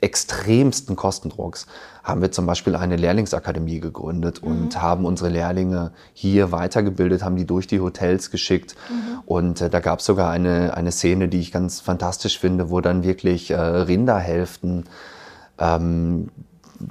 extremsten 0.00 0.96
Kostendrucks 0.96 1.66
haben 2.02 2.20
wir 2.20 2.30
zum 2.30 2.44
Beispiel 2.44 2.76
eine 2.76 2.96
Lehrlingsakademie 2.96 3.80
gegründet 3.80 4.42
mhm. 4.42 4.48
und 4.48 4.82
haben 4.82 5.06
unsere 5.06 5.30
Lehrlinge 5.30 5.92
hier 6.12 6.52
weitergebildet, 6.52 7.24
haben 7.24 7.36
die 7.36 7.46
durch 7.46 7.66
die 7.66 7.80
Hotels 7.80 8.30
geschickt. 8.30 8.76
Mhm. 8.90 9.20
Und 9.24 9.60
äh, 9.62 9.70
da 9.70 9.80
gab 9.80 10.00
es 10.00 10.04
sogar 10.04 10.30
eine, 10.30 10.76
eine 10.76 10.92
Szene, 10.92 11.28
die 11.28 11.40
ich 11.40 11.52
ganz 11.52 11.80
fantastisch 11.80 12.38
finde, 12.38 12.68
wo 12.68 12.80
dann 12.82 13.02
wirklich 13.02 13.50
äh, 13.50 13.56
Rinderhälften 13.56 14.84
ähm, 15.58 16.28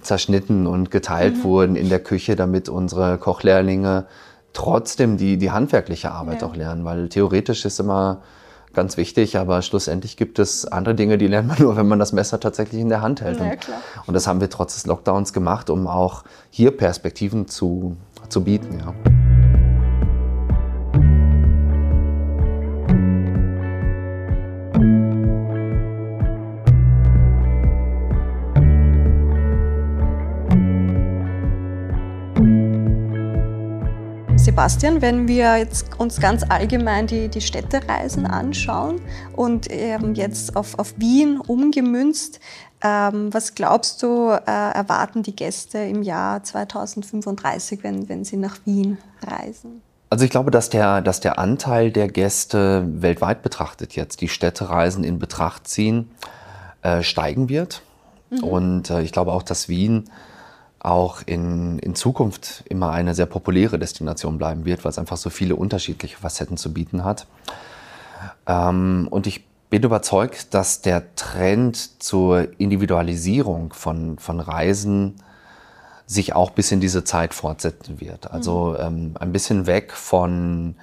zerschnitten 0.01 0.67
und 0.67 0.91
geteilt 0.91 1.37
mhm. 1.37 1.43
wurden 1.43 1.75
in 1.75 1.89
der 1.89 1.99
Küche, 1.99 2.35
damit 2.35 2.69
unsere 2.69 3.17
Kochlehrlinge 3.17 4.05
trotzdem 4.53 5.17
die, 5.17 5.37
die 5.37 5.51
handwerkliche 5.51 6.11
Arbeit 6.11 6.41
ja. 6.41 6.47
auch 6.47 6.55
lernen. 6.55 6.85
Weil 6.85 7.09
theoretisch 7.09 7.65
ist 7.65 7.79
immer 7.79 8.21
ganz 8.73 8.97
wichtig, 8.97 9.37
aber 9.37 9.61
schlussendlich 9.61 10.17
gibt 10.17 10.39
es 10.39 10.65
andere 10.65 10.95
Dinge, 10.95 11.17
die 11.17 11.27
lernt 11.27 11.47
man 11.47 11.57
nur, 11.59 11.75
wenn 11.75 11.87
man 11.87 11.99
das 11.99 12.11
Messer 12.11 12.39
tatsächlich 12.39 12.81
in 12.81 12.89
der 12.89 13.01
Hand 13.01 13.21
hält. 13.21 13.39
Ja, 13.39 13.51
und, 14.05 14.13
das 14.13 14.27
haben 14.27 14.41
wir 14.41 14.49
trotz 14.49 14.73
des 14.73 14.85
Lockdowns 14.85 15.33
gemacht, 15.33 15.69
um 15.69 15.87
auch 15.87 16.23
hier 16.49 16.75
Perspektiven 16.75 17.47
zu, 17.47 17.95
zu 18.29 18.43
bieten. 18.43 18.79
Ja. 18.79 19.22
Sebastian, 34.43 35.01
wenn 35.01 35.29
wir 35.29 35.55
jetzt 35.55 35.97
uns 35.97 36.19
ganz 36.19 36.43
allgemein 36.43 37.07
die, 37.07 37.29
die 37.29 37.39
Städtereisen 37.39 38.25
anschauen 38.25 38.99
und 39.37 39.67
ähm, 39.69 40.15
jetzt 40.15 40.57
auf, 40.57 40.77
auf 40.77 40.95
Wien 40.97 41.39
umgemünzt, 41.39 42.41
ähm, 42.83 43.33
was 43.33 43.55
glaubst 43.55 44.03
du, 44.03 44.31
äh, 44.31 44.41
erwarten 44.45 45.23
die 45.23 45.33
Gäste 45.33 45.77
im 45.77 46.03
Jahr 46.03 46.43
2035, 46.43 47.83
wenn, 47.83 48.09
wenn 48.09 48.25
sie 48.25 48.35
nach 48.35 48.57
Wien 48.65 48.97
reisen? 49.25 49.81
Also 50.09 50.25
ich 50.25 50.31
glaube, 50.31 50.51
dass 50.51 50.69
der, 50.69 50.99
dass 50.99 51.21
der 51.21 51.39
Anteil 51.39 51.89
der 51.89 52.09
Gäste 52.09 52.85
weltweit 52.85 53.43
betrachtet 53.43 53.95
jetzt, 53.95 54.19
die 54.19 54.27
Städtereisen 54.27 55.05
in 55.05 55.19
Betracht 55.19 55.69
ziehen, 55.69 56.11
äh, 56.81 57.01
steigen 57.01 57.47
wird. 57.47 57.81
Mhm. 58.29 58.43
Und 58.43 58.89
äh, 58.89 59.03
ich 59.03 59.13
glaube 59.13 59.31
auch, 59.31 59.43
dass 59.43 59.69
Wien 59.69 60.09
auch 60.83 61.21
in, 61.25 61.79
in 61.79 61.95
Zukunft 61.95 62.63
immer 62.67 62.91
eine 62.91 63.15
sehr 63.15 63.25
populäre 63.25 63.79
Destination 63.79 64.37
bleiben 64.37 64.65
wird, 64.65 64.83
weil 64.83 64.89
es 64.91 64.99
einfach 64.99 65.17
so 65.17 65.29
viele 65.29 65.55
unterschiedliche 65.55 66.17
Facetten 66.17 66.57
zu 66.57 66.73
bieten 66.73 67.05
hat. 67.05 67.25
Ähm, 68.45 69.07
und 69.09 69.25
ich 69.25 69.45
bin 69.69 69.81
überzeugt, 69.81 70.53
dass 70.53 70.81
der 70.81 71.15
Trend 71.15 72.03
zur 72.03 72.59
Individualisierung 72.59 73.73
von, 73.73 74.19
von 74.19 74.39
Reisen 74.39 75.15
sich 76.05 76.35
auch 76.35 76.51
bis 76.51 76.71
in 76.71 76.81
diese 76.81 77.05
Zeit 77.05 77.33
fortsetzen 77.33 78.01
wird. 78.01 78.29
Also 78.31 78.75
mhm. 78.77 78.85
ähm, 78.85 79.11
ein 79.19 79.31
bisschen 79.31 79.65
weg 79.65 79.93
von, 79.93 80.75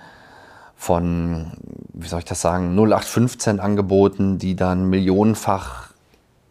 von, 0.76 1.52
wie 1.92 2.08
soll 2.08 2.20
ich 2.20 2.24
das 2.24 2.40
sagen, 2.40 2.74
0815 2.74 3.60
Angeboten, 3.60 4.38
die 4.38 4.56
dann 4.56 4.88
millionenfach 4.88 5.90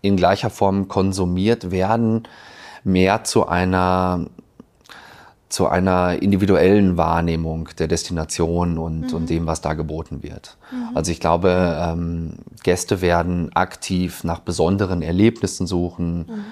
in 0.02 0.16
gleicher 0.16 0.52
Form 0.52 0.88
konsumiert 0.88 1.72
werden, 1.72 2.28
mehr 2.84 3.23
zu 3.23 3.47
einer 3.47 4.25
zu 5.49 5.67
einer 5.67 6.21
individuellen 6.21 6.95
Wahrnehmung 6.95 7.69
der 7.80 7.88
Destination 7.88 8.77
und, 8.77 9.07
mhm. 9.07 9.13
und 9.15 9.30
dem, 9.32 9.47
was 9.47 9.61
da 9.61 9.73
geboten 9.73 10.21
wird. 10.21 10.57
Mhm. 10.71 10.95
Also 10.95 11.11
ich 11.11 11.19
glaube, 11.19 11.75
ähm, 11.82 12.34
Gäste 12.61 13.01
werden 13.01 13.51
aktiv 13.55 14.23
nach 14.23 14.39
besonderen 14.39 15.01
Erlebnissen 15.01 15.65
suchen, 15.65 16.17
mhm. 16.19 16.45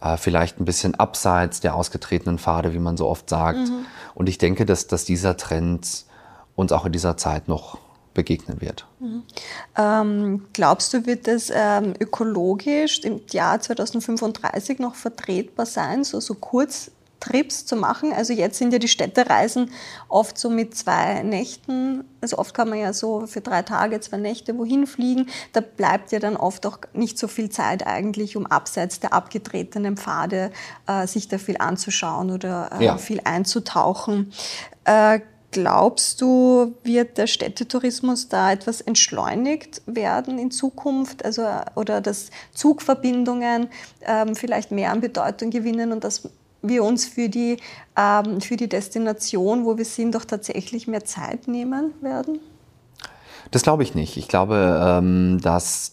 äh, 0.00 0.16
vielleicht 0.16 0.60
ein 0.60 0.64
bisschen 0.64 0.94
abseits 0.94 1.60
der 1.60 1.74
ausgetretenen 1.74 2.38
Pfade, 2.38 2.72
wie 2.72 2.78
man 2.78 2.96
so 2.96 3.06
oft 3.06 3.28
sagt. 3.28 3.58
Mhm. 3.58 3.84
Und 4.14 4.30
ich 4.30 4.38
denke, 4.38 4.64
dass, 4.64 4.86
dass 4.86 5.04
dieser 5.04 5.36
Trend 5.36 6.04
uns 6.56 6.72
auch 6.72 6.86
in 6.86 6.92
dieser 6.92 7.18
Zeit 7.18 7.48
noch 7.48 7.76
begegnen 8.18 8.60
wird. 8.60 8.84
Mhm. 8.98 9.22
Ähm, 9.76 10.46
glaubst 10.52 10.92
du, 10.92 11.06
wird 11.06 11.28
es 11.28 11.52
ähm, 11.54 11.94
ökologisch 12.00 12.98
im 13.04 13.20
Jahr 13.30 13.60
2035 13.60 14.80
noch 14.80 14.96
vertretbar 14.96 15.66
sein, 15.66 16.02
so, 16.02 16.18
so 16.18 16.34
Kurztrips 16.34 17.64
zu 17.64 17.76
machen? 17.76 18.12
Also 18.12 18.32
jetzt 18.32 18.58
sind 18.58 18.72
ja 18.72 18.80
die 18.80 18.88
Städtereisen 18.88 19.70
oft 20.08 20.36
so 20.36 20.50
mit 20.50 20.76
zwei 20.76 21.22
Nächten, 21.22 22.02
also 22.20 22.38
oft 22.38 22.54
kann 22.54 22.70
man 22.70 22.80
ja 22.80 22.92
so 22.92 23.28
für 23.28 23.40
drei 23.40 23.62
Tage, 23.62 24.00
zwei 24.00 24.16
Nächte 24.16 24.58
wohin 24.58 24.88
fliegen. 24.88 25.28
Da 25.52 25.60
bleibt 25.60 26.10
ja 26.10 26.18
dann 26.18 26.36
oft 26.36 26.66
auch 26.66 26.80
nicht 26.94 27.20
so 27.20 27.28
viel 27.28 27.50
Zeit 27.50 27.86
eigentlich, 27.86 28.36
um 28.36 28.46
abseits 28.46 28.98
der 28.98 29.12
abgetretenen 29.12 29.96
Pfade 29.96 30.50
äh, 30.88 31.06
sich 31.06 31.28
da 31.28 31.38
viel 31.38 31.58
anzuschauen 31.58 32.32
oder 32.32 32.70
äh, 32.80 32.84
ja. 32.84 32.98
viel 32.98 33.20
einzutauchen. 33.22 34.32
Äh, 34.82 35.20
Glaubst 35.50 36.20
du, 36.20 36.74
wird 36.84 37.16
der 37.16 37.26
Städtetourismus 37.26 38.28
da 38.28 38.52
etwas 38.52 38.82
entschleunigt 38.82 39.80
werden 39.86 40.38
in 40.38 40.50
Zukunft? 40.50 41.24
Also, 41.24 41.46
oder 41.74 42.02
dass 42.02 42.30
Zugverbindungen 42.52 43.68
ähm, 44.02 44.36
vielleicht 44.36 44.72
mehr 44.72 44.92
an 44.92 45.00
Bedeutung 45.00 45.48
gewinnen 45.48 45.92
und 45.92 46.04
dass 46.04 46.28
wir 46.60 46.84
uns 46.84 47.06
für 47.06 47.30
die, 47.30 47.56
ähm, 47.96 48.42
für 48.42 48.56
die 48.56 48.68
Destination, 48.68 49.64
wo 49.64 49.78
wir 49.78 49.86
sind, 49.86 50.14
doch 50.14 50.26
tatsächlich 50.26 50.86
mehr 50.86 51.04
Zeit 51.04 51.48
nehmen 51.48 51.94
werden? 52.02 52.40
Das 53.50 53.62
glaube 53.62 53.82
ich 53.82 53.94
nicht. 53.94 54.18
Ich 54.18 54.28
glaube, 54.28 54.80
ähm, 54.84 55.40
dass, 55.40 55.92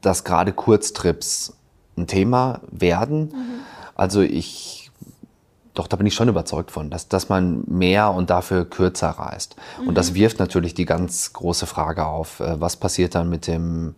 dass 0.00 0.22
gerade 0.22 0.52
Kurztrips 0.52 1.54
ein 1.96 2.06
Thema 2.06 2.60
werden. 2.70 3.32
Mhm. 3.32 3.60
Also 3.94 4.20
ich 4.20 4.81
doch, 5.74 5.86
da 5.86 5.96
bin 5.96 6.06
ich 6.06 6.14
schon 6.14 6.28
überzeugt 6.28 6.70
von, 6.70 6.90
dass, 6.90 7.08
dass 7.08 7.28
man 7.28 7.64
mehr 7.66 8.10
und 8.10 8.30
dafür 8.30 8.64
kürzer 8.64 9.08
reist. 9.08 9.56
Mhm. 9.80 9.88
Und 9.88 9.94
das 9.96 10.10
mhm. 10.10 10.16
wirft 10.16 10.38
natürlich 10.38 10.74
die 10.74 10.84
ganz 10.84 11.32
große 11.32 11.66
Frage 11.66 12.06
auf, 12.06 12.40
äh, 12.40 12.60
was 12.60 12.76
passiert 12.76 13.14
dann 13.14 13.30
mit 13.30 13.46
dem, 13.46 13.94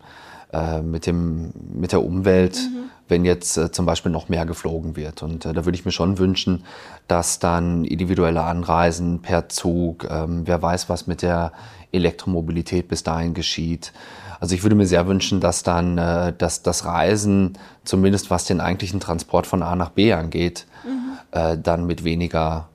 äh, 0.53 0.81
mit 0.81 1.05
dem, 1.05 1.51
mit 1.73 1.91
der 1.91 2.01
Umwelt, 2.01 2.55
mhm. 2.55 2.89
wenn 3.09 3.25
jetzt 3.25 3.57
äh, 3.57 3.71
zum 3.71 3.85
Beispiel 3.85 4.11
noch 4.11 4.29
mehr 4.29 4.45
geflogen 4.45 4.95
wird. 4.95 5.21
Und 5.21 5.45
äh, 5.45 5.51
da 5.51 5.65
würde 5.65 5.77
ich 5.77 5.83
mir 5.83 5.91
schon 5.91 6.17
wünschen, 6.17 6.63
dass 7.09 7.39
dann 7.39 7.83
individuelle 7.83 8.43
Anreisen 8.43 9.21
per 9.21 9.49
Zug, 9.49 10.07
ähm, 10.09 10.43
wer 10.45 10.61
weiß, 10.61 10.87
was 10.87 11.07
mit 11.07 11.21
der 11.21 11.51
Elektromobilität 11.91 12.87
bis 12.87 13.03
dahin 13.03 13.33
geschieht. 13.33 13.91
Also 14.39 14.55
ich 14.55 14.63
würde 14.63 14.75
mir 14.75 14.87
sehr 14.87 15.07
wünschen, 15.07 15.41
dass 15.41 15.63
dann 15.63 15.97
äh, 15.97 16.33
dass 16.37 16.61
das 16.61 16.85
Reisen, 16.85 17.57
zumindest 17.83 18.29
was 18.29 18.45
den 18.45 18.61
eigentlichen 18.61 19.01
Transport 19.01 19.45
von 19.45 19.61
A 19.61 19.75
nach 19.75 19.89
B 19.89 20.13
angeht, 20.13 20.67
mhm 20.85 21.14
äh, 21.35 21.57
dann 21.57 21.85
mit 21.85 22.03
weniger 22.03 22.69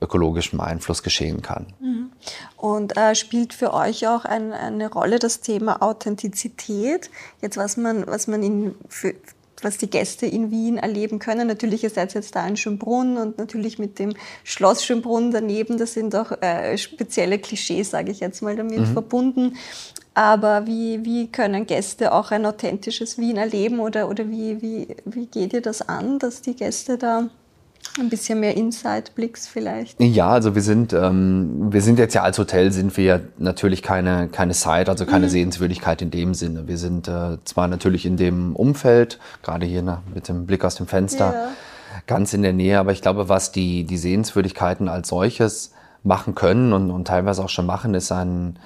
ökologischem 0.00 0.60
Einfluss 0.60 1.02
geschehen 1.02 1.42
kann. 1.42 1.66
Mhm. 1.80 2.12
Und 2.56 2.96
äh, 2.96 3.14
spielt 3.14 3.54
für 3.54 3.72
euch 3.72 4.06
auch 4.06 4.24
ein, 4.24 4.52
eine 4.52 4.90
Rolle 4.90 5.18
das 5.18 5.40
Thema 5.40 5.82
Authentizität? 5.82 7.10
Jetzt 7.40 7.56
was 7.56 7.76
man, 7.76 8.06
was 8.06 8.26
man 8.26 8.42
in, 8.42 8.74
für, 8.88 9.14
was 9.62 9.78
die 9.78 9.88
Gäste 9.88 10.26
in 10.26 10.50
Wien 10.50 10.76
erleben 10.76 11.18
können. 11.18 11.48
Natürlich, 11.48 11.82
ihr 11.84 11.90
seid 11.90 12.12
jetzt 12.14 12.36
da 12.36 12.46
in 12.46 12.56
Schönbrunn 12.56 13.16
und 13.16 13.38
natürlich 13.38 13.78
mit 13.78 13.98
dem 13.98 14.14
Schloss 14.42 14.84
Schönbrunn 14.84 15.30
daneben, 15.30 15.78
das 15.78 15.94
sind 15.94 16.14
auch 16.14 16.32
äh, 16.42 16.76
spezielle 16.76 17.38
Klischees, 17.38 17.90
sage 17.90 18.10
ich 18.10 18.20
jetzt 18.20 18.42
mal, 18.42 18.56
damit 18.56 18.80
mhm. 18.80 18.92
verbunden. 18.92 19.56
Aber 20.12 20.66
wie, 20.66 21.04
wie 21.04 21.28
können 21.28 21.66
Gäste 21.66 22.12
auch 22.12 22.30
ein 22.30 22.46
authentisches 22.46 23.18
Wien 23.18 23.36
erleben 23.36 23.80
oder, 23.80 24.08
oder 24.08 24.28
wie, 24.30 24.62
wie, 24.62 24.96
wie 25.04 25.26
geht 25.26 25.52
ihr 25.52 25.62
das 25.62 25.82
an, 25.82 26.18
dass 26.20 26.40
die 26.42 26.54
Gäste 26.54 26.98
da 26.98 27.30
ein 27.98 28.08
bisschen 28.08 28.40
mehr 28.40 28.56
Inside-Blicks 28.56 29.46
vielleicht. 29.46 30.00
Ja, 30.00 30.28
also 30.28 30.54
wir 30.54 30.62
sind, 30.62 30.92
ähm, 30.92 31.72
wir 31.72 31.80
sind 31.80 31.98
jetzt 31.98 32.14
ja 32.14 32.22
als 32.22 32.38
Hotel 32.38 32.72
sind 32.72 32.96
wir 32.96 33.20
natürlich 33.38 33.82
keine, 33.82 34.28
keine 34.28 34.54
Site, 34.54 34.90
also 34.90 35.06
keine 35.06 35.26
mhm. 35.26 35.30
Sehenswürdigkeit 35.30 36.02
in 36.02 36.10
dem 36.10 36.34
Sinne. 36.34 36.66
Wir 36.66 36.78
sind 36.78 37.08
äh, 37.08 37.38
zwar 37.44 37.68
natürlich 37.68 38.06
in 38.06 38.16
dem 38.16 38.56
Umfeld, 38.56 39.18
gerade 39.42 39.66
hier 39.66 39.82
nach, 39.82 40.00
mit 40.12 40.28
dem 40.28 40.46
Blick 40.46 40.64
aus 40.64 40.74
dem 40.74 40.86
Fenster, 40.86 41.32
ja. 41.32 41.48
ganz 42.06 42.34
in 42.34 42.42
der 42.42 42.52
Nähe, 42.52 42.78
aber 42.78 42.92
ich 42.92 43.02
glaube, 43.02 43.28
was 43.28 43.52
die, 43.52 43.84
die 43.84 43.98
Sehenswürdigkeiten 43.98 44.88
als 44.88 45.08
solches 45.08 45.72
machen 46.02 46.34
können 46.34 46.72
und, 46.72 46.90
und 46.90 47.06
teilweise 47.06 47.44
auch 47.44 47.48
schon 47.48 47.66
machen, 47.66 47.94
ist 47.94 48.10
ein, 48.12 48.58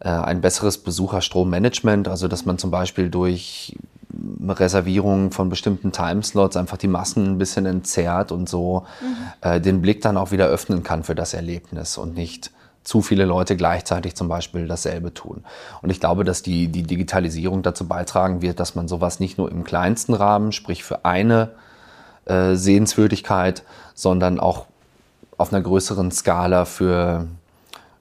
äh, 0.00 0.08
ein 0.08 0.40
besseres 0.40 0.78
Besucherstrommanagement, 0.78 2.08
also 2.08 2.26
dass 2.26 2.46
man 2.46 2.58
zum 2.58 2.70
Beispiel 2.70 3.10
durch 3.10 3.76
Reservierungen 4.48 5.30
von 5.30 5.48
bestimmten 5.48 5.92
Timeslots 5.92 6.56
einfach 6.56 6.76
die 6.76 6.88
Massen 6.88 7.26
ein 7.26 7.38
bisschen 7.38 7.66
entzerrt 7.66 8.32
und 8.32 8.48
so 8.48 8.84
mhm. 9.00 9.48
äh, 9.48 9.60
den 9.60 9.80
Blick 9.80 10.00
dann 10.02 10.16
auch 10.16 10.30
wieder 10.30 10.46
öffnen 10.46 10.82
kann 10.82 11.04
für 11.04 11.14
das 11.14 11.34
Erlebnis 11.34 11.96
und 11.98 12.14
nicht 12.14 12.50
zu 12.84 13.00
viele 13.00 13.24
Leute 13.24 13.56
gleichzeitig 13.56 14.16
zum 14.16 14.28
Beispiel 14.28 14.66
dasselbe 14.66 15.14
tun. 15.14 15.44
Und 15.82 15.90
ich 15.90 16.00
glaube, 16.00 16.24
dass 16.24 16.42
die, 16.42 16.68
die 16.68 16.82
Digitalisierung 16.82 17.62
dazu 17.62 17.86
beitragen 17.86 18.42
wird, 18.42 18.58
dass 18.58 18.74
man 18.74 18.88
sowas 18.88 19.20
nicht 19.20 19.38
nur 19.38 19.50
im 19.50 19.64
kleinsten 19.64 20.14
Rahmen, 20.14 20.52
sprich 20.52 20.82
für 20.82 21.04
eine 21.04 21.50
äh, 22.24 22.54
Sehenswürdigkeit, 22.54 23.62
sondern 23.94 24.40
auch 24.40 24.66
auf 25.38 25.52
einer 25.52 25.62
größeren 25.62 26.10
Skala 26.10 26.64
für, 26.64 27.26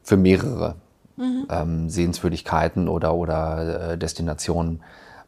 für 0.03 0.17
mehrere 0.17 0.75
mhm. 1.17 1.47
ähm, 1.49 1.89
Sehenswürdigkeiten 1.89 2.87
oder, 2.87 3.13
oder 3.13 3.91
äh, 3.91 3.97
Destinationen 3.97 4.81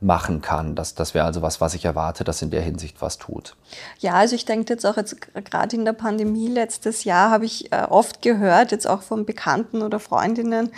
machen 0.03 0.41
kann. 0.41 0.75
Das, 0.75 0.95
das 0.95 1.13
wäre 1.13 1.25
also 1.25 1.41
was, 1.41 1.61
was 1.61 1.73
ich 1.73 1.85
erwarte, 1.85 2.23
dass 2.23 2.41
in 2.41 2.51
der 2.51 2.61
Hinsicht 2.61 3.01
was 3.01 3.17
tut. 3.17 3.55
Ja, 3.99 4.13
also 4.13 4.35
ich 4.35 4.45
denke 4.45 4.73
jetzt 4.73 4.85
auch 4.85 4.97
jetzt 4.97 5.15
gerade 5.33 5.75
in 5.75 5.85
der 5.85 5.93
Pandemie 5.93 6.47
letztes 6.47 7.03
Jahr 7.03 7.31
habe 7.31 7.45
ich 7.45 7.71
äh, 7.71 7.87
oft 7.89 8.21
gehört, 8.21 8.71
jetzt 8.71 8.87
auch 8.87 9.01
von 9.01 9.25
Bekannten 9.25 9.81
oder 9.81 9.99
Freundinnen, 9.99 10.71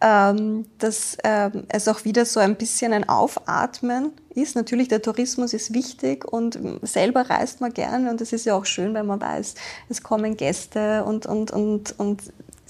ähm, 0.00 0.66
dass 0.78 1.16
ähm, 1.24 1.64
es 1.68 1.86
auch 1.88 2.04
wieder 2.04 2.26
so 2.26 2.40
ein 2.40 2.56
bisschen 2.56 2.92
ein 2.92 3.08
Aufatmen 3.08 4.12
ist. 4.34 4.56
Natürlich, 4.56 4.88
der 4.88 5.02
Tourismus 5.02 5.52
ist 5.54 5.72
wichtig 5.74 6.24
und 6.24 6.58
selber 6.82 7.30
reist 7.30 7.60
man 7.60 7.72
gerne 7.72 8.10
und 8.10 8.20
es 8.20 8.32
ist 8.32 8.44
ja 8.44 8.54
auch 8.54 8.66
schön, 8.66 8.94
wenn 8.94 9.06
man 9.06 9.20
weiß, 9.20 9.54
es 9.88 10.02
kommen 10.02 10.36
Gäste 10.36 11.04
und, 11.04 11.26
und, 11.26 11.50
und, 11.50 11.98
und 11.98 12.22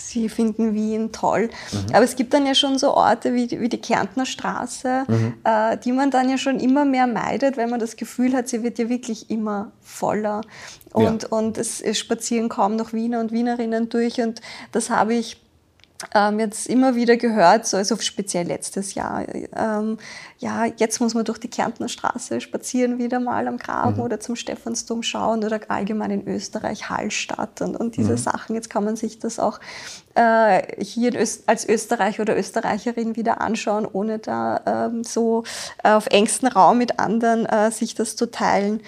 sie 0.08 0.28
finden 0.28 0.74
Wien 0.74 1.12
toll. 1.12 1.50
Mhm. 1.72 1.94
Aber 1.94 2.04
es 2.04 2.16
gibt 2.16 2.34
dann 2.34 2.46
ja 2.46 2.54
schon 2.54 2.78
so 2.78 2.94
Orte 2.94 3.34
wie, 3.34 3.50
wie 3.60 3.68
die 3.68 3.80
Kärntner 3.80 4.26
Straße, 4.26 5.04
mhm. 5.08 5.34
äh, 5.44 5.76
die 5.78 5.92
man 5.92 6.10
dann 6.10 6.28
ja 6.28 6.38
schon 6.38 6.60
immer 6.60 6.84
mehr 6.84 7.06
meidet, 7.06 7.56
weil 7.56 7.68
man 7.68 7.80
das 7.80 7.96
Gefühl 7.96 8.34
hat, 8.34 8.48
sie 8.48 8.62
wird 8.62 8.78
ja 8.78 8.88
wirklich 8.88 9.30
immer 9.30 9.72
voller. 9.80 10.42
Und, 10.92 11.22
ja. 11.22 11.28
und 11.30 11.58
es, 11.58 11.80
es 11.80 11.98
spazieren 11.98 12.48
kaum 12.48 12.76
noch 12.76 12.92
Wiener 12.92 13.20
und 13.20 13.32
Wienerinnen 13.32 13.88
durch. 13.88 14.20
Und 14.20 14.40
das 14.72 14.90
habe 14.90 15.14
ich 15.14 15.41
ähm, 16.14 16.38
jetzt 16.40 16.66
immer 16.68 16.94
wieder 16.94 17.16
gehört, 17.16 17.66
so 17.66 17.76
also 17.76 17.96
speziell 17.96 18.46
letztes 18.46 18.94
Jahr, 18.94 19.24
ähm, 19.56 19.98
ja, 20.38 20.64
jetzt 20.76 21.00
muss 21.00 21.14
man 21.14 21.24
durch 21.24 21.38
die 21.38 21.48
Kärntner 21.48 21.88
Straße 21.88 22.40
spazieren 22.40 22.98
wieder 22.98 23.20
mal 23.20 23.46
am 23.48 23.58
Graben 23.58 23.96
mhm. 23.96 24.02
oder 24.02 24.20
zum 24.20 24.36
Stephansdom 24.36 25.02
schauen 25.02 25.44
oder 25.44 25.60
allgemein 25.68 26.10
in 26.10 26.28
Österreich 26.28 26.90
Hallstatt 26.90 27.60
und, 27.60 27.76
und 27.76 27.96
diese 27.96 28.12
mhm. 28.12 28.18
Sachen. 28.18 28.54
Jetzt 28.54 28.70
kann 28.70 28.84
man 28.84 28.96
sich 28.96 29.18
das 29.18 29.38
auch 29.38 29.60
äh, 30.14 30.82
hier 30.82 31.14
Öst 31.14 31.44
als 31.48 31.68
Österreicher 31.68 32.22
oder 32.22 32.36
Österreicherin 32.36 33.16
wieder 33.16 33.40
anschauen, 33.40 33.86
ohne 33.90 34.18
da 34.18 34.60
ähm, 34.66 35.04
so 35.04 35.44
äh, 35.84 35.90
auf 35.90 36.06
engstem 36.06 36.48
Raum 36.48 36.78
mit 36.78 36.98
anderen 36.98 37.46
äh, 37.46 37.70
sich 37.70 37.94
das 37.94 38.16
zu 38.16 38.30
teilen. 38.30 38.80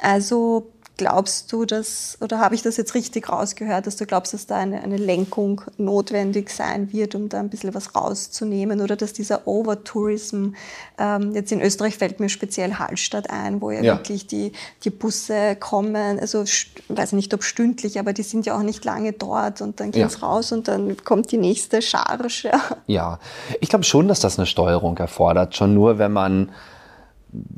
Also 0.00 0.72
Glaubst 0.96 1.52
du, 1.52 1.64
dass, 1.64 2.16
oder 2.20 2.38
habe 2.38 2.54
ich 2.54 2.62
das 2.62 2.76
jetzt 2.76 2.94
richtig 2.94 3.28
rausgehört, 3.28 3.88
dass 3.88 3.96
du 3.96 4.06
glaubst, 4.06 4.32
dass 4.32 4.46
da 4.46 4.58
eine, 4.58 4.80
eine 4.80 4.96
Lenkung 4.96 5.62
notwendig 5.76 6.50
sein 6.50 6.92
wird, 6.92 7.16
um 7.16 7.28
da 7.28 7.40
ein 7.40 7.48
bisschen 7.48 7.74
was 7.74 7.96
rauszunehmen 7.96 8.80
oder 8.80 8.94
dass 8.94 9.12
dieser 9.12 9.48
Overtourism, 9.48 10.50
ähm, 10.98 11.34
jetzt 11.34 11.50
in 11.50 11.60
Österreich 11.60 11.98
fällt 11.98 12.20
mir 12.20 12.28
speziell 12.28 12.74
Hallstatt 12.74 13.28
ein, 13.28 13.60
wo 13.60 13.72
ja, 13.72 13.82
ja. 13.82 13.96
wirklich 13.96 14.28
die, 14.28 14.52
die 14.84 14.90
Busse 14.90 15.56
kommen, 15.56 16.20
also 16.20 16.44
ich 16.44 16.72
weiß 16.88 17.12
nicht, 17.12 17.34
ob 17.34 17.42
stündlich, 17.42 17.98
aber 17.98 18.12
die 18.12 18.22
sind 18.22 18.46
ja 18.46 18.56
auch 18.56 18.62
nicht 18.62 18.84
lange 18.84 19.12
dort 19.12 19.62
und 19.62 19.80
dann 19.80 19.90
geht's 19.90 20.20
ja. 20.20 20.28
raus 20.28 20.52
und 20.52 20.68
dann 20.68 20.96
kommt 20.98 21.32
die 21.32 21.38
nächste 21.38 21.82
Charge. 21.82 22.52
Ja, 22.86 23.18
ich 23.60 23.68
glaube 23.68 23.84
schon, 23.84 24.06
dass 24.06 24.20
das 24.20 24.38
eine 24.38 24.46
Steuerung 24.46 24.96
erfordert, 24.98 25.56
schon 25.56 25.74
nur 25.74 25.98
wenn 25.98 26.12
man 26.12 26.50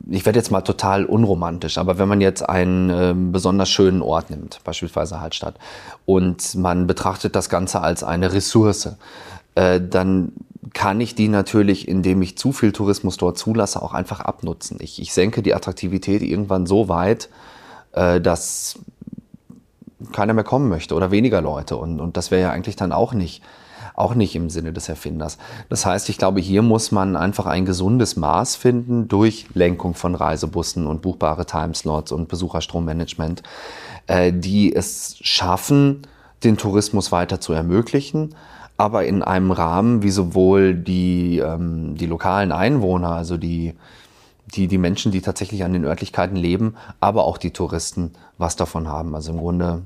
ich 0.08 0.24
werde 0.24 0.38
jetzt 0.38 0.50
mal 0.50 0.62
total 0.62 1.04
unromantisch, 1.04 1.78
aber 1.78 1.98
wenn 1.98 2.08
man 2.08 2.20
jetzt 2.20 2.48
einen 2.48 2.90
äh, 2.90 3.14
besonders 3.14 3.68
schönen 3.68 4.02
Ort 4.02 4.30
nimmt, 4.30 4.60
beispielsweise 4.64 5.20
Hallstatt, 5.20 5.56
und 6.04 6.54
man 6.54 6.86
betrachtet 6.86 7.36
das 7.36 7.48
Ganze 7.48 7.80
als 7.80 8.02
eine 8.02 8.32
Ressource, 8.32 8.90
äh, 9.54 9.80
dann 9.80 10.32
kann 10.72 11.00
ich 11.00 11.14
die 11.14 11.28
natürlich, 11.28 11.88
indem 11.88 12.22
ich 12.22 12.36
zu 12.36 12.52
viel 12.52 12.72
Tourismus 12.72 13.16
dort 13.16 13.38
zulasse, 13.38 13.82
auch 13.82 13.94
einfach 13.94 14.20
abnutzen. 14.20 14.78
Ich, 14.80 15.00
ich 15.00 15.12
senke 15.12 15.42
die 15.42 15.54
Attraktivität 15.54 16.22
irgendwann 16.22 16.66
so 16.66 16.88
weit, 16.88 17.28
äh, 17.92 18.20
dass 18.20 18.78
keiner 20.12 20.34
mehr 20.34 20.44
kommen 20.44 20.68
möchte 20.68 20.94
oder 20.94 21.10
weniger 21.10 21.40
Leute. 21.40 21.76
Und, 21.76 22.00
und 22.00 22.16
das 22.16 22.30
wäre 22.30 22.42
ja 22.42 22.50
eigentlich 22.50 22.76
dann 22.76 22.92
auch 22.92 23.14
nicht 23.14 23.42
auch 23.96 24.14
nicht 24.14 24.36
im 24.36 24.50
Sinne 24.50 24.72
des 24.72 24.88
Erfinders. 24.88 25.38
Das 25.68 25.86
heißt, 25.86 26.08
ich 26.10 26.18
glaube, 26.18 26.40
hier 26.40 26.62
muss 26.62 26.92
man 26.92 27.16
einfach 27.16 27.46
ein 27.46 27.64
gesundes 27.64 28.16
Maß 28.16 28.54
finden 28.54 29.08
durch 29.08 29.46
Lenkung 29.54 29.94
von 29.94 30.14
Reisebussen 30.14 30.86
und 30.86 31.02
buchbare 31.02 31.46
Timeslots 31.46 32.12
und 32.12 32.28
Besucherstrommanagement, 32.28 33.42
äh, 34.06 34.32
die 34.32 34.74
es 34.74 35.16
schaffen, 35.22 36.02
den 36.44 36.58
Tourismus 36.58 37.10
weiter 37.10 37.40
zu 37.40 37.54
ermöglichen, 37.54 38.34
aber 38.76 39.06
in 39.06 39.22
einem 39.22 39.50
Rahmen, 39.50 40.02
wie 40.02 40.10
sowohl 40.10 40.74
die, 40.74 41.38
ähm, 41.38 41.96
die 41.96 42.06
lokalen 42.06 42.52
Einwohner, 42.52 43.12
also 43.12 43.38
die, 43.38 43.74
die, 44.54 44.68
die 44.68 44.78
Menschen, 44.78 45.10
die 45.10 45.22
tatsächlich 45.22 45.64
an 45.64 45.72
den 45.72 45.84
Örtlichkeiten 45.84 46.36
leben, 46.36 46.76
aber 47.00 47.24
auch 47.24 47.38
die 47.38 47.52
Touristen 47.52 48.12
was 48.36 48.56
davon 48.56 48.88
haben. 48.88 49.14
Also 49.14 49.32
im 49.32 49.38
Grunde 49.38 49.82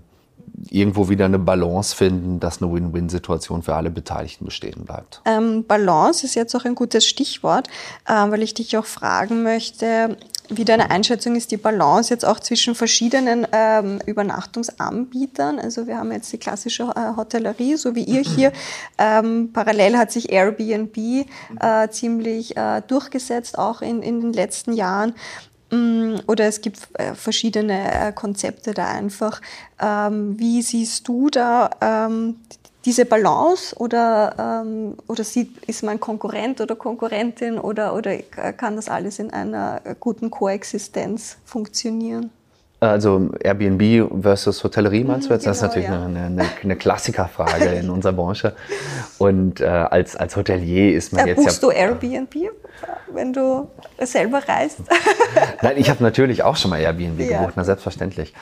irgendwo 0.68 1.08
wieder 1.08 1.24
eine 1.24 1.38
Balance 1.38 1.94
finden, 1.94 2.40
dass 2.40 2.62
eine 2.62 2.72
Win-Win-Situation 2.72 3.62
für 3.62 3.74
alle 3.74 3.90
Beteiligten 3.90 4.44
bestehen 4.44 4.84
bleibt. 4.84 5.22
Ähm, 5.24 5.64
Balance 5.64 6.24
ist 6.26 6.34
jetzt 6.34 6.54
auch 6.54 6.64
ein 6.64 6.74
gutes 6.74 7.06
Stichwort, 7.06 7.68
äh, 8.06 8.12
weil 8.12 8.42
ich 8.42 8.54
dich 8.54 8.76
auch 8.76 8.86
fragen 8.86 9.42
möchte, 9.42 10.16
wie 10.50 10.64
deine 10.64 10.90
Einschätzung 10.90 11.36
ist, 11.36 11.52
die 11.52 11.56
Balance 11.56 12.12
jetzt 12.12 12.24
auch 12.24 12.40
zwischen 12.40 12.74
verschiedenen 12.74 13.46
ähm, 13.52 14.00
Übernachtungsanbietern. 14.04 15.60
Also 15.60 15.86
wir 15.86 15.96
haben 15.96 16.10
jetzt 16.10 16.32
die 16.32 16.38
klassische 16.38 16.82
äh, 16.82 17.16
Hotellerie, 17.16 17.76
so 17.76 17.94
wie 17.94 18.04
ihr 18.04 18.22
hier. 18.22 18.52
Ähm, 18.98 19.50
parallel 19.52 19.96
hat 19.96 20.12
sich 20.12 20.30
Airbnb 20.30 20.96
äh, 20.96 21.88
ziemlich 21.90 22.56
äh, 22.56 22.82
durchgesetzt, 22.86 23.58
auch 23.58 23.80
in, 23.80 24.02
in 24.02 24.20
den 24.20 24.32
letzten 24.32 24.72
Jahren. 24.72 25.14
Mm, 25.70 26.16
oder 26.26 26.46
es 26.46 26.60
gibt 26.60 26.88
äh, 26.94 27.14
verschiedene 27.14 28.08
äh, 28.08 28.12
Konzepte 28.12 28.74
da 28.74 28.88
einfach. 28.88 29.40
Ähm, 29.80 30.38
wie 30.38 30.62
siehst 30.62 31.06
du 31.06 31.30
da 31.30 31.70
ähm, 31.80 32.36
diese 32.84 33.04
Balance 33.04 33.76
oder, 33.76 34.62
ähm, 34.64 34.96
oder 35.06 35.20
ist 35.20 35.82
man 35.82 36.00
Konkurrent 36.00 36.60
oder 36.60 36.76
Konkurrentin 36.76 37.58
oder, 37.58 37.94
oder 37.94 38.16
kann 38.56 38.76
das 38.76 38.88
alles 38.88 39.18
in 39.18 39.30
einer 39.30 39.80
guten 40.00 40.30
Koexistenz 40.30 41.36
funktionieren? 41.44 42.30
Also 42.80 43.30
Airbnb 43.42 44.22
versus 44.22 44.64
Hotellerie 44.64 45.04
meinst 45.04 45.28
du 45.28 45.34
jetzt? 45.34 45.44
Genau, 45.44 45.50
das 45.50 45.62
ist 45.62 45.74
genau, 45.74 45.84
natürlich 45.84 45.88
ja. 45.88 46.04
eine, 46.06 46.42
eine, 46.42 46.50
eine, 46.62 46.76
Klassikerfrage 46.76 47.66
in 47.66 47.90
unserer 47.90 48.14
Branche. 48.14 48.54
Und 49.18 49.60
äh, 49.60 49.66
als, 49.66 50.16
als 50.16 50.34
Hotelier 50.34 50.96
ist 50.96 51.12
man 51.12 51.26
äh, 51.26 51.30
jetzt 51.30 51.36
buchst 51.36 51.62
ja... 51.62 51.68
du 51.68 51.74
Airbnb, 51.74 52.34
wenn 53.12 53.34
du 53.34 53.68
selber 53.98 54.40
reist? 54.48 54.78
Nein, 55.62 55.74
ich 55.76 55.90
habe 55.90 56.02
natürlich 56.02 56.42
auch 56.42 56.56
schon 56.56 56.70
mal 56.70 56.80
Airbnb 56.80 57.20
ja. 57.20 57.40
gebucht, 57.40 57.52
na 57.56 57.64
selbstverständlich. 57.64 58.32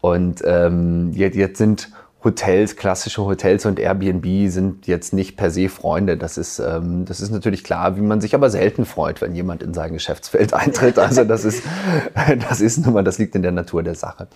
Und 0.00 0.42
ähm, 0.44 1.12
jetzt, 1.12 1.36
jetzt 1.36 1.58
sind 1.58 1.88
Hotels, 2.24 2.76
klassische 2.76 3.22
Hotels 3.22 3.66
und 3.66 3.78
Airbnb 3.78 4.50
sind 4.50 4.86
jetzt 4.86 5.12
nicht 5.12 5.36
per 5.36 5.50
se 5.50 5.68
Freunde. 5.68 6.16
Das 6.16 6.38
ist, 6.38 6.58
ähm, 6.58 7.04
das 7.04 7.20
ist 7.20 7.30
natürlich 7.30 7.62
klar, 7.62 7.96
wie 7.96 8.00
man 8.00 8.22
sich 8.22 8.34
aber 8.34 8.48
selten 8.48 8.86
freut, 8.86 9.20
wenn 9.20 9.34
jemand 9.34 9.62
in 9.62 9.74
sein 9.74 9.92
Geschäftsfeld 9.92 10.54
eintritt. 10.54 10.98
Also 10.98 11.24
das 11.24 11.44
ist, 11.44 11.62
das 12.48 12.60
ist 12.60 12.78
nun 12.78 12.94
mal, 12.94 13.04
das 13.04 13.18
liegt 13.18 13.34
in 13.34 13.42
der 13.42 13.52
Natur 13.52 13.82
der 13.82 13.94
Sache. 13.94 14.28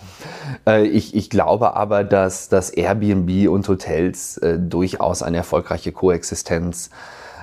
Äh, 0.66 0.86
ich, 0.86 1.16
ich 1.16 1.30
glaube 1.30 1.74
aber, 1.74 2.05
dass, 2.05 2.49
dass 2.49 2.70
Airbnb 2.70 3.49
und 3.49 3.66
Hotels 3.66 4.36
äh, 4.39 4.59
durchaus 4.59 5.22
eine 5.22 5.39
erfolgreiche 5.39 5.93
Koexistenz 5.93 6.91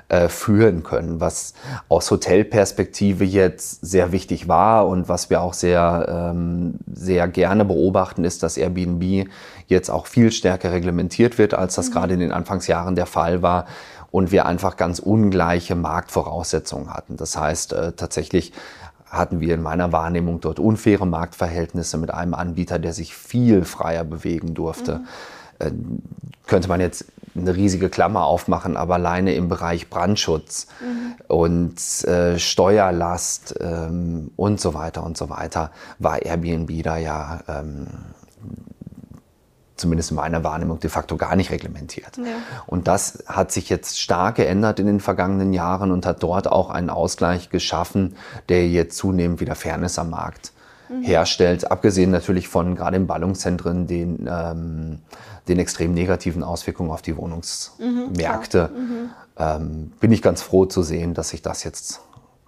äh, 0.08 0.30
führen 0.30 0.84
können, 0.84 1.20
was 1.20 1.56
aus 1.90 2.12
Hotelperspektive 2.12 3.24
jetzt 3.24 3.84
sehr 3.84 4.12
wichtig 4.12 4.48
war 4.48 4.88
und 4.88 5.10
was 5.10 5.32
wir 5.32 5.42
auch 5.42 5.54
sehr, 5.54 6.32
ähm, 6.32 6.76
sehr 6.94 7.28
gerne 7.28 7.66
beobachten, 7.66 8.24
ist, 8.24 8.44
dass 8.44 8.58
Airbnb 8.58 9.28
jetzt 9.68 9.90
auch 9.90 10.08
viel 10.08 10.32
stärker 10.32 10.72
reglementiert 10.72 11.38
wird, 11.38 11.54
als 11.54 11.76
das 11.76 11.90
mhm. 11.90 11.94
gerade 11.94 12.14
in 12.14 12.20
den 12.20 12.32
Anfangsjahren 12.32 12.96
der 12.96 13.06
Fall 13.06 13.42
war 13.42 13.66
und 14.12 14.32
wir 14.32 14.46
einfach 14.46 14.78
ganz 14.78 15.00
ungleiche 15.00 15.76
Marktvoraussetzungen 15.76 16.94
hatten. 16.94 17.18
Das 17.18 17.38
heißt, 17.38 17.74
äh, 17.74 17.92
tatsächlich 17.94 18.54
hatten 19.10 19.40
wir 19.40 19.54
in 19.54 19.62
meiner 19.62 19.92
Wahrnehmung 19.92 20.42
dort 20.42 20.60
unfaire 20.60 21.06
Marktverhältnisse 21.06 21.98
mit 21.98 22.12
einem 22.12 22.34
Anbieter, 22.34 22.80
der 22.80 22.94
sich 22.94 23.16
viel 23.16 23.66
freier 23.66 24.04
bewegen 24.04 24.54
durfte. 24.54 25.00
Mhm. 25.00 25.06
Äh, 25.60 25.72
könnte 26.48 26.68
man 26.68 26.80
jetzt 26.80 27.06
eine 27.36 27.56
riesige 27.56 27.90
Klammer 27.90 28.26
aufmachen, 28.26 28.78
aber 28.78 28.96
alleine 28.96 29.34
im 29.34 29.50
Bereich 29.50 29.90
Brandschutz 29.90 30.68
mhm. 30.80 31.16
und 31.28 32.04
äh, 32.06 32.40
Steuerlast 32.40 33.56
ähm, 33.60 34.32
und 34.36 34.62
so 34.62 34.74
weiter 34.74 35.04
und 35.04 35.18
so 35.18 35.30
weiter 35.30 35.72
war 36.00 36.22
Airbnb 36.22 36.84
da 36.84 36.98
ja 36.98 37.42
ähm, 37.48 37.88
zumindest 39.76 40.12
in 40.12 40.18
meiner 40.18 40.44
Wahrnehmung 40.44 40.80
de 40.80 40.90
facto 40.90 41.18
gar 41.18 41.36
nicht 41.36 41.52
reglementiert. 41.52 42.18
Ja. 42.18 42.24
Und 42.66 42.88
das 42.88 43.24
hat 43.28 43.52
sich 43.52 43.70
jetzt 43.70 44.00
stark 44.00 44.36
geändert 44.36 44.80
in 44.80 44.86
den 44.86 45.00
vergangenen 45.00 45.54
Jahren 45.54 45.92
und 45.92 46.06
hat 46.06 46.24
dort 46.24 46.48
auch 46.48 46.70
einen 46.70 46.90
Ausgleich 46.90 47.50
geschaffen, 47.50 48.16
der 48.50 48.68
jetzt 48.68 48.98
zunehmend 48.98 49.42
wieder 49.42 49.56
Fairness 49.56 50.00
am 50.00 50.12
Markt 50.12 50.54
mhm. 50.90 51.04
herstellt. 51.04 51.70
Abgesehen 51.70 52.12
natürlich 52.12 52.48
von 52.48 52.76
gerade 52.76 52.98
in 52.98 53.08
Ballungszentren 53.08 53.88
den, 53.88 54.28
ähm, 54.30 55.00
den 55.48 55.60
extrem 55.60 55.94
negativen 55.94 56.44
Auswirkungen 56.44 56.92
auf 56.92 57.02
die 57.02 57.18
Wohnungsmärkte. 57.18 58.72
Mhm, 58.74 59.10
ähm, 59.38 59.92
bin 60.00 60.12
ich 60.12 60.22
ganz 60.22 60.42
froh 60.42 60.66
zu 60.66 60.84
sehen, 60.84 61.14
dass 61.14 61.30
sich 61.30 61.42
das 61.42 61.64
jetzt 61.64 62.02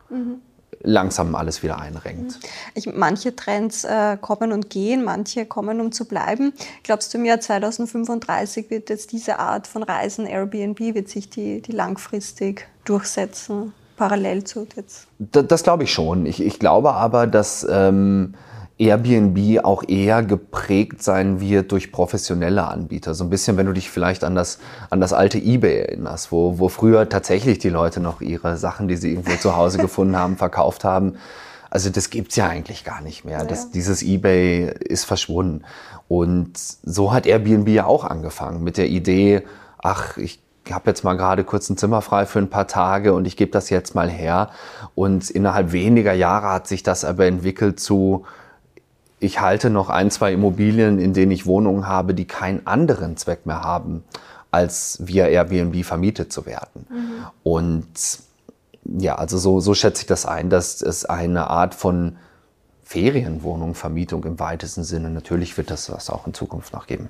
mhm 0.09 0.41
langsam 0.81 1.35
alles 1.35 1.63
wieder 1.63 1.79
einrenkt. 1.79 2.39
Ich, 2.73 2.85
manche 2.93 3.35
Trends 3.35 3.83
äh, 3.83 4.17
kommen 4.19 4.51
und 4.51 4.69
gehen, 4.69 5.03
manche 5.03 5.45
kommen, 5.45 5.81
um 5.81 5.91
zu 5.91 6.05
bleiben. 6.05 6.53
Glaubst 6.83 7.13
du, 7.13 7.17
im 7.17 7.25
Jahr 7.25 7.39
2035 7.39 8.69
wird 8.69 8.89
jetzt 8.89 9.11
diese 9.11 9.39
Art 9.39 9.67
von 9.67 9.83
Reisen, 9.83 10.25
Airbnb, 10.25 10.79
wird 10.79 11.09
sich 11.09 11.29
die, 11.29 11.61
die 11.61 11.71
langfristig 11.71 12.67
durchsetzen, 12.85 13.73
parallel 13.95 14.43
zu 14.43 14.67
jetzt? 14.75 15.07
Das, 15.19 15.47
das 15.47 15.63
glaube 15.63 15.83
ich 15.83 15.93
schon. 15.93 16.25
Ich, 16.25 16.41
ich 16.41 16.59
glaube 16.59 16.93
aber, 16.93 17.27
dass... 17.27 17.65
Ähm, 17.69 18.33
Airbnb 18.79 19.63
auch 19.65 19.83
eher 19.87 20.21
geprägt 20.21 21.01
sein 21.01 21.41
wird 21.41 21.71
durch 21.71 21.91
professionelle 21.91 22.67
Anbieter. 22.67 23.15
So 23.15 23.23
ein 23.23 23.29
bisschen, 23.29 23.57
wenn 23.57 23.65
du 23.65 23.73
dich 23.73 23.89
vielleicht 23.89 24.23
an 24.23 24.35
das, 24.35 24.59
an 24.91 25.01
das 25.01 25.13
alte 25.13 25.39
eBay 25.39 25.79
erinnerst, 25.79 26.31
wo, 26.31 26.59
wo 26.59 26.69
früher 26.69 27.09
tatsächlich 27.09 27.57
die 27.57 27.69
Leute 27.69 27.99
noch 27.99 28.21
ihre 28.21 28.55
Sachen, 28.55 28.87
die 28.87 28.95
sie 28.95 29.11
irgendwo 29.11 29.35
zu 29.35 29.55
Hause 29.55 29.77
gefunden 29.79 30.15
haben, 30.15 30.37
verkauft 30.37 30.83
haben. 30.83 31.15
Also 31.71 31.89
das 31.89 32.11
gibt's 32.11 32.35
ja 32.35 32.47
eigentlich 32.47 32.83
gar 32.83 33.01
nicht 33.01 33.25
mehr. 33.25 33.43
Das, 33.45 33.71
dieses 33.71 34.03
eBay 34.03 34.71
ist 34.79 35.05
verschwunden. 35.05 35.63
Und 36.07 36.53
so 36.57 37.11
hat 37.11 37.25
Airbnb 37.25 37.67
ja 37.69 37.85
auch 37.85 38.05
angefangen 38.05 38.63
mit 38.63 38.77
der 38.77 38.87
Idee, 38.87 39.43
ach, 39.79 40.17
ich 40.17 40.39
habe 40.71 40.89
jetzt 40.89 41.03
mal 41.03 41.15
gerade 41.15 41.43
kurz 41.43 41.69
ein 41.69 41.77
Zimmer 41.77 42.01
frei 42.01 42.25
für 42.25 42.39
ein 42.39 42.49
paar 42.49 42.67
Tage 42.67 43.13
und 43.13 43.25
ich 43.25 43.37
gebe 43.37 43.51
das 43.51 43.69
jetzt 43.69 43.95
mal 43.95 44.09
her. 44.09 44.51
Und 44.95 45.29
innerhalb 45.29 45.71
weniger 45.71 46.13
Jahre 46.13 46.49
hat 46.49 46.67
sich 46.67 46.83
das 46.83 47.03
aber 47.03 47.25
entwickelt 47.25 47.79
zu, 47.79 48.25
ich 49.19 49.41
halte 49.41 49.69
noch 49.69 49.89
ein, 49.89 50.11
zwei 50.11 50.33
Immobilien, 50.33 50.99
in 50.99 51.13
denen 51.13 51.31
ich 51.31 51.45
Wohnungen 51.45 51.87
habe, 51.87 52.13
die 52.13 52.25
keinen 52.25 52.65
anderen 52.67 53.17
Zweck 53.17 53.45
mehr 53.45 53.61
haben, 53.61 54.03
als 54.51 54.99
via 55.01 55.25
Airbnb 55.25 55.83
vermietet 55.83 56.31
zu 56.31 56.45
werden. 56.45 56.85
Mhm. 56.89 57.25
Und 57.43 57.87
ja, 58.83 59.15
also 59.15 59.37
so, 59.37 59.59
so 59.59 59.73
schätze 59.73 60.03
ich 60.03 60.07
das 60.07 60.25
ein, 60.25 60.49
dass 60.49 60.81
es 60.81 61.05
eine 61.05 61.49
Art 61.49 61.75
von 61.75 62.17
Ferienwohnung, 62.83 63.75
im 64.23 64.39
weitesten 64.39 64.83
Sinne, 64.85 65.09
natürlich 65.09 65.57
wird 65.57 65.71
das 65.71 65.87
das 65.87 66.09
auch 66.09 66.25
in 66.25 66.33
Zukunft 66.33 66.71
noch 66.71 66.87
geben 66.87 67.09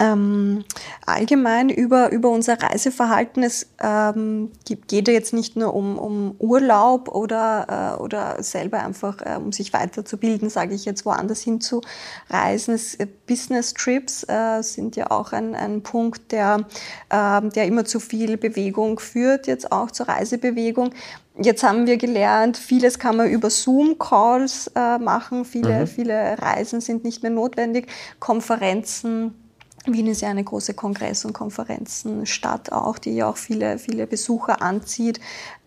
ähm, 0.00 0.64
allgemein 1.04 1.68
über, 1.68 2.10
über 2.10 2.30
unser 2.30 2.60
Reiseverhalten. 2.60 3.42
Es 3.42 3.66
ähm, 3.80 4.50
geht 4.64 5.08
ja 5.08 5.14
jetzt 5.14 5.34
nicht 5.34 5.56
nur 5.56 5.74
um, 5.74 5.98
um 5.98 6.34
Urlaub 6.38 7.08
oder, 7.08 7.96
äh, 7.98 8.02
oder 8.02 8.42
selber 8.42 8.82
einfach, 8.82 9.20
äh, 9.20 9.36
um 9.36 9.52
sich 9.52 9.72
weiterzubilden, 9.72 10.48
sage 10.48 10.74
ich 10.74 10.86
jetzt, 10.86 11.04
woanders 11.04 11.42
hin 11.42 11.60
zu 11.60 11.82
reisen. 12.30 12.74
Es, 12.74 12.94
äh, 12.94 13.06
Business 13.26 13.74
Trips 13.74 14.24
äh, 14.28 14.62
sind 14.62 14.96
ja 14.96 15.10
auch 15.10 15.32
ein, 15.32 15.54
ein 15.54 15.82
Punkt, 15.82 16.32
der, 16.32 16.66
ähm, 17.10 17.50
der 17.50 17.66
immer 17.66 17.84
zu 17.84 18.00
viel 18.00 18.38
Bewegung 18.38 18.98
führt, 18.98 19.46
jetzt 19.46 19.70
auch 19.70 19.90
zur 19.90 20.08
Reisebewegung. 20.08 20.94
Jetzt 21.38 21.62
haben 21.62 21.86
wir 21.86 21.96
gelernt, 21.96 22.56
vieles 22.56 22.98
kann 22.98 23.16
man 23.16 23.30
über 23.30 23.50
Zoom-Calls 23.50 24.72
äh, 24.74 24.98
machen, 24.98 25.44
viele, 25.44 25.80
mhm. 25.80 25.86
viele 25.86 26.36
Reisen 26.38 26.80
sind 26.80 27.04
nicht 27.04 27.22
mehr 27.22 27.30
notwendig, 27.30 27.86
Konferenzen 28.18 29.34
Wien 29.86 30.08
ist 30.08 30.20
ja 30.20 30.28
eine 30.28 30.44
große 30.44 30.74
Kongress- 30.74 31.24
und 31.24 31.32
Konferenzenstadt 31.32 32.70
auch, 32.70 32.98
die 32.98 33.12
ja 33.12 33.30
auch 33.30 33.38
viele, 33.38 33.78
viele 33.78 34.06
Besucher 34.06 34.60
anzieht. 34.60 35.20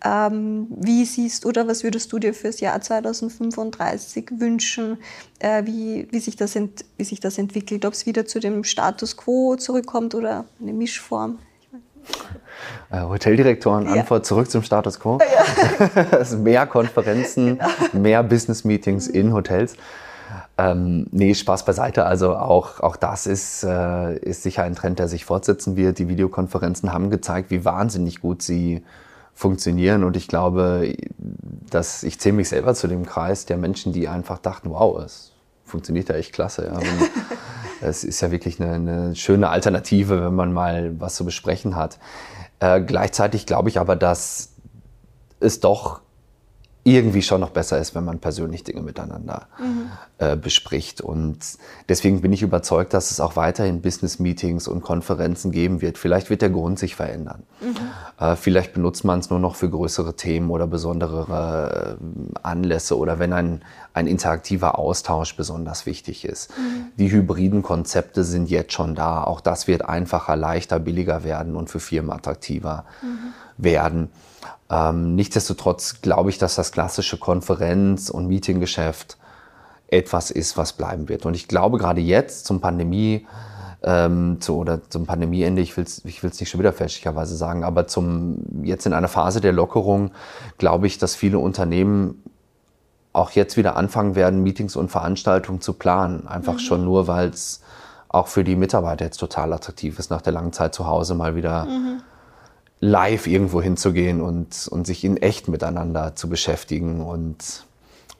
Ähm, 0.04 0.68
wie 0.70 1.04
siehst 1.04 1.46
oder 1.46 1.66
was 1.66 1.82
würdest 1.82 2.12
du 2.12 2.20
dir 2.20 2.32
fürs 2.32 2.60
Jahr 2.60 2.80
2035 2.80 4.38
wünschen, 4.38 4.98
äh, 5.40 5.64
wie, 5.66 6.06
wie, 6.12 6.20
sich 6.20 6.36
das 6.36 6.54
ent, 6.54 6.84
wie 6.96 7.04
sich 7.04 7.18
das 7.18 7.38
entwickelt, 7.38 7.84
ob 7.84 7.94
es 7.94 8.06
wieder 8.06 8.24
zu 8.24 8.38
dem 8.38 8.62
Status 8.62 9.16
quo 9.16 9.56
zurückkommt 9.56 10.14
oder 10.14 10.44
eine 10.60 10.72
Mischform? 10.72 11.38
Äh, 12.90 13.00
Hoteldirektoren, 13.00 13.86
ja. 13.86 14.02
Antwort 14.02 14.26
zurück 14.26 14.50
zum 14.50 14.62
Status 14.62 15.00
quo. 15.00 15.18
Ja. 15.18 16.36
mehr 16.36 16.66
Konferenzen, 16.66 17.58
genau. 17.58 17.68
mehr 17.92 18.22
Business-Meetings 18.22 19.08
in 19.08 19.32
Hotels. 19.32 19.74
Ähm, 20.56 21.06
nee, 21.10 21.34
Spaß 21.34 21.64
beiseite. 21.64 22.06
Also 22.06 22.36
auch, 22.36 22.80
auch 22.80 22.96
das 22.96 23.26
ist, 23.26 23.64
äh, 23.64 24.16
ist 24.18 24.44
sicher 24.44 24.62
ein 24.62 24.76
Trend, 24.76 24.98
der 24.98 25.08
sich 25.08 25.24
fortsetzen 25.24 25.76
wird. 25.76 25.98
Die 25.98 26.08
Videokonferenzen 26.08 26.92
haben 26.92 27.10
gezeigt, 27.10 27.50
wie 27.50 27.64
wahnsinnig 27.64 28.20
gut 28.20 28.42
sie 28.42 28.84
funktionieren. 29.34 30.04
Und 30.04 30.16
ich 30.16 30.28
glaube, 30.28 30.94
dass 31.70 32.04
ich 32.04 32.20
zähle 32.20 32.36
mich 32.36 32.48
selber 32.48 32.74
zu 32.74 32.86
dem 32.86 33.04
Kreis 33.04 33.46
der 33.46 33.56
Menschen, 33.56 33.92
die 33.92 34.06
einfach 34.06 34.38
dachten, 34.38 34.70
wow, 34.70 35.02
es 35.02 35.32
funktioniert 35.64 36.08
ja 36.08 36.14
echt 36.14 36.32
klasse. 36.32 36.66
Ja. 36.66 36.78
es 37.80 38.04
ist 38.04 38.20
ja 38.20 38.30
wirklich 38.30 38.60
eine, 38.60 38.74
eine, 38.74 39.16
schöne 39.16 39.48
Alternative, 39.48 40.24
wenn 40.24 40.34
man 40.34 40.52
mal 40.52 41.00
was 41.00 41.16
zu 41.16 41.24
besprechen 41.24 41.74
hat. 41.74 41.98
Äh, 42.60 42.80
gleichzeitig 42.80 43.46
glaube 43.46 43.70
ich 43.70 43.80
aber, 43.80 43.96
dass 43.96 44.50
es 45.40 45.58
doch 45.58 46.00
irgendwie 46.84 47.22
schon 47.22 47.40
noch 47.40 47.50
besser 47.50 47.78
ist, 47.78 47.94
wenn 47.94 48.04
man 48.04 48.18
persönlich 48.18 48.62
Dinge 48.62 48.82
miteinander 48.82 49.46
mhm. 49.58 49.90
äh, 50.18 50.36
bespricht. 50.36 51.00
Und 51.00 51.38
deswegen 51.88 52.20
bin 52.20 52.30
ich 52.32 52.42
überzeugt, 52.42 52.92
dass 52.92 53.10
es 53.10 53.20
auch 53.20 53.36
weiterhin 53.36 53.80
Business-Meetings 53.80 54.68
und 54.68 54.82
Konferenzen 54.82 55.50
geben 55.50 55.80
wird. 55.80 55.96
Vielleicht 55.96 56.28
wird 56.28 56.42
der 56.42 56.50
Grund 56.50 56.78
sich 56.78 56.94
verändern. 56.94 57.44
Mhm. 57.62 58.22
Äh, 58.22 58.36
vielleicht 58.36 58.74
benutzt 58.74 59.02
man 59.02 59.18
es 59.18 59.30
nur 59.30 59.38
noch 59.38 59.56
für 59.56 59.70
größere 59.70 60.14
Themen 60.14 60.50
oder 60.50 60.66
besondere 60.66 61.96
äh, 61.98 62.38
Anlässe 62.42 62.98
oder 62.98 63.18
wenn 63.18 63.32
ein, 63.32 63.62
ein 63.94 64.06
interaktiver 64.06 64.78
Austausch 64.78 65.36
besonders 65.36 65.86
wichtig 65.86 66.26
ist. 66.26 66.50
Mhm. 66.50 66.92
Die 66.98 67.10
hybriden 67.10 67.62
Konzepte 67.62 68.24
sind 68.24 68.50
jetzt 68.50 68.74
schon 68.74 68.94
da. 68.94 69.24
Auch 69.24 69.40
das 69.40 69.66
wird 69.66 69.88
einfacher, 69.88 70.36
leichter, 70.36 70.80
billiger 70.80 71.24
werden 71.24 71.56
und 71.56 71.70
für 71.70 71.80
Firmen 71.80 72.12
attraktiver 72.12 72.84
werden. 73.56 74.10
Ähm, 74.70 75.14
nichtsdestotrotz 75.14 76.00
glaube 76.00 76.30
ich, 76.30 76.38
dass 76.38 76.54
das 76.54 76.72
klassische 76.72 77.18
Konferenz- 77.18 78.10
und 78.10 78.26
Meetinggeschäft 78.26 79.18
etwas 79.88 80.30
ist, 80.30 80.56
was 80.56 80.72
bleiben 80.72 81.08
wird. 81.08 81.26
Und 81.26 81.34
ich 81.34 81.48
glaube 81.48 81.78
gerade 81.78 82.00
jetzt 82.00 82.46
zum 82.46 82.60
Pandemie 82.60 83.26
ähm, 83.82 84.40
zu, 84.40 84.56
oder 84.56 84.80
zum 84.88 85.06
Pandemieende, 85.06 85.60
ich 85.60 85.76
will 85.76 85.84
es 85.84 86.04
ich 86.04 86.22
will's 86.22 86.40
nicht 86.40 86.48
schon 86.48 86.60
wieder 86.60 86.72
fälschlicherweise 86.72 87.36
sagen, 87.36 87.64
aber 87.64 87.86
zum 87.86 88.38
jetzt 88.62 88.86
in 88.86 88.94
einer 88.94 89.08
Phase 89.08 89.40
der 89.40 89.52
Lockerung 89.52 90.12
glaube 90.56 90.86
ich, 90.86 90.96
dass 90.98 91.14
viele 91.14 91.38
Unternehmen 91.38 92.22
auch 93.12 93.30
jetzt 93.32 93.56
wieder 93.56 93.76
anfangen 93.76 94.14
werden, 94.16 94.42
Meetings 94.42 94.74
und 94.74 94.90
Veranstaltungen 94.90 95.60
zu 95.60 95.74
planen. 95.74 96.26
Einfach 96.26 96.54
mhm. 96.54 96.58
schon 96.58 96.84
nur, 96.84 97.06
weil 97.06 97.28
es 97.28 97.60
auch 98.08 98.26
für 98.26 98.42
die 98.42 98.56
Mitarbeiter 98.56 99.04
jetzt 99.04 99.18
total 99.18 99.52
attraktiv 99.52 99.98
ist, 99.98 100.10
nach 100.10 100.22
der 100.22 100.32
langen 100.32 100.52
Zeit 100.52 100.74
zu 100.74 100.86
Hause 100.86 101.14
mal 101.14 101.36
wieder 101.36 101.66
mhm 101.66 102.02
live 102.80 103.26
irgendwo 103.26 103.62
hinzugehen 103.62 104.20
und, 104.20 104.68
und 104.68 104.86
sich 104.86 105.04
in 105.04 105.16
echt 105.16 105.48
miteinander 105.48 106.14
zu 106.14 106.28
beschäftigen 106.28 107.00
und 107.00 107.64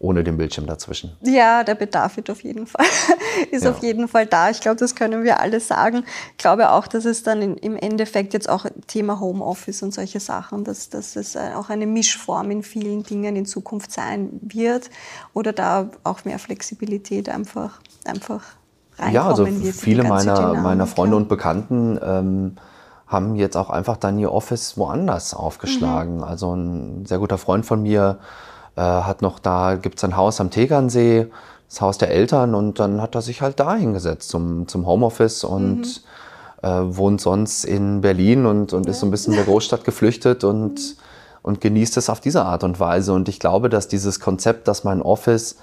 ohne 0.04 0.22
den 0.22 0.36
Bildschirm 0.36 0.66
dazwischen. 0.66 1.16
Ja, 1.22 1.64
der 1.64 1.74
Bedarf 1.74 2.16
wird 2.16 2.28
auf 2.28 2.42
jeden 2.42 2.66
Fall, 2.66 2.84
ist 3.50 3.64
ja. 3.64 3.70
auf 3.70 3.82
jeden 3.82 4.08
Fall 4.08 4.26
da. 4.26 4.50
Ich 4.50 4.60
glaube, 4.60 4.76
das 4.76 4.94
können 4.94 5.24
wir 5.24 5.40
alle 5.40 5.60
sagen. 5.60 6.04
Ich 6.32 6.38
glaube 6.38 6.70
auch, 6.70 6.86
dass 6.86 7.04
es 7.04 7.22
dann 7.22 7.40
in, 7.40 7.56
im 7.56 7.76
Endeffekt 7.76 8.34
jetzt 8.34 8.48
auch 8.48 8.66
Thema 8.86 9.20
Homeoffice 9.20 9.82
und 9.82 9.94
solche 9.94 10.20
Sachen, 10.20 10.64
dass, 10.64 10.90
dass 10.90 11.16
es 11.16 11.36
äh, 11.36 11.52
auch 11.54 11.70
eine 11.70 11.86
Mischform 11.86 12.50
in 12.50 12.62
vielen 12.62 13.02
Dingen 13.02 13.34
in 13.36 13.46
Zukunft 13.46 13.92
sein 13.92 14.28
wird 14.42 14.90
oder 15.32 15.52
da 15.52 15.90
auch 16.02 16.24
mehr 16.24 16.38
Flexibilität 16.38 17.28
einfach, 17.28 17.80
einfach 18.04 18.42
reinkommen 18.98 19.14
ja, 19.14 19.26
also 19.26 19.46
wird. 19.46 19.74
Viele 19.74 20.04
meiner, 20.04 20.54
meiner 20.54 20.86
Freunde 20.86 21.16
und 21.16 21.28
Bekannten 21.28 21.98
ähm, 22.02 22.56
haben 23.06 23.36
jetzt 23.36 23.56
auch 23.56 23.70
einfach 23.70 23.96
dann 23.96 24.18
ihr 24.18 24.32
Office 24.32 24.76
woanders 24.76 25.34
aufgeschlagen. 25.34 26.18
Mhm. 26.18 26.24
Also 26.24 26.54
ein 26.54 27.06
sehr 27.06 27.18
guter 27.18 27.38
Freund 27.38 27.66
von 27.66 27.82
mir 27.82 28.18
äh, 28.76 28.80
hat 28.80 29.22
noch 29.22 29.38
da, 29.38 29.76
gibt 29.76 29.98
es 29.98 30.04
ein 30.04 30.16
Haus 30.16 30.40
am 30.40 30.50
Tegernsee, 30.50 31.26
das 31.68 31.80
Haus 31.80 31.98
der 31.98 32.10
Eltern 32.10 32.54
und 32.54 32.80
dann 32.80 33.00
hat 33.00 33.14
er 33.14 33.22
sich 33.22 33.42
halt 33.42 33.60
da 33.60 33.74
hingesetzt 33.74 34.28
zum, 34.28 34.68
zum 34.68 34.86
Homeoffice 34.86 35.44
und 35.44 36.02
mhm. 36.62 36.68
äh, 36.68 36.96
wohnt 36.96 37.20
sonst 37.20 37.64
in 37.64 38.00
Berlin 38.00 38.46
und, 38.46 38.72
und 38.72 38.86
ja. 38.86 38.90
ist 38.90 39.00
so 39.00 39.06
ein 39.06 39.10
bisschen 39.10 39.32
in 39.32 39.38
der 39.38 39.46
Großstadt 39.46 39.84
geflüchtet 39.84 40.44
und, 40.44 40.74
mhm. 40.74 40.96
und 41.42 41.60
genießt 41.60 41.96
es 41.96 42.10
auf 42.10 42.20
diese 42.20 42.44
Art 42.44 42.64
und 42.64 42.80
Weise. 42.80 43.12
Und 43.12 43.28
ich 43.28 43.38
glaube, 43.38 43.68
dass 43.68 43.88
dieses 43.88 44.20
Konzept, 44.20 44.66
dass 44.66 44.84
mein 44.84 45.02
Office 45.02 45.56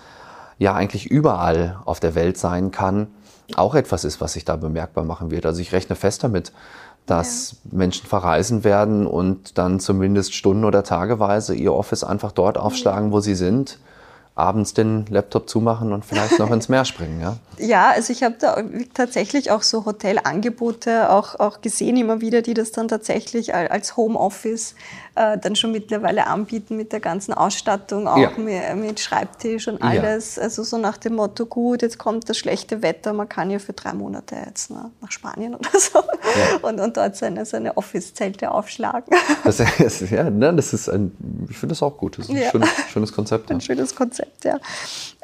ja 0.58 0.76
eigentlich 0.76 1.08
überall 1.08 1.80
auf 1.86 2.00
der 2.00 2.14
Welt 2.14 2.38
sein 2.38 2.72
kann, 2.72 3.08
auch 3.56 3.76
etwas 3.76 4.04
ist, 4.06 4.22
was 4.22 4.34
sich 4.34 4.46
da 4.46 4.56
bemerkbar 4.56 5.04
machen 5.04 5.32
wird. 5.32 5.46
Also 5.46 5.60
ich 5.60 5.72
rechne 5.72 5.96
fest 5.96 6.24
damit, 6.24 6.52
dass 7.06 7.52
ja. 7.52 7.78
Menschen 7.78 8.08
verreisen 8.08 8.64
werden 8.64 9.08
und 9.08 9.58
dann 9.58 9.80
zumindest 9.80 10.34
Stunden 10.34 10.66
oder 10.66 10.84
Tageweise 10.84 11.56
ihr 11.56 11.74
Office 11.74 12.04
einfach 12.04 12.32
dort 12.32 12.58
aufschlagen, 12.58 13.12
wo 13.12 13.20
sie 13.20 13.36
sind 13.36 13.80
abends 14.36 14.74
den 14.74 15.06
Laptop 15.08 15.50
zumachen 15.50 15.92
und 15.92 16.06
vielleicht 16.06 16.40
noch 16.40 16.52
ins 16.52 16.70
Meer 16.70 16.86
springen. 16.86 17.22
Ja, 17.22 17.38
ja 17.58 17.90
also 17.92 18.14
ich 18.14 18.24
habe 18.24 18.36
da 18.40 18.64
tatsächlich 18.94 19.52
auch 19.52 19.62
so 19.62 19.86
Hotelangebote 19.86 21.10
auch, 21.12 21.40
auch 21.40 21.62
gesehen 21.62 21.98
immer 21.98 22.22
wieder, 22.22 22.42
die 22.42 22.54
das 22.54 22.72
dann 22.72 22.88
tatsächlich 22.88 23.54
als 23.54 23.98
Homeoffice 23.98 24.76
äh, 25.16 25.38
dann 25.38 25.56
schon 25.56 25.74
mittlerweile 25.74 26.28
anbieten 26.28 26.78
mit 26.78 26.94
der 26.94 27.02
ganzen 27.02 27.34
Ausstattung, 27.34 28.08
auch 28.08 28.18
ja. 28.18 28.32
mit, 28.38 28.76
mit, 28.76 29.00
Schreibtisch 29.02 29.68
und 29.68 29.82
alles. 29.82 30.38
Ja. 30.38 30.44
Also 30.44 30.64
so 30.64 30.78
nach 30.78 30.98
dem 30.98 31.16
Motto, 31.16 31.46
gut, 31.46 31.82
jetzt 31.82 31.98
kommt 31.98 32.30
das 32.30 32.38
schlechte 32.38 32.82
Wetter, 32.82 33.12
man 33.12 33.28
kann 33.28 33.50
ja 33.50 33.60
für 33.60 33.74
drei 33.74 33.94
Monate 33.94 34.36
jetzt 34.46 34.72
ne, 34.72 34.92
nach 35.02 35.12
Spanien 35.12 35.56
oder 35.56 35.70
so 35.78 36.00
und, 36.68 36.80
und 36.80 36.96
dort 36.96 37.18
seine, 37.18 37.46
seine 37.46 37.76
Office-Zelte 37.76 38.52
aufschlagen. 38.52 39.14
Das, 39.44 39.60
ist, 39.60 40.10
ja, 40.12 40.30
ne, 40.30 40.54
das 40.54 40.74
ist 40.74 40.88
ein, 40.90 41.12
ich 41.50 41.58
finde 41.58 41.74
das 41.74 41.84
auch 41.84 41.98
gut, 41.98 42.18
das 42.18 42.30
ist 42.30 42.36
ein 42.36 42.50
schönes, 42.50 42.70
schönes 42.90 43.12
Konzept. 43.12 43.52
Ein 43.52 43.62
schönes 43.62 43.94
Konzept, 43.94 44.21
ja. 44.44 44.60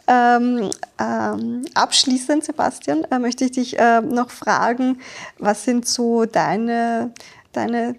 Ähm, 0.10 0.70
ähm, 1.00 1.66
abschließend, 1.74 2.45
Sebastian, 2.45 3.04
äh, 3.12 3.20
möchte 3.20 3.43
ich 3.43 3.52
dich 3.52 3.78
äh, 3.78 4.00
noch 4.00 4.30
fragen, 4.30 5.00
was 5.38 5.66
sind 5.66 5.86
so 5.86 6.24
deine, 6.24 7.12
deine 7.52 7.95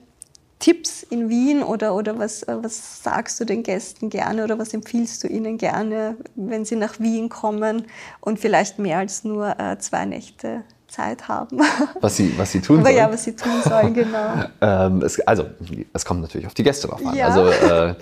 Tipps 0.59 1.03
in 1.03 1.29
Wien 1.29 1.63
oder, 1.63 1.95
oder 1.95 2.19
was, 2.19 2.43
äh, 2.45 2.57
was 2.63 3.03
sagst 3.03 3.39
du 3.41 3.45
den 3.45 3.63
Gästen 3.63 4.09
gerne 4.09 4.45
oder 4.45 4.59
was 4.59 4.75
empfiehlst 4.75 5.23
du 5.23 5.29
ihnen 5.29 5.59
gerne, 5.59 6.17
wenn 6.35 6.65
sie 6.65 6.77
nach 6.77 6.99
Wien 6.99 7.29
kommen 7.29 7.85
und 8.21 8.41
vielleicht 8.41 8.79
mehr 8.79 8.99
als 8.99 9.25
nur 9.25 9.59
äh, 9.61 9.79
zwei 9.79 10.05
Nächte 10.07 10.65
Zeit 10.89 11.29
haben. 11.29 11.61
Was 12.01 12.17
sie, 12.17 12.33
was 12.39 12.51
sie 12.51 12.63
tun 12.63 12.83
sollen. 12.83 12.97
Ja, 12.97 13.13
was 13.13 13.25
sie 13.25 13.37
tun 13.37 13.61
sollen, 13.63 13.93
genau. 13.93 14.45
ähm, 14.63 15.03
es, 15.03 15.21
also, 15.21 15.45
es 15.93 16.03
kommt 16.03 16.23
natürlich 16.23 16.47
auf 16.47 16.55
die 16.55 16.63
Gäste 16.63 16.89
drauf 16.89 17.05
an. 17.05 17.15
Ja. 17.15 17.29
Also, 17.29 17.47
äh, 17.47 17.95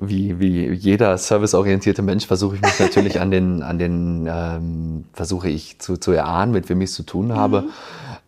wie, 0.00 0.38
wie 0.38 0.72
jeder 0.72 1.16
serviceorientierte 1.18 2.02
Mensch 2.02 2.26
versuche 2.26 2.56
ich 2.56 2.62
mich 2.62 2.78
natürlich 2.80 3.20
an 3.20 3.30
den, 3.30 3.62
an 3.62 3.78
den 3.78 4.28
ähm, 4.30 5.04
versuche 5.12 5.48
ich 5.48 5.78
zu, 5.78 5.96
zu 5.96 6.12
erahnen, 6.12 6.52
mit 6.52 6.68
wem 6.68 6.80
ich 6.80 6.90
es 6.90 6.96
zu 6.96 7.02
tun 7.02 7.34
habe. 7.34 7.62
Mhm. 7.62 7.68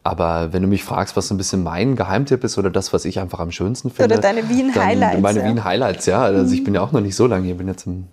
Aber 0.02 0.52
wenn 0.52 0.62
du 0.62 0.68
mich 0.68 0.82
fragst, 0.82 1.16
was 1.16 1.28
so 1.28 1.34
ein 1.34 1.38
bisschen 1.38 1.62
mein 1.62 1.94
Geheimtipp 1.94 2.42
ist 2.42 2.56
oder 2.56 2.70
das, 2.70 2.92
was 2.92 3.04
ich 3.04 3.20
einfach 3.20 3.38
am 3.38 3.50
schönsten 3.50 3.90
finde. 3.90 4.14
Oder 4.14 4.22
deine 4.22 4.48
Wien-Highlights. 4.48 5.20
Meine 5.20 5.40
ja. 5.40 5.44
Wien-Highlights, 5.46 6.06
ja. 6.06 6.22
Also 6.22 6.44
mhm. 6.44 6.52
ich 6.54 6.64
bin 6.64 6.74
ja 6.74 6.80
auch 6.80 6.92
noch 6.92 7.02
nicht 7.02 7.16
so 7.16 7.26
lange 7.26 7.44
hier, 7.44 7.56
bin 7.56 7.68
jetzt 7.68 7.86
im, 7.86 8.06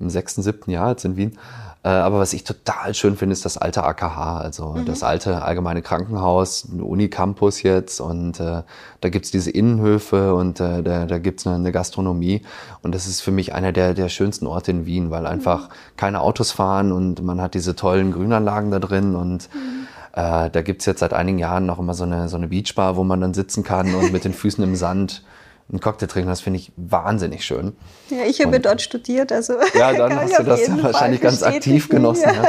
im 0.00 0.08
sechsten, 0.08 0.42
siebten 0.42 0.70
Jahr 0.70 0.90
jetzt 0.90 1.04
in 1.04 1.16
Wien. 1.16 1.38
Äh, 1.84 1.88
aber 1.88 2.18
was 2.18 2.32
ich 2.32 2.44
total 2.44 2.94
schön 2.94 3.14
finde, 3.14 3.34
ist 3.34 3.44
das 3.44 3.58
alte 3.58 3.84
AKH, 3.84 4.38
also 4.38 4.70
mhm. 4.70 4.86
das 4.86 5.02
alte 5.02 5.42
allgemeine 5.42 5.82
Krankenhaus, 5.82 6.66
Unicampus 6.80 7.62
jetzt. 7.62 8.00
Und 8.00 8.40
äh, 8.40 8.62
da 9.02 9.08
gibt's 9.10 9.30
diese 9.30 9.50
Innenhöfe 9.50 10.34
und 10.34 10.60
äh, 10.60 10.82
da, 10.82 11.04
da 11.04 11.18
gibt's 11.18 11.46
eine, 11.46 11.56
eine 11.56 11.72
Gastronomie. 11.72 12.40
Und 12.82 12.94
das 12.94 13.06
ist 13.06 13.20
für 13.20 13.32
mich 13.32 13.54
einer 13.54 13.72
der, 13.72 13.92
der 13.92 14.08
schönsten 14.08 14.46
Orte 14.46 14.70
in 14.70 14.86
Wien, 14.86 15.10
weil 15.10 15.26
einfach 15.26 15.68
mhm. 15.68 15.72
keine 15.96 16.20
Autos 16.22 16.52
fahren 16.52 16.90
und 16.90 17.22
man 17.22 17.40
hat 17.42 17.52
diese 17.52 17.76
tollen 17.76 18.12
Grünanlagen 18.12 18.70
da 18.70 18.78
drin. 18.78 19.14
Und 19.14 19.50
mhm. 19.52 19.86
äh, 20.14 20.48
da 20.48 20.62
gibt's 20.62 20.86
jetzt 20.86 21.00
seit 21.00 21.12
einigen 21.12 21.38
Jahren 21.38 21.66
noch 21.66 21.78
immer 21.78 21.92
so 21.92 22.04
eine, 22.04 22.30
so 22.30 22.38
eine 22.38 22.48
Beachbar, 22.48 22.96
wo 22.96 23.04
man 23.04 23.20
dann 23.20 23.34
sitzen 23.34 23.62
kann 23.62 23.94
und 23.94 24.10
mit 24.10 24.24
den 24.24 24.32
Füßen 24.32 24.64
im 24.64 24.74
Sand 24.74 25.22
einen 25.70 25.80
Cocktail 25.80 26.06
trinken. 26.06 26.28
Das 26.28 26.40
finde 26.40 26.58
ich 26.58 26.72
wahnsinnig 26.76 27.44
schön. 27.44 27.74
Ja, 28.10 28.24
ich 28.28 28.44
habe 28.44 28.60
dort 28.60 28.82
studiert, 28.82 29.32
also. 29.32 29.54
Ja, 29.74 29.92
dann 29.92 30.14
hast 30.16 30.38
du 30.38 30.42
das 30.42 30.60
wahrscheinlich 30.82 31.20
ganz 31.20 31.42
aktiv 31.42 31.88
genossen. 31.88 32.24
Ja. 32.26 32.42
Ja. 32.42 32.48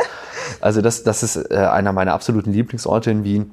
Also 0.61 0.81
das, 0.81 1.03
das 1.03 1.23
ist 1.23 1.37
äh, 1.51 1.55
einer 1.55 1.93
meiner 1.93 2.13
absoluten 2.13 2.51
Lieblingsorte 2.51 3.11
in 3.11 3.23
Wien. 3.23 3.51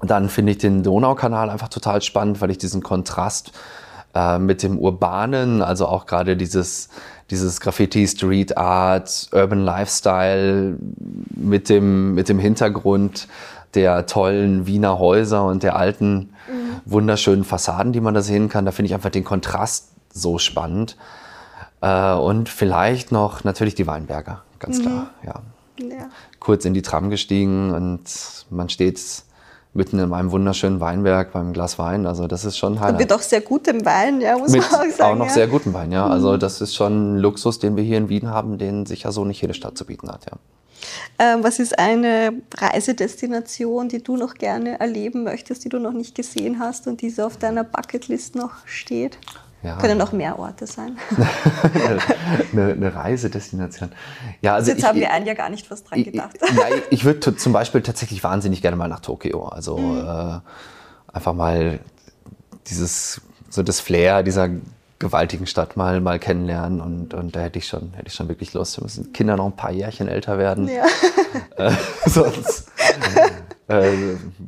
Dann 0.00 0.28
finde 0.28 0.52
ich 0.52 0.58
den 0.58 0.82
Donaukanal 0.82 1.50
einfach 1.50 1.68
total 1.68 2.02
spannend, 2.02 2.40
weil 2.40 2.50
ich 2.50 2.58
diesen 2.58 2.82
Kontrast 2.82 3.52
äh, 4.14 4.38
mit 4.38 4.62
dem 4.62 4.78
Urbanen, 4.78 5.62
also 5.62 5.86
auch 5.86 6.06
gerade 6.06 6.36
dieses, 6.36 6.88
dieses 7.30 7.60
Graffiti, 7.60 8.06
Street 8.06 8.56
Art, 8.56 9.28
Urban 9.32 9.64
Lifestyle 9.64 10.76
mit 11.34 11.68
dem, 11.68 12.14
mit 12.14 12.28
dem 12.28 12.38
Hintergrund 12.38 13.26
der 13.74 14.06
tollen 14.06 14.66
Wiener 14.66 14.98
Häuser 14.98 15.44
und 15.44 15.62
der 15.62 15.76
alten 15.76 16.30
mhm. 16.48 16.80
wunderschönen 16.84 17.44
Fassaden, 17.44 17.92
die 17.92 18.00
man 18.00 18.14
da 18.14 18.22
sehen 18.22 18.48
kann. 18.48 18.64
Da 18.64 18.72
finde 18.72 18.88
ich 18.88 18.94
einfach 18.94 19.10
den 19.10 19.24
Kontrast 19.24 19.90
so 20.12 20.38
spannend. 20.38 20.96
Äh, 21.80 22.14
und 22.14 22.48
vielleicht 22.48 23.12
noch 23.12 23.44
natürlich 23.44 23.74
die 23.74 23.86
Weinberger, 23.86 24.42
ganz 24.58 24.78
mhm. 24.78 24.82
klar. 24.82 25.10
Ja. 25.24 25.42
ja. 25.78 26.08
Kurz 26.40 26.64
in 26.64 26.74
die 26.74 26.82
Tram 26.82 27.10
gestiegen 27.10 27.72
und 27.72 28.02
man 28.50 28.68
steht 28.68 29.00
mitten 29.76 29.98
in 29.98 30.12
einem 30.12 30.30
wunderschönen 30.30 30.80
Weinberg 30.80 31.32
beim 31.32 31.52
Glas 31.52 31.78
Wein. 31.78 32.06
Also 32.06 32.26
das 32.26 32.44
ist 32.44 32.56
schon 32.56 32.80
Highlight. 32.80 32.92
Und 32.92 32.98
mit 33.00 33.12
auch 33.12 33.20
sehr 33.20 33.42
gutem 33.42 33.84
Wein, 33.84 34.20
ja, 34.20 34.36
muss 34.38 34.52
man 34.52 34.62
auch 34.62 34.70
sagen. 34.70 35.02
Auch 35.02 35.16
noch 35.16 35.26
ja. 35.26 35.32
sehr 35.32 35.46
gutem 35.46 35.74
Wein, 35.74 35.92
ja. 35.92 36.06
Also 36.06 36.32
mhm. 36.32 36.38
das 36.38 36.60
ist 36.60 36.74
schon 36.74 37.16
ein 37.16 37.18
Luxus, 37.18 37.58
den 37.58 37.76
wir 37.76 37.84
hier 37.84 37.98
in 37.98 38.08
Wien 38.08 38.28
haben, 38.28 38.58
den 38.58 38.86
sicher 38.86 39.12
so 39.12 39.24
nicht 39.24 39.40
jede 39.42 39.54
Stadt 39.54 39.76
zu 39.76 39.84
bieten 39.84 40.08
hat, 40.08 40.26
ja. 40.26 40.38
Ähm, 41.18 41.42
was 41.42 41.58
ist 41.58 41.78
eine 41.78 42.34
Reisedestination, 42.56 43.88
die 43.88 44.02
du 44.02 44.16
noch 44.16 44.34
gerne 44.34 44.80
erleben 44.80 45.24
möchtest, 45.24 45.64
die 45.64 45.68
du 45.68 45.78
noch 45.78 45.92
nicht 45.92 46.14
gesehen 46.14 46.58
hast 46.58 46.86
und 46.86 47.00
die 47.00 47.10
so 47.10 47.24
auf 47.24 47.36
deiner 47.36 47.64
Bucketlist 47.64 48.34
noch 48.34 48.52
steht? 48.66 49.18
Ja. 49.62 49.78
Können 49.78 50.00
auch 50.00 50.12
mehr 50.12 50.38
Orte 50.38 50.66
sein. 50.66 50.96
eine, 52.52 52.72
eine, 52.72 52.94
Reisedestination. 52.94 53.90
Ja, 54.40 54.54
also 54.54 54.70
Jetzt 54.70 54.80
ich, 54.80 54.84
haben 54.84 55.00
wir 55.00 55.10
einen 55.10 55.26
ja 55.26 55.34
gar 55.34 55.48
nicht 55.48 55.68
was 55.70 55.82
dran 55.82 56.04
gedacht. 56.04 56.36
Ich, 56.40 56.56
ja, 56.56 56.64
ich 56.90 57.04
würde 57.04 57.34
zum 57.36 57.52
Beispiel 57.52 57.82
tatsächlich 57.82 58.22
wahnsinnig 58.22 58.62
gerne 58.62 58.76
mal 58.76 58.88
nach 58.88 59.00
Tokio. 59.00 59.48
Also 59.48 59.78
mhm. 59.78 60.06
äh, 60.06 60.40
einfach 61.12 61.32
mal 61.32 61.80
dieses, 62.68 63.22
so 63.50 63.62
das 63.62 63.80
Flair 63.80 64.22
dieser 64.22 64.50
gewaltigen 64.98 65.46
Stadt 65.46 65.76
mal, 65.76 66.00
mal 66.00 66.18
kennenlernen 66.18 66.80
und, 66.80 67.12
und 67.12 67.36
da 67.36 67.40
hätte 67.40 67.58
ich 67.58 67.66
schon, 67.66 67.92
hätte 67.94 68.08
ich 68.08 68.14
schon 68.14 68.28
wirklich 68.28 68.54
Lust. 68.54 68.78
Wir 68.78 68.84
müssen 68.84 69.12
Kinder 69.12 69.36
noch 69.36 69.46
ein 69.46 69.56
paar 69.56 69.72
Jährchen 69.72 70.08
älter 70.08 70.38
werden. 70.38 70.68
Ja. 70.68 70.84
Äh, 71.56 71.72
sonst 72.06 72.70
äh, 73.68 73.92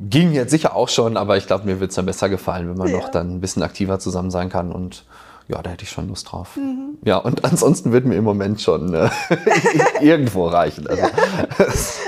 ging 0.09 0.31
jetzt 0.31 0.49
sicher 0.49 0.75
auch 0.75 0.89
schon, 0.89 1.17
aber 1.17 1.37
ich 1.37 1.45
glaube, 1.45 1.65
mir 1.65 1.79
wird 1.79 1.91
es 1.91 1.95
dann 1.95 2.05
besser 2.05 2.29
gefallen, 2.29 2.69
wenn 2.69 2.77
man 2.77 2.87
ja. 2.87 2.97
noch 2.97 3.09
dann 3.09 3.35
ein 3.35 3.41
bisschen 3.41 3.61
aktiver 3.61 3.99
zusammen 3.99 4.31
sein 4.31 4.49
kann 4.49 4.71
und 4.71 5.05
ja, 5.47 5.61
da 5.61 5.71
hätte 5.71 5.83
ich 5.83 5.89
schon 5.89 6.07
Lust 6.07 6.31
drauf. 6.31 6.55
Mhm. 6.55 6.99
Ja, 7.03 7.17
und 7.17 7.43
ansonsten 7.43 7.91
wird 7.91 8.05
mir 8.05 8.15
im 8.15 8.23
Moment 8.23 8.61
schon 8.61 8.93
äh, 8.93 9.09
irgendwo 10.01 10.47
reichen. 10.47 10.87
Also, 10.87 11.01
ja. 11.01 11.09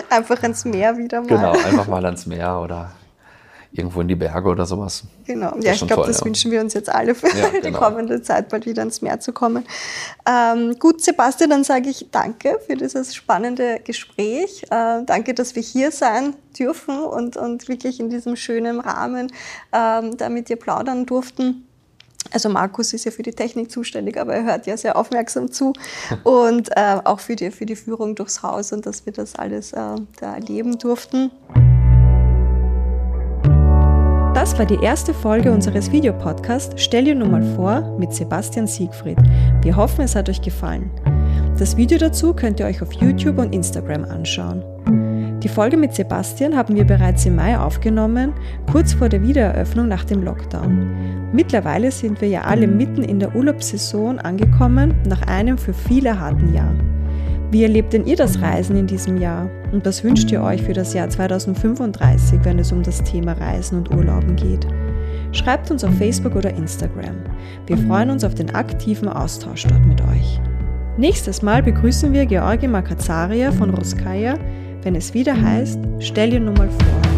Einfach 0.09 0.41
ins 0.43 0.65
Meer 0.65 0.97
wieder 0.97 1.21
mal. 1.21 1.27
Genau, 1.27 1.51
einfach 1.51 1.87
mal 1.87 2.05
ans 2.05 2.27
Meer 2.27 2.59
oder 2.59 2.91
irgendwo 3.73 4.01
in 4.01 4.07
die 4.07 4.15
Berge 4.15 4.49
oder 4.49 4.65
sowas. 4.65 5.03
Genau, 5.25 5.55
ja, 5.61 5.71
ich 5.71 5.85
glaube, 5.87 6.07
das 6.07 6.19
ja. 6.19 6.25
wünschen 6.25 6.51
wir 6.51 6.59
uns 6.59 6.73
jetzt 6.73 6.89
alle 6.89 7.15
für 7.15 7.27
ja, 7.27 7.49
die 7.55 7.61
genau. 7.61 7.79
kommende 7.79 8.21
Zeit, 8.21 8.49
bald 8.49 8.65
wieder 8.65 8.83
ins 8.83 9.01
Meer 9.01 9.19
zu 9.19 9.31
kommen. 9.31 9.65
Ähm, 10.27 10.77
gut, 10.77 11.01
Sebastian, 11.01 11.49
dann 11.51 11.63
sage 11.63 11.89
ich 11.89 12.07
danke 12.11 12.59
für 12.65 12.75
dieses 12.75 13.15
spannende 13.15 13.79
Gespräch. 13.83 14.63
Äh, 14.69 15.03
danke, 15.05 15.33
dass 15.33 15.55
wir 15.55 15.63
hier 15.63 15.91
sein 15.91 16.35
dürfen 16.57 16.99
und, 16.99 17.37
und 17.37 17.67
wirklich 17.69 17.99
in 17.99 18.09
diesem 18.09 18.35
schönen 18.35 18.81
Rahmen 18.81 19.31
ähm, 19.71 20.17
da 20.17 20.29
mit 20.29 20.49
dir 20.49 20.57
plaudern 20.57 21.05
durften. 21.05 21.65
Also 22.33 22.49
Markus 22.49 22.93
ist 22.93 23.05
ja 23.05 23.11
für 23.11 23.23
die 23.23 23.31
Technik 23.31 23.71
zuständig, 23.71 24.17
aber 24.17 24.35
er 24.35 24.43
hört 24.43 24.67
ja 24.67 24.77
sehr 24.77 24.95
aufmerksam 24.95 25.51
zu 25.51 25.73
und 26.23 26.69
äh, 26.75 26.99
auch 27.03 27.19
für 27.19 27.35
die, 27.35 27.51
für 27.51 27.65
die 27.65 27.75
Führung 27.75 28.15
durchs 28.15 28.43
Haus 28.43 28.73
und 28.73 28.85
dass 28.85 29.05
wir 29.05 29.13
das 29.13 29.35
alles 29.35 29.71
äh, 29.71 29.95
da 30.19 30.35
erleben 30.35 30.77
durften. 30.77 31.31
Das 34.41 34.57
war 34.57 34.65
die 34.65 34.83
erste 34.83 35.13
Folge 35.13 35.51
unseres 35.51 35.91
Videopodcasts 35.91 36.73
Stell 36.81 37.03
dir 37.03 37.13
nur 37.13 37.27
mal 37.27 37.43
vor 37.55 37.95
mit 37.99 38.11
Sebastian 38.11 38.65
Siegfried. 38.65 39.19
Wir 39.61 39.75
hoffen, 39.75 40.01
es 40.01 40.15
hat 40.15 40.29
euch 40.29 40.41
gefallen. 40.41 40.89
Das 41.59 41.77
Video 41.77 41.99
dazu 41.99 42.33
könnt 42.33 42.59
ihr 42.59 42.65
euch 42.65 42.81
auf 42.81 42.91
YouTube 42.91 43.37
und 43.37 43.53
Instagram 43.53 44.03
anschauen. 44.03 44.63
Die 45.43 45.47
Folge 45.47 45.77
mit 45.77 45.93
Sebastian 45.93 46.57
haben 46.57 46.75
wir 46.75 46.85
bereits 46.85 47.23
im 47.27 47.35
Mai 47.35 47.55
aufgenommen, 47.55 48.33
kurz 48.71 48.93
vor 48.93 49.09
der 49.09 49.21
Wiedereröffnung 49.21 49.87
nach 49.87 50.05
dem 50.05 50.23
Lockdown. 50.23 51.29
Mittlerweile 51.31 51.91
sind 51.91 52.19
wir 52.19 52.27
ja 52.27 52.41
alle 52.41 52.65
mitten 52.65 53.03
in 53.03 53.19
der 53.19 53.35
Urlaubssaison 53.35 54.17
angekommen, 54.17 54.95
nach 55.07 55.21
einem 55.27 55.59
für 55.59 55.75
viele 55.75 56.19
harten 56.19 56.51
Jahr. 56.51 56.73
Wie 57.51 57.63
erlebt 57.63 57.91
denn 57.91 58.05
ihr 58.05 58.15
das 58.15 58.41
Reisen 58.41 58.77
in 58.77 58.87
diesem 58.87 59.17
Jahr? 59.17 59.49
Und 59.73 59.85
was 59.85 60.05
wünscht 60.05 60.31
ihr 60.31 60.41
euch 60.41 60.61
für 60.63 60.71
das 60.71 60.93
Jahr 60.93 61.09
2035, 61.09 62.39
wenn 62.43 62.59
es 62.59 62.71
um 62.71 62.81
das 62.81 63.03
Thema 63.03 63.33
Reisen 63.33 63.77
und 63.77 63.93
Urlauben 63.93 64.37
geht? 64.37 64.65
Schreibt 65.33 65.69
uns 65.69 65.83
auf 65.83 65.93
Facebook 65.97 66.37
oder 66.37 66.53
Instagram. 66.53 67.17
Wir 67.67 67.77
freuen 67.77 68.09
uns 68.09 68.23
auf 68.23 68.35
den 68.35 68.55
aktiven 68.55 69.09
Austausch 69.09 69.63
dort 69.67 69.85
mit 69.85 69.99
euch. 69.99 70.39
Nächstes 70.97 71.41
Mal 71.41 71.61
begrüßen 71.61 72.13
wir 72.13 72.25
Georgi 72.25 72.69
Makazaria 72.69 73.51
von 73.51 73.71
Roskaya, 73.71 74.37
wenn 74.83 74.95
es 74.95 75.13
wieder 75.13 75.39
heißt, 75.39 75.79
stell 75.99 76.29
dir 76.29 76.39
nur 76.39 76.53
mal 76.53 76.69
vor. 76.69 77.10